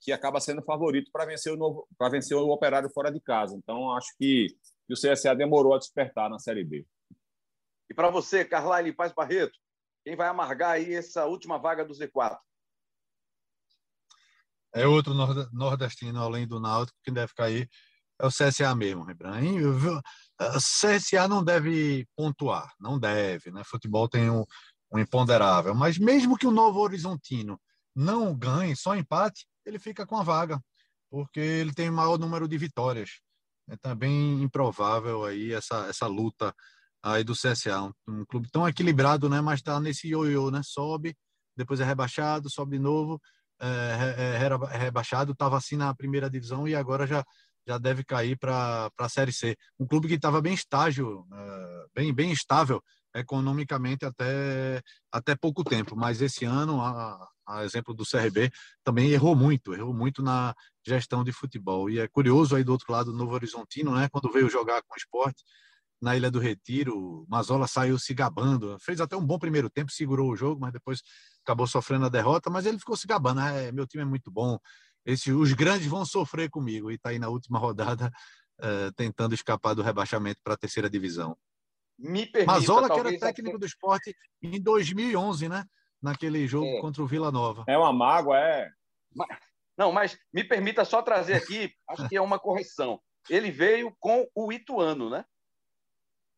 que 0.02 0.12
acaba 0.12 0.40
sendo 0.40 0.64
favorito 0.64 1.12
para 1.12 1.26
vencer 1.26 1.54
o 1.54 1.58
novo 1.58 1.88
para 1.98 2.10
vencer 2.10 2.38
o 2.38 2.50
Operário 2.50 2.90
fora 2.90 3.12
de 3.12 3.20
casa. 3.20 3.56
Então, 3.56 3.92
acho 3.92 4.16
que, 4.18 4.48
que 4.88 4.94
o 4.94 4.96
CSA 4.96 5.36
demorou 5.36 5.74
a 5.74 5.78
despertar 5.78 6.30
na 6.30 6.40
Série 6.40 6.64
B. 6.64 6.86
E 7.90 7.94
para 7.94 8.10
você, 8.10 8.46
Carlyle 8.46 8.94
Paz 8.94 9.12
Barreto, 9.12 9.58
quem 10.04 10.16
vai 10.16 10.28
amargar 10.28 10.72
aí 10.72 10.94
essa 10.94 11.26
última 11.26 11.58
vaga 11.58 11.84
do 11.84 11.94
Z4? 11.94 12.38
É 14.74 14.86
outro 14.86 15.14
nordestino, 15.52 16.22
além 16.22 16.48
do 16.48 16.60
Náutico, 16.60 16.98
que 17.04 17.12
deve 17.12 17.34
cair, 17.34 17.68
é 18.20 18.26
o 18.26 18.30
CSA 18.30 18.76
mesmo, 18.76 19.04
Rembrandt. 19.04 19.64
O 19.66 20.02
CSA 20.58 21.28
não 21.28 21.44
deve 21.44 22.08
pontuar, 22.16 22.72
não 22.80 23.00
deve, 23.00 23.52
né? 23.52 23.64
Futebol 23.66 24.08
tem 24.08 24.30
um, 24.30 24.46
um 24.92 25.00
imponderável, 25.00 25.74
mas 25.74 25.98
mesmo 25.98 26.38
que 26.38 26.46
o 26.46 26.52
Novo 26.52 26.80
Horizontino 26.80 27.60
não 27.96 28.38
ganhe, 28.38 28.76
só 28.76 28.96
empate, 28.96 29.48
ele 29.70 29.80
fica 29.80 30.06
com 30.06 30.18
a 30.18 30.24
vaga, 30.24 30.62
porque 31.10 31.40
ele 31.40 31.74
tem 31.74 31.90
maior 31.90 32.18
número 32.18 32.48
de 32.48 32.58
vitórias. 32.58 33.22
É 33.70 33.78
também 33.78 34.42
improvável 34.42 35.24
aí 35.26 35.54
essa, 35.54 35.88
essa 35.88 36.08
luta 36.08 36.54
aí 37.02 37.24
do 37.24 37.34
CSA, 37.34 37.84
um, 37.84 37.94
um 38.08 38.26
clube 38.26 38.50
tão 38.52 38.68
equilibrado, 38.68 39.30
né? 39.30 39.40
Mas 39.42 39.60
está 39.60 39.80
nesse 39.80 40.10
ioiô, 40.10 40.52
né? 40.52 40.62
Sobe, 40.64 41.16
depois 41.56 41.80
é 41.80 41.86
rebaixado, 41.86 42.50
sobe 42.50 42.78
de 42.78 42.84
novo, 42.84 43.22
é, 43.62 44.16
é, 44.18 44.76
é 44.76 44.78
rebaixado, 44.78 45.34
estava 45.34 45.58
assim 45.58 45.78
na 45.78 45.94
primeira 45.94 46.30
divisão 46.30 46.68
e 46.68 46.76
agora 46.76 47.06
já 47.08 47.24
já 47.68 47.78
deve 47.78 48.04
cair 48.04 48.36
para 48.36 48.90
a 48.98 49.10
Série 49.10 49.32
C. 49.32 49.56
Um 49.80 49.86
clube 49.86 50.08
que 50.08 50.16
estava 50.16 50.42
bem 50.42 50.56
estágio, 50.56 51.28
é, 51.32 51.86
bem 51.94 52.14
bem 52.14 52.32
estável 52.32 52.82
economicamente 53.14 54.06
até 54.06 54.82
até 55.12 55.36
pouco 55.36 55.64
tempo, 55.64 55.96
mas 55.96 56.22
esse 56.22 56.46
ano 56.46 56.82
a, 56.82 57.28
a 57.50 57.66
exemplo 57.66 57.94
do 57.94 58.06
CRB 58.06 58.52
também 58.84 59.10
errou 59.10 59.36
muito, 59.36 59.74
errou 59.74 59.94
muito 59.94 60.22
na 60.22 60.54
gestão 60.86 61.24
de 61.24 61.32
futebol. 61.32 61.90
E 61.90 62.00
é 62.00 62.08
curioso 62.08 62.56
aí 62.56 62.64
do 62.64 62.72
outro 62.72 62.92
lado, 62.92 63.12
Novo 63.12 63.34
Horizontino, 63.34 63.96
né? 63.96 64.08
Quando 64.10 64.32
veio 64.32 64.50
jogar 64.50 64.82
com 64.84 64.94
o 64.94 64.98
esporte, 64.98 65.44
na 66.02 66.16
Ilha 66.16 66.32
do 66.32 66.40
Retiro. 66.40 67.26
Mazola 67.28 67.68
saiu 67.68 68.00
se 68.00 68.14
gabando, 68.14 68.78
fez 68.80 69.02
até 69.02 69.16
um 69.16 69.26
bom 69.26 69.38
primeiro 69.38 69.70
tempo, 69.70 69.92
segurou 69.92 70.32
o 70.32 70.36
jogo, 70.36 70.62
mas 70.62 70.72
depois 70.72 71.02
acabou 71.44 71.68
sofrendo 71.68 72.06
a 72.06 72.10
derrota. 72.10 72.50
Mas 72.50 72.66
ele 72.66 72.80
ficou 72.80 72.96
se 72.96 73.08
gabando: 73.08 73.42
ah, 73.42 73.52
é, 73.52 73.72
meu 73.72 73.86
time 73.86 74.04
é 74.04 74.06
muito 74.06 74.32
bom, 74.32 74.58
esse, 75.06 75.32
os 75.32 75.54
grandes 75.54 75.88
vão 75.88 76.06
sofrer 76.06 76.50
comigo. 76.50 76.92
E 76.92 76.96
está 76.96 77.10
aí 77.10 77.20
na 77.20 77.30
última 77.30 77.60
rodada 77.60 78.12
uh, 78.60 78.92
tentando 78.96 79.34
escapar 79.34 79.74
do 79.74 79.82
rebaixamento 79.82 80.40
para 80.44 80.54
a 80.54 80.58
terceira 80.58 80.90
divisão. 80.90 81.38
Me 81.98 82.26
permita, 82.26 82.54
Mazola, 82.54 82.90
que 82.90 83.00
era 83.00 83.20
técnico 83.20 83.60
do 83.60 83.66
esporte 83.66 84.16
em 84.42 84.62
2011, 84.62 85.50
né? 85.50 85.66
Naquele 86.02 86.48
jogo 86.48 86.68
é. 86.68 86.82
contra 86.82 87.04
o 87.04 87.08
Vila 87.08 87.32
Nova. 87.32 87.64
É 87.68 87.78
uma 87.78 87.92
mágoa, 87.92 88.38
é. 88.40 88.70
Não, 89.78 89.92
mas 89.92 90.18
me 90.34 90.44
permita 90.44 90.86
só 90.86 91.02
trazer 91.02 91.36
aqui, 91.36 91.74
acho 91.88 92.08
que 92.08 92.16
é 92.16 92.22
uma 92.22 92.40
correção. 92.40 93.02
Ele 93.30 93.52
veio 93.52 93.96
com 94.00 94.28
o 94.34 94.52
Ituano, 94.52 95.10
né? 95.10 95.26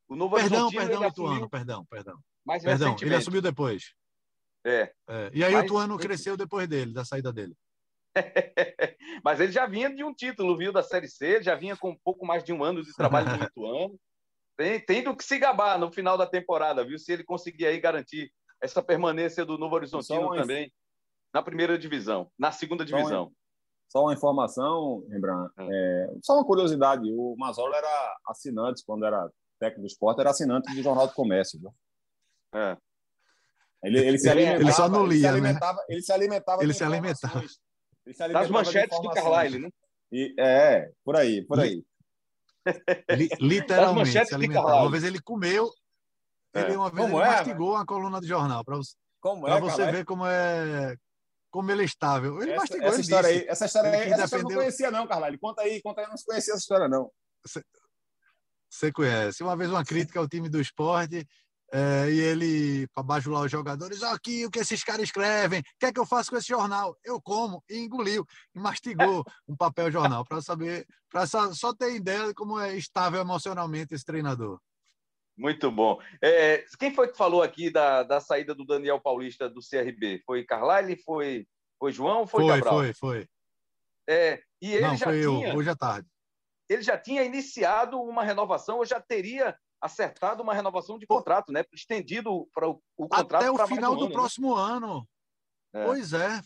O 0.07 0.16
Novo 0.16 0.36
perdão, 0.36 0.70
perdão, 0.70 1.07
Ituano, 1.07 1.32
assumiu... 1.32 1.49
perdão, 1.49 1.86
perdão. 1.86 2.20
Mais 2.45 2.64
perdão, 2.64 2.95
ele 3.01 3.16
assumiu 3.16 3.41
depois. 3.41 3.93
É. 4.66 4.93
é. 5.07 5.32
E 5.34 5.43
aí 5.43 5.53
Mas... 5.53 5.64
o 5.64 5.66
Ituano 5.66 5.97
cresceu 5.97 6.36
depois 6.36 6.68
dele, 6.68 6.93
da 6.93 7.05
saída 7.05 7.32
dele. 7.32 7.55
Mas 9.24 9.39
ele 9.39 9.51
já 9.51 9.66
vinha 9.66 9.93
de 9.93 10.03
um 10.03 10.14
título, 10.14 10.57
viu, 10.57 10.72
da 10.72 10.84
Série 10.84 11.07
C, 11.07 11.41
já 11.41 11.55
vinha 11.55 11.78
com 11.78 11.91
um 11.91 11.97
pouco 12.03 12.26
mais 12.26 12.43
de 12.43 12.51
um 12.51 12.64
ano 12.64 12.84
de 12.84 12.93
trabalho 12.93 13.38
no 13.38 13.43
Ituano. 13.45 13.99
Tem, 14.57 14.80
tem 14.80 15.03
do 15.03 15.16
que 15.16 15.24
se 15.24 15.39
gabar 15.39 15.80
no 15.80 15.91
final 15.91 16.18
da 16.18 16.28
temporada, 16.28 16.86
viu? 16.86 16.99
Se 16.99 17.12
ele 17.12 17.24
conseguir 17.24 17.66
aí 17.66 17.80
garantir 17.80 18.32
essa 18.62 18.82
permanência 18.82 19.45
do 19.45 19.57
Novo 19.57 19.76
Horizontino 19.76 20.28
uma... 20.28 20.36
também 20.38 20.72
na 21.34 21.41
primeira 21.41 21.78
divisão, 21.78 22.30
na 22.38 22.51
segunda 22.51 22.86
divisão. 22.86 23.32
Só 23.88 24.03
uma 24.03 24.14
informação, 24.14 25.05
Rembrandt, 25.09 25.51
é. 25.57 25.64
é, 25.70 26.09
só 26.22 26.36
uma 26.36 26.45
curiosidade, 26.45 27.12
o 27.12 27.36
Mazola 27.38 27.76
era 27.76 28.18
assinante 28.28 28.84
quando 28.86 29.05
era 29.05 29.30
técnico 29.59 29.82
do 29.82 29.88
esporte, 29.88 30.22
era 30.22 30.30
assinante 30.30 30.74
do 30.74 30.82
Jornal 30.82 31.07
do 31.07 31.14
Comércio. 31.14 31.59
Viu? 31.59 31.74
É. 32.55 32.78
Ele, 33.84 33.99
ele, 33.99 34.18
se 34.18 34.30
alimentava, 34.30 34.62
ele 34.62 34.72
só 34.72 34.88
não 34.88 35.05
lia, 35.05 35.16
ele 35.18 35.22
se 35.22 35.28
alimentava, 35.28 35.78
né? 35.78 35.86
Ele 35.89 36.03
se 36.03 36.14
alimentava. 36.14 36.64
Ele 36.64 36.74
se 36.74 36.84
alimentava. 36.84 37.39
Ele 38.05 38.14
se 38.14 38.24
alimentava 38.24 38.45
das 38.45 38.49
manchetes 38.49 39.01
do 39.01 39.09
Carlyle, 39.09 39.59
né? 39.59 39.70
E, 40.12 40.36
é, 40.39 40.91
por 41.03 41.16
aí, 41.16 41.41
por 41.43 41.59
aí. 41.59 41.84
Literalmente 43.39 44.12
se 44.26 44.36
alimentava. 44.36 44.82
Uma 44.82 44.91
vez 44.91 45.03
ele 45.03 45.20
comeu, 45.20 45.70
ele, 46.53 46.73
é. 46.73 46.77
uma 46.77 46.89
vez 46.89 47.07
ele 47.07 47.17
é, 47.17 47.25
mastigou 47.25 47.71
uma 47.71 47.85
coluna 47.85 48.21
de 48.21 48.27
jornal 48.27 48.63
para 48.63 48.77
você, 48.77 48.93
como 49.19 49.47
é, 49.47 49.59
você 49.59 49.91
ver 49.91 50.05
como 50.05 50.25
é 50.25 50.95
como 51.51 51.69
ele 51.69 51.81
é 51.81 51.85
estável. 51.85 52.41
Ele 52.41 52.51
essa, 52.51 52.61
mastigou, 52.61 52.87
essa 52.87 53.01
história 53.01 53.29
aí, 53.29 53.45
essa 53.47 53.65
história 53.65 53.91
aí, 53.91 54.11
essa 54.11 54.23
defendeu... 54.23 54.39
eu 54.39 54.43
não 54.43 54.55
conhecia 54.55 54.91
não, 54.91 55.07
Carlyle. 55.07 55.37
Conta 55.37 55.61
aí, 55.61 55.81
conta 55.81 56.01
aí, 56.01 56.05
eu 56.05 56.09
não 56.09 56.15
conhecia 56.25 56.53
essa 56.53 56.61
história 56.61 56.87
não. 56.87 57.11
Você 58.69 58.91
conhece. 58.91 59.43
Uma 59.43 59.55
vez 59.55 59.69
uma 59.69 59.83
crítica 59.83 60.17
ao 60.19 60.29
time 60.29 60.47
do 60.47 60.61
esporte, 60.61 61.27
é, 61.73 62.09
e 62.09 62.19
ele, 62.19 62.87
para 62.89 63.03
bajular 63.03 63.43
os 63.43 63.51
jogadores, 63.51 64.03
aqui 64.03 64.45
o 64.45 64.51
que 64.51 64.59
esses 64.59 64.83
caras 64.83 65.03
escrevem, 65.03 65.59
o 65.59 65.63
que 65.79 65.85
é 65.85 65.91
que 65.91 65.99
eu 65.99 66.05
faço 66.05 66.29
com 66.29 66.37
esse 66.37 66.49
jornal? 66.49 66.97
Eu 67.03 67.21
como, 67.21 67.63
e 67.69 67.77
engoliu, 67.79 68.25
e 68.53 68.59
mastigou 68.59 69.23
um 69.47 69.55
papel 69.55 69.89
jornal, 69.89 70.25
para 70.25 70.41
saber, 70.41 70.85
para 71.09 71.25
só 71.25 71.73
ter 71.73 71.95
ideia 71.95 72.27
de 72.27 72.33
como 72.33 72.59
é 72.59 72.75
estável 72.75 73.21
emocionalmente 73.21 73.93
esse 73.93 74.03
treinador. 74.03 74.59
Muito 75.41 75.71
bom. 75.71 75.99
É, 76.21 76.63
quem 76.77 76.93
foi 76.93 77.07
que 77.07 77.17
falou 77.17 77.41
aqui 77.41 77.71
da, 77.71 78.03
da 78.03 78.19
saída 78.19 78.53
do 78.53 78.63
Daniel 78.63 79.01
Paulista 79.01 79.49
do 79.49 79.59
CRB? 79.59 80.21
Foi 80.23 80.45
Carlyle? 80.45 81.01
Foi, 81.03 81.47
foi 81.79 81.91
João? 81.91 82.27
Foi, 82.27 82.43
foi 82.43 82.53
Cabral? 82.53 82.75
Foi, 82.75 82.93
foi. 82.93 83.27
É, 84.07 84.39
e 84.61 84.73
ele 84.73 84.85
Não, 84.85 84.95
já 84.95 85.05
foi 85.07 85.21
tinha, 85.21 85.47
eu, 85.47 85.57
hoje 85.57 85.69
à 85.69 85.75
tarde. 85.75 86.07
Ele 86.69 86.83
já 86.83 86.95
tinha 86.95 87.23
iniciado 87.23 87.99
uma 87.99 88.23
renovação, 88.23 88.77
ou 88.77 88.85
já 88.85 89.01
teria 89.01 89.57
acertado 89.81 90.43
uma 90.43 90.53
renovação 90.53 90.99
de 90.99 91.07
contrato, 91.07 91.51
né? 91.51 91.63
Estendido 91.73 92.47
para 92.53 92.69
o, 92.69 92.79
o 92.95 93.09
contrato 93.09 93.35
até 93.35 93.51
o 93.51 93.67
final 93.67 93.95
do 93.95 94.05
ano, 94.05 94.13
próximo 94.13 94.55
né? 94.55 94.61
ano. 94.61 95.09
É. 95.73 95.85
Pois 95.85 96.13
é, 96.13 96.39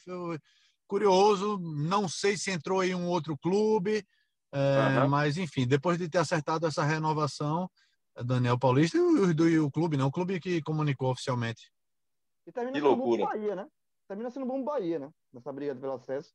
curioso. 0.87 1.59
Não 1.59 2.07
sei 2.07 2.37
se 2.37 2.49
entrou 2.49 2.81
em 2.81 2.95
um 2.95 3.07
outro 3.07 3.37
clube, 3.37 4.07
é, 4.53 5.01
uhum. 5.01 5.09
mas 5.09 5.37
enfim, 5.37 5.67
depois 5.67 5.97
de 5.97 6.07
ter 6.07 6.19
acertado 6.19 6.65
essa 6.65 6.85
renovação, 6.85 7.69
Daniel 8.23 8.57
Paulista 8.57 8.97
e 8.97 9.01
o, 9.01 9.33
do, 9.33 9.49
e 9.49 9.59
o 9.59 9.71
clube, 9.71 9.97
não, 9.97 10.05
né? 10.05 10.09
o 10.09 10.11
clube 10.11 10.39
que 10.39 10.61
comunicou 10.61 11.11
oficialmente. 11.11 11.71
E 12.47 12.51
termina 12.51 12.77
que 12.77 12.81
loucura. 12.81 13.25
Bahia, 13.25 13.55
né? 13.55 13.67
Termina 14.07 14.29
sendo 14.29 14.45
bom 14.45 14.63
Bahia, 14.63 14.99
né? 14.99 15.09
Nessa 15.33 15.51
briga 15.51 15.75
pelo 15.75 15.93
acesso. 15.93 16.33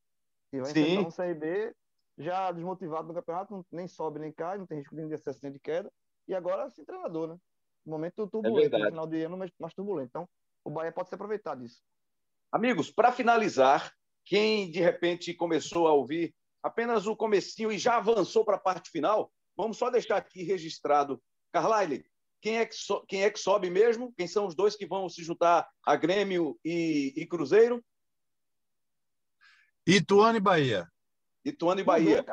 E 0.53 0.61
vai 0.61 0.71
enfrentar 0.71 1.01
um 1.01 1.11
CRB 1.11 1.75
já 2.19 2.53
desmotivado 2.53 3.09
no 3.09 3.15
campeonato, 3.15 3.65
nem 3.71 3.89
sobe 3.89 4.19
nem 4.19 4.33
cai, 4.33 4.59
não 4.59 4.67
tem 4.67 4.79
risco 4.79 4.95
de 4.95 5.15
acesso 5.15 5.41
nem 5.43 5.53
de 5.53 5.61
queda. 5.61 5.91
E 6.29 6.35
agora 6.35 6.69
sem 6.71 6.85
treinador, 6.85 7.29
né? 7.29 7.37
Momento 7.87 8.29
turbulento, 8.29 8.77
é 8.77 8.79
no 8.79 8.87
final 8.87 9.07
de 9.07 9.23
ano, 9.23 9.39
mas 9.39 9.51
mais 9.59 9.73
turbulento. 9.73 10.11
Então, 10.11 10.29
o 10.65 10.71
Bahia 10.71 10.93
pode 10.93 11.09
se 11.09 11.15
aproveitar 11.15 11.55
disso. 11.55 11.81
Amigos, 12.53 12.91
para 12.91 13.11
finalizar, 13.11 13.93
quem 14.25 14.71
de 14.71 14.81
repente 14.81 15.33
começou 15.33 15.89
a 15.89 15.93
ouvir 15.93 16.35
apenas 16.63 17.07
o 17.07 17.17
comecinho 17.17 17.73
e 17.73 17.79
já 17.79 17.97
avançou 17.97 18.45
para 18.45 18.57
a 18.57 18.61
parte 18.61 18.91
final, 18.91 19.33
vamos 19.57 19.79
só 19.79 19.89
deixar 19.89 20.17
aqui 20.17 20.43
registrado. 20.43 21.23
Carlyle, 21.53 22.05
quem 22.41 22.59
é, 22.59 22.67
que 22.67 22.75
so, 22.75 23.05
quem 23.07 23.23
é 23.23 23.31
que 23.31 23.39
sobe 23.39 23.71
mesmo? 23.71 24.13
Quem 24.17 24.27
são 24.27 24.47
os 24.47 24.55
dois 24.55 24.77
que 24.77 24.87
vão 24.87 25.09
se 25.09 25.23
juntar 25.23 25.69
a 25.85 25.97
Grêmio 25.97 26.59
e, 26.65 27.13
e 27.17 27.27
Cruzeiro? 27.27 27.85
Ituano 29.87 30.39
e 30.39 30.41
Bahia. 30.41 30.89
Ituano 31.45 31.81
e 31.81 31.85
Bahia. 31.85 32.25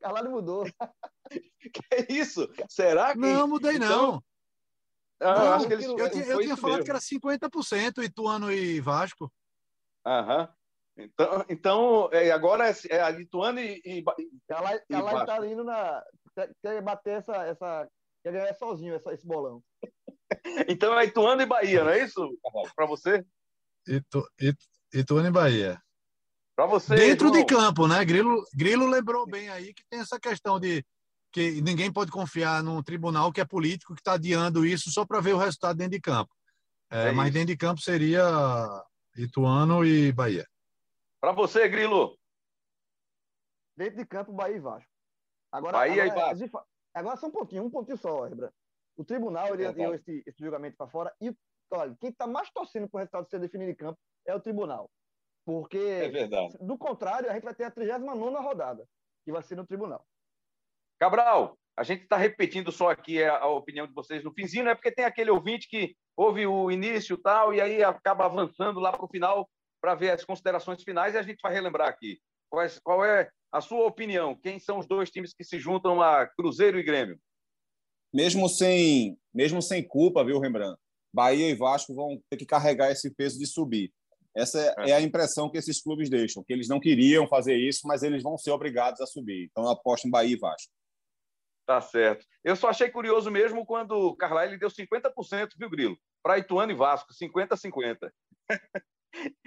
Carlyle 0.00 0.28
mudou. 0.28 0.64
que 1.60 1.82
é 1.92 2.12
isso? 2.12 2.48
Será 2.68 3.12
que. 3.12 3.18
Não, 3.18 3.46
mudei 3.46 3.76
então... 3.76 4.12
não. 4.12 4.24
Ah, 5.22 5.34
não, 5.34 5.52
acho 5.52 5.66
que 5.66 5.74
eles, 5.74 5.84
eu, 5.84 5.98
eu, 5.98 6.06
eu 6.06 6.40
tinha 6.40 6.56
falado 6.56 6.78
mesmo. 6.78 6.84
que 6.84 6.90
era 6.90 6.98
50% 6.98 8.02
Ituano 8.02 8.50
e 8.50 8.80
Vasco. 8.80 9.30
Aham. 10.06 10.48
Então, 10.96 11.44
então 11.48 12.08
é, 12.12 12.30
agora 12.30 12.70
é, 12.70 12.74
é 12.88 13.00
a 13.00 13.10
Lituano 13.10 13.60
e, 13.60 13.80
e, 13.84 14.00
e 14.18 14.30
ela 14.48 14.76
está 14.76 15.46
indo 15.46 15.62
na 15.62 16.02
quer 16.62 16.82
bater 16.82 17.18
essa 17.18 17.36
essa 17.46 17.88
quer 18.22 18.32
ganhar 18.32 18.54
sozinho 18.54 18.94
essa, 18.94 19.12
esse 19.12 19.26
bolão. 19.26 19.62
então 20.68 20.98
é 20.98 21.04
Ituano 21.04 21.42
e 21.42 21.46
Bahia, 21.46 21.84
não 21.84 21.90
é 21.90 22.04
isso? 22.04 22.38
Para 22.74 22.86
você? 22.86 23.24
Itu, 23.86 24.26
Itu, 24.38 24.64
Ituano 24.92 25.28
e 25.28 25.32
Bahia. 25.32 25.80
Para 26.54 26.66
você. 26.66 26.94
Dentro 26.94 27.30
de 27.30 27.44
campo, 27.44 27.88
né? 27.88 28.04
Grilo, 28.04 28.44
Grilo 28.54 28.86
lembrou 28.86 29.26
bem 29.26 29.48
aí 29.48 29.72
que 29.72 29.82
tem 29.88 30.00
essa 30.00 30.20
questão 30.20 30.60
de 30.60 30.84
que 31.32 31.62
ninguém 31.62 31.92
pode 31.92 32.10
confiar 32.10 32.62
num 32.62 32.82
tribunal 32.82 33.32
que 33.32 33.40
é 33.40 33.44
político 33.44 33.94
que 33.94 34.00
está 34.00 34.14
adiando 34.14 34.66
isso 34.66 34.90
só 34.90 35.06
para 35.06 35.20
ver 35.20 35.34
o 35.34 35.38
resultado 35.38 35.76
dentro 35.76 35.92
de 35.92 36.00
campo. 36.00 36.30
É, 36.90 37.08
é 37.08 37.12
mas 37.12 37.32
dentro 37.32 37.48
de 37.48 37.56
campo 37.56 37.80
seria 37.80 38.22
Ituano 39.16 39.84
e 39.84 40.12
Bahia. 40.12 40.46
Para 41.20 41.32
você, 41.32 41.68
Grilo. 41.68 42.18
Dentro 43.76 43.96
de 43.96 44.06
campo, 44.06 44.32
Bahia 44.32 44.56
e 44.56 44.60
Vasco. 44.60 44.90
Agora, 45.52 45.78
Bahia 45.78 46.04
agora, 46.04 46.36
e 46.36 46.48
Vasco. 46.48 46.69
Agora 46.94 47.16
só 47.16 47.26
um 47.26 47.30
pontinho, 47.30 47.64
um 47.64 47.70
pontinho 47.70 47.96
só, 47.96 48.24
Rebra. 48.24 48.52
O 48.96 49.04
tribunal 49.04 49.54
ele 49.54 49.64
é, 49.64 49.94
esse, 49.94 50.22
esse 50.26 50.38
julgamento 50.38 50.76
para 50.76 50.88
fora 50.88 51.14
e 51.20 51.34
olha, 51.72 51.96
quem 52.00 52.10
está 52.10 52.26
mais 52.26 52.50
torcendo 52.50 52.88
para 52.88 52.98
o 52.98 53.00
resultado 53.00 53.30
ser 53.30 53.40
definido 53.40 53.70
em 53.70 53.74
campo 53.74 53.98
é 54.26 54.34
o 54.34 54.40
tribunal. 54.40 54.90
Porque, 55.44 55.78
é 55.78 56.64
do 56.64 56.76
contrário, 56.76 57.30
a 57.30 57.34
gente 57.34 57.44
vai 57.44 57.54
ter 57.54 57.64
a 57.64 57.70
39 57.70 58.36
rodada, 58.38 58.86
que 59.24 59.32
vai 59.32 59.42
ser 59.42 59.56
no 59.56 59.66
tribunal. 59.66 60.04
Cabral, 60.98 61.56
a 61.76 61.82
gente 61.82 62.02
está 62.02 62.16
repetindo 62.16 62.70
só 62.70 62.90
aqui 62.90 63.22
a, 63.24 63.38
a, 63.38 63.48
opinião 63.48 63.86
de 63.86 63.94
vocês 63.94 64.22
no 64.22 64.32
finzinho, 64.32 64.68
é 64.68 64.74
porque 64.74 64.92
tem 64.92 65.04
aquele 65.04 65.30
ouvinte 65.30 65.66
que 65.68 65.96
ouve 66.16 66.46
o 66.46 66.70
início 66.70 67.16
tal, 67.16 67.54
e 67.54 67.60
aí 67.60 67.82
acaba 67.82 68.26
avançando 68.26 68.78
lá 68.78 68.92
para 68.92 69.04
o 69.04 69.08
final 69.08 69.48
para 69.80 69.94
ver 69.94 70.10
as 70.10 70.24
considerações 70.24 70.82
finais 70.82 71.14
e 71.14 71.18
a 71.18 71.22
gente 71.22 71.40
vai 71.42 71.52
relembrar 71.52 71.88
aqui. 71.88 72.20
Qual 72.50 72.62
é, 72.62 72.68
qual 72.82 73.04
é, 73.04 73.30
a 73.52 73.60
sua 73.60 73.86
opinião? 73.86 74.34
Quem 74.34 74.58
são 74.58 74.78
os 74.78 74.86
dois 74.86 75.10
times 75.10 75.32
que 75.32 75.44
se 75.44 75.58
juntam 75.58 76.02
a 76.02 76.26
Cruzeiro 76.26 76.78
e 76.78 76.82
Grêmio? 76.82 77.18
Mesmo 78.12 78.48
sem, 78.48 79.16
mesmo 79.32 79.62
sem 79.62 79.86
culpa, 79.86 80.24
viu, 80.24 80.40
Rembrandt? 80.40 80.78
Bahia 81.12 81.48
e 81.48 81.54
Vasco 81.54 81.94
vão 81.94 82.20
ter 82.28 82.36
que 82.36 82.46
carregar 82.46 82.90
esse 82.90 83.14
peso 83.14 83.38
de 83.38 83.46
subir. 83.46 83.92
Essa 84.36 84.74
é, 84.78 84.90
é 84.90 84.92
a 84.92 85.00
impressão 85.00 85.50
que 85.50 85.58
esses 85.58 85.82
clubes 85.82 86.08
deixam, 86.08 86.44
que 86.44 86.52
eles 86.52 86.68
não 86.68 86.80
queriam 86.80 87.26
fazer 87.26 87.56
isso, 87.56 87.86
mas 87.86 88.02
eles 88.02 88.22
vão 88.22 88.36
ser 88.36 88.50
obrigados 88.50 89.00
a 89.00 89.06
subir. 89.06 89.48
Então, 89.50 89.64
eu 89.64 89.70
aposto 89.70 90.06
em 90.06 90.10
Bahia 90.10 90.34
e 90.34 90.38
Vasco. 90.38 90.72
Tá 91.66 91.80
certo. 91.80 92.24
Eu 92.42 92.56
só 92.56 92.68
achei 92.68 92.90
curioso 92.90 93.30
mesmo 93.30 93.64
quando 93.64 93.92
o 93.92 94.16
Carlyle 94.16 94.58
deu 94.58 94.68
50%, 94.68 95.50
viu, 95.56 95.70
Grilo? 95.70 95.96
Para 96.22 96.38
Ituano 96.38 96.72
e 96.72 96.74
Vasco, 96.74 97.12
50-50. 97.12 98.10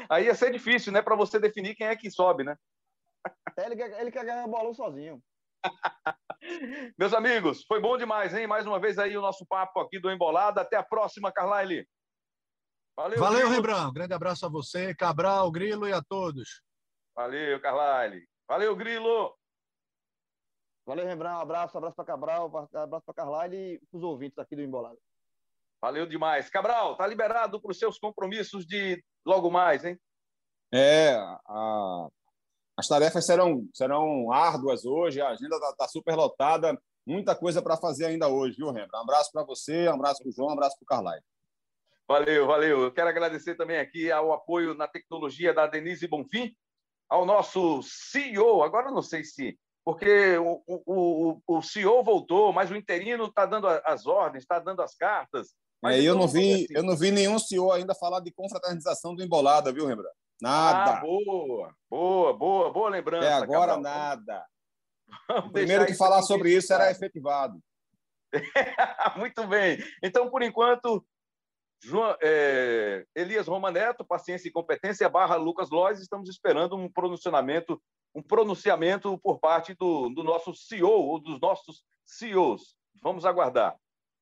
Aí 0.09 0.25
ia 0.25 0.35
ser 0.35 0.51
difícil, 0.51 0.91
né, 0.91 1.01
para 1.01 1.15
você 1.15 1.39
definir 1.39 1.75
quem 1.75 1.87
é 1.87 1.95
que 1.95 2.11
sobe, 2.11 2.43
né? 2.43 2.55
Ele 3.57 3.75
quer, 3.75 4.01
ele 4.01 4.11
quer 4.11 4.25
ganhar 4.25 4.47
bolão 4.47 4.73
sozinho. 4.73 5.21
Meus 6.97 7.13
amigos, 7.13 7.63
foi 7.65 7.79
bom 7.79 7.97
demais, 7.97 8.33
hein? 8.33 8.47
Mais 8.47 8.65
uma 8.65 8.79
vez 8.79 8.97
aí 8.99 9.15
o 9.15 9.21
nosso 9.21 9.45
papo 9.45 9.79
aqui 9.79 9.99
do 9.99 10.11
Embolada. 10.11 10.61
Até 10.61 10.75
a 10.75 10.83
próxima, 10.83 11.31
Carlyle. 11.31 11.87
Valeu, 12.95 13.19
Valeu 13.19 13.49
Rembrandt. 13.49 13.93
Grande 13.93 14.13
abraço 14.13 14.45
a 14.45 14.49
você, 14.49 14.93
Cabral, 14.93 15.51
Grilo 15.51 15.87
e 15.87 15.93
a 15.93 16.01
todos. 16.01 16.61
Valeu, 17.15 17.59
Carlyle. 17.61 18.27
Valeu, 18.47 18.75
Grilo. 18.75 19.35
Valeu, 20.85 21.05
Rembrandt. 21.05 21.37
Um 21.37 21.41
abraço, 21.41 21.75
um 21.75 21.77
abraço 21.79 21.95
para 21.95 22.05
Cabral, 22.05 22.51
um 22.51 22.77
abraço 22.77 23.05
para 23.05 23.15
Carlyle 23.15 23.55
e 23.55 23.79
para 23.79 23.97
os 23.97 24.03
ouvintes 24.03 24.37
aqui 24.37 24.55
do 24.55 24.61
Embolado. 24.61 24.99
Valeu 25.81 26.05
demais. 26.05 26.49
Cabral, 26.49 26.95
tá 26.95 27.07
liberado 27.07 27.59
para 27.59 27.71
os 27.71 27.79
seus 27.79 27.97
compromissos 27.97 28.65
de 28.65 29.03
logo 29.25 29.49
mais, 29.49 29.83
hein? 29.85 29.99
É, 30.73 31.13
a... 31.45 32.07
as 32.77 32.87
tarefas 32.87 33.25
serão, 33.25 33.67
serão 33.73 34.31
árduas 34.31 34.85
hoje, 34.85 35.21
a 35.21 35.29
agenda 35.29 35.55
está 35.55 35.73
tá 35.73 35.87
super 35.87 36.15
lotada, 36.15 36.77
muita 37.05 37.35
coisa 37.35 37.61
para 37.61 37.77
fazer 37.77 38.05
ainda 38.05 38.27
hoje, 38.27 38.57
viu, 38.57 38.67
Rembrandt? 38.67 38.95
Um 38.95 39.01
abraço 39.01 39.31
para 39.31 39.43
você, 39.43 39.87
um 39.87 39.93
abraço 39.93 40.21
para 40.21 40.29
o 40.29 40.33
João, 40.33 40.49
um 40.49 40.53
abraço 40.53 40.77
para 40.77 40.83
o 40.83 40.87
Carlyle. 40.87 41.23
Valeu, 42.07 42.47
valeu. 42.47 42.81
Eu 42.81 42.91
quero 42.91 43.09
agradecer 43.09 43.55
também 43.55 43.77
aqui 43.77 44.11
ao 44.11 44.33
apoio 44.33 44.73
na 44.73 44.87
tecnologia 44.87 45.53
da 45.53 45.67
Denise 45.67 46.07
Bonfim, 46.07 46.53
ao 47.09 47.25
nosso 47.25 47.81
CEO, 47.83 48.63
agora 48.63 48.91
não 48.91 49.01
sei 49.01 49.23
se 49.23 49.57
porque 49.85 50.37
o, 50.37 50.63
o, 50.65 51.41
o, 51.45 51.61
CEO 51.61 52.03
voltou, 52.03 52.53
mas 52.53 52.71
o 52.71 52.75
interino 52.75 53.25
está 53.25 53.45
dando 53.45 53.67
as 53.67 54.07
ordens, 54.07 54.43
está 54.43 54.57
dando 54.57 54.81
as 54.81 54.95
cartas. 54.95 55.53
Mas 55.81 55.97
é, 55.97 56.01
eu 56.01 56.15
não 56.15 56.27
vi, 56.27 56.53
assim. 56.53 56.67
eu 56.69 56.83
não 56.83 56.95
vi 56.95 57.11
nenhum 57.11 57.37
CEO 57.37 57.71
ainda 57.71 57.93
falar 57.93 58.21
de 58.21 58.31
confraternização 58.31 59.13
do 59.13 59.21
Embolada, 59.21 59.73
viu, 59.73 59.85
Rembrandt? 59.85 60.15
Nada. 60.43 60.97
Ah, 60.97 60.99
boa, 60.99 61.73
boa, 61.89 62.33
boa, 62.33 62.73
boa 62.73 62.89
lembrança. 62.89 63.25
Até 63.25 63.33
agora 63.33 63.75
Cabral. 63.75 63.81
nada. 63.81 64.45
o 65.45 65.49
primeiro 65.49 65.85
que 65.85 65.93
falar 65.93 66.21
sobre 66.21 66.53
isso 66.53 66.67
será 66.67 66.91
efetivado. 66.91 67.63
Muito 69.15 69.47
bem. 69.47 69.77
Então, 70.03 70.29
por 70.29 70.41
enquanto, 70.41 71.01
João, 71.81 72.17
é, 72.21 73.05
Elias 73.15 73.47
Romaneto, 73.47 74.03
paciência 74.03 74.49
e 74.49 74.51
competência, 74.51 75.07
barra 75.07 75.37
Lucas 75.37 75.69
Lois, 75.69 76.01
estamos 76.01 76.29
esperando 76.29 76.75
um 76.75 76.91
pronunciamento 76.91 77.81
um 78.13 78.21
pronunciamento 78.21 79.17
por 79.19 79.39
parte 79.39 79.73
do, 79.73 80.09
do 80.09 80.23
nosso 80.23 80.53
CEO 80.53 80.91
ou 80.91 81.19
dos 81.19 81.39
nossos 81.39 81.85
CEOs. 82.05 82.75
Vamos 83.01 83.25
aguardar. 83.25 83.75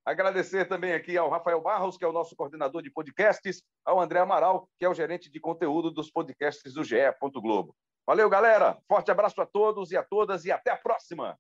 Agradecer 0.05 0.67
também 0.67 0.93
aqui 0.93 1.15
ao 1.17 1.29
Rafael 1.29 1.61
Barros, 1.61 1.95
que 1.95 2.03
é 2.03 2.07
o 2.07 2.11
nosso 2.11 2.35
coordenador 2.35 2.81
de 2.81 2.89
podcasts, 2.89 3.61
ao 3.85 3.99
André 3.99 4.19
Amaral, 4.19 4.67
que 4.79 4.85
é 4.85 4.89
o 4.89 4.93
gerente 4.93 5.29
de 5.29 5.39
conteúdo 5.39 5.91
dos 5.91 6.09
podcasts 6.09 6.73
do 6.73 6.83
GE. 6.83 6.97
Globo. 7.35 7.75
Valeu, 8.05 8.27
galera. 8.29 8.79
Forte 8.87 9.11
abraço 9.11 9.39
a 9.41 9.45
todos 9.45 9.91
e 9.91 9.97
a 9.97 10.03
todas 10.03 10.43
e 10.45 10.51
até 10.51 10.71
a 10.71 10.77
próxima. 10.77 11.37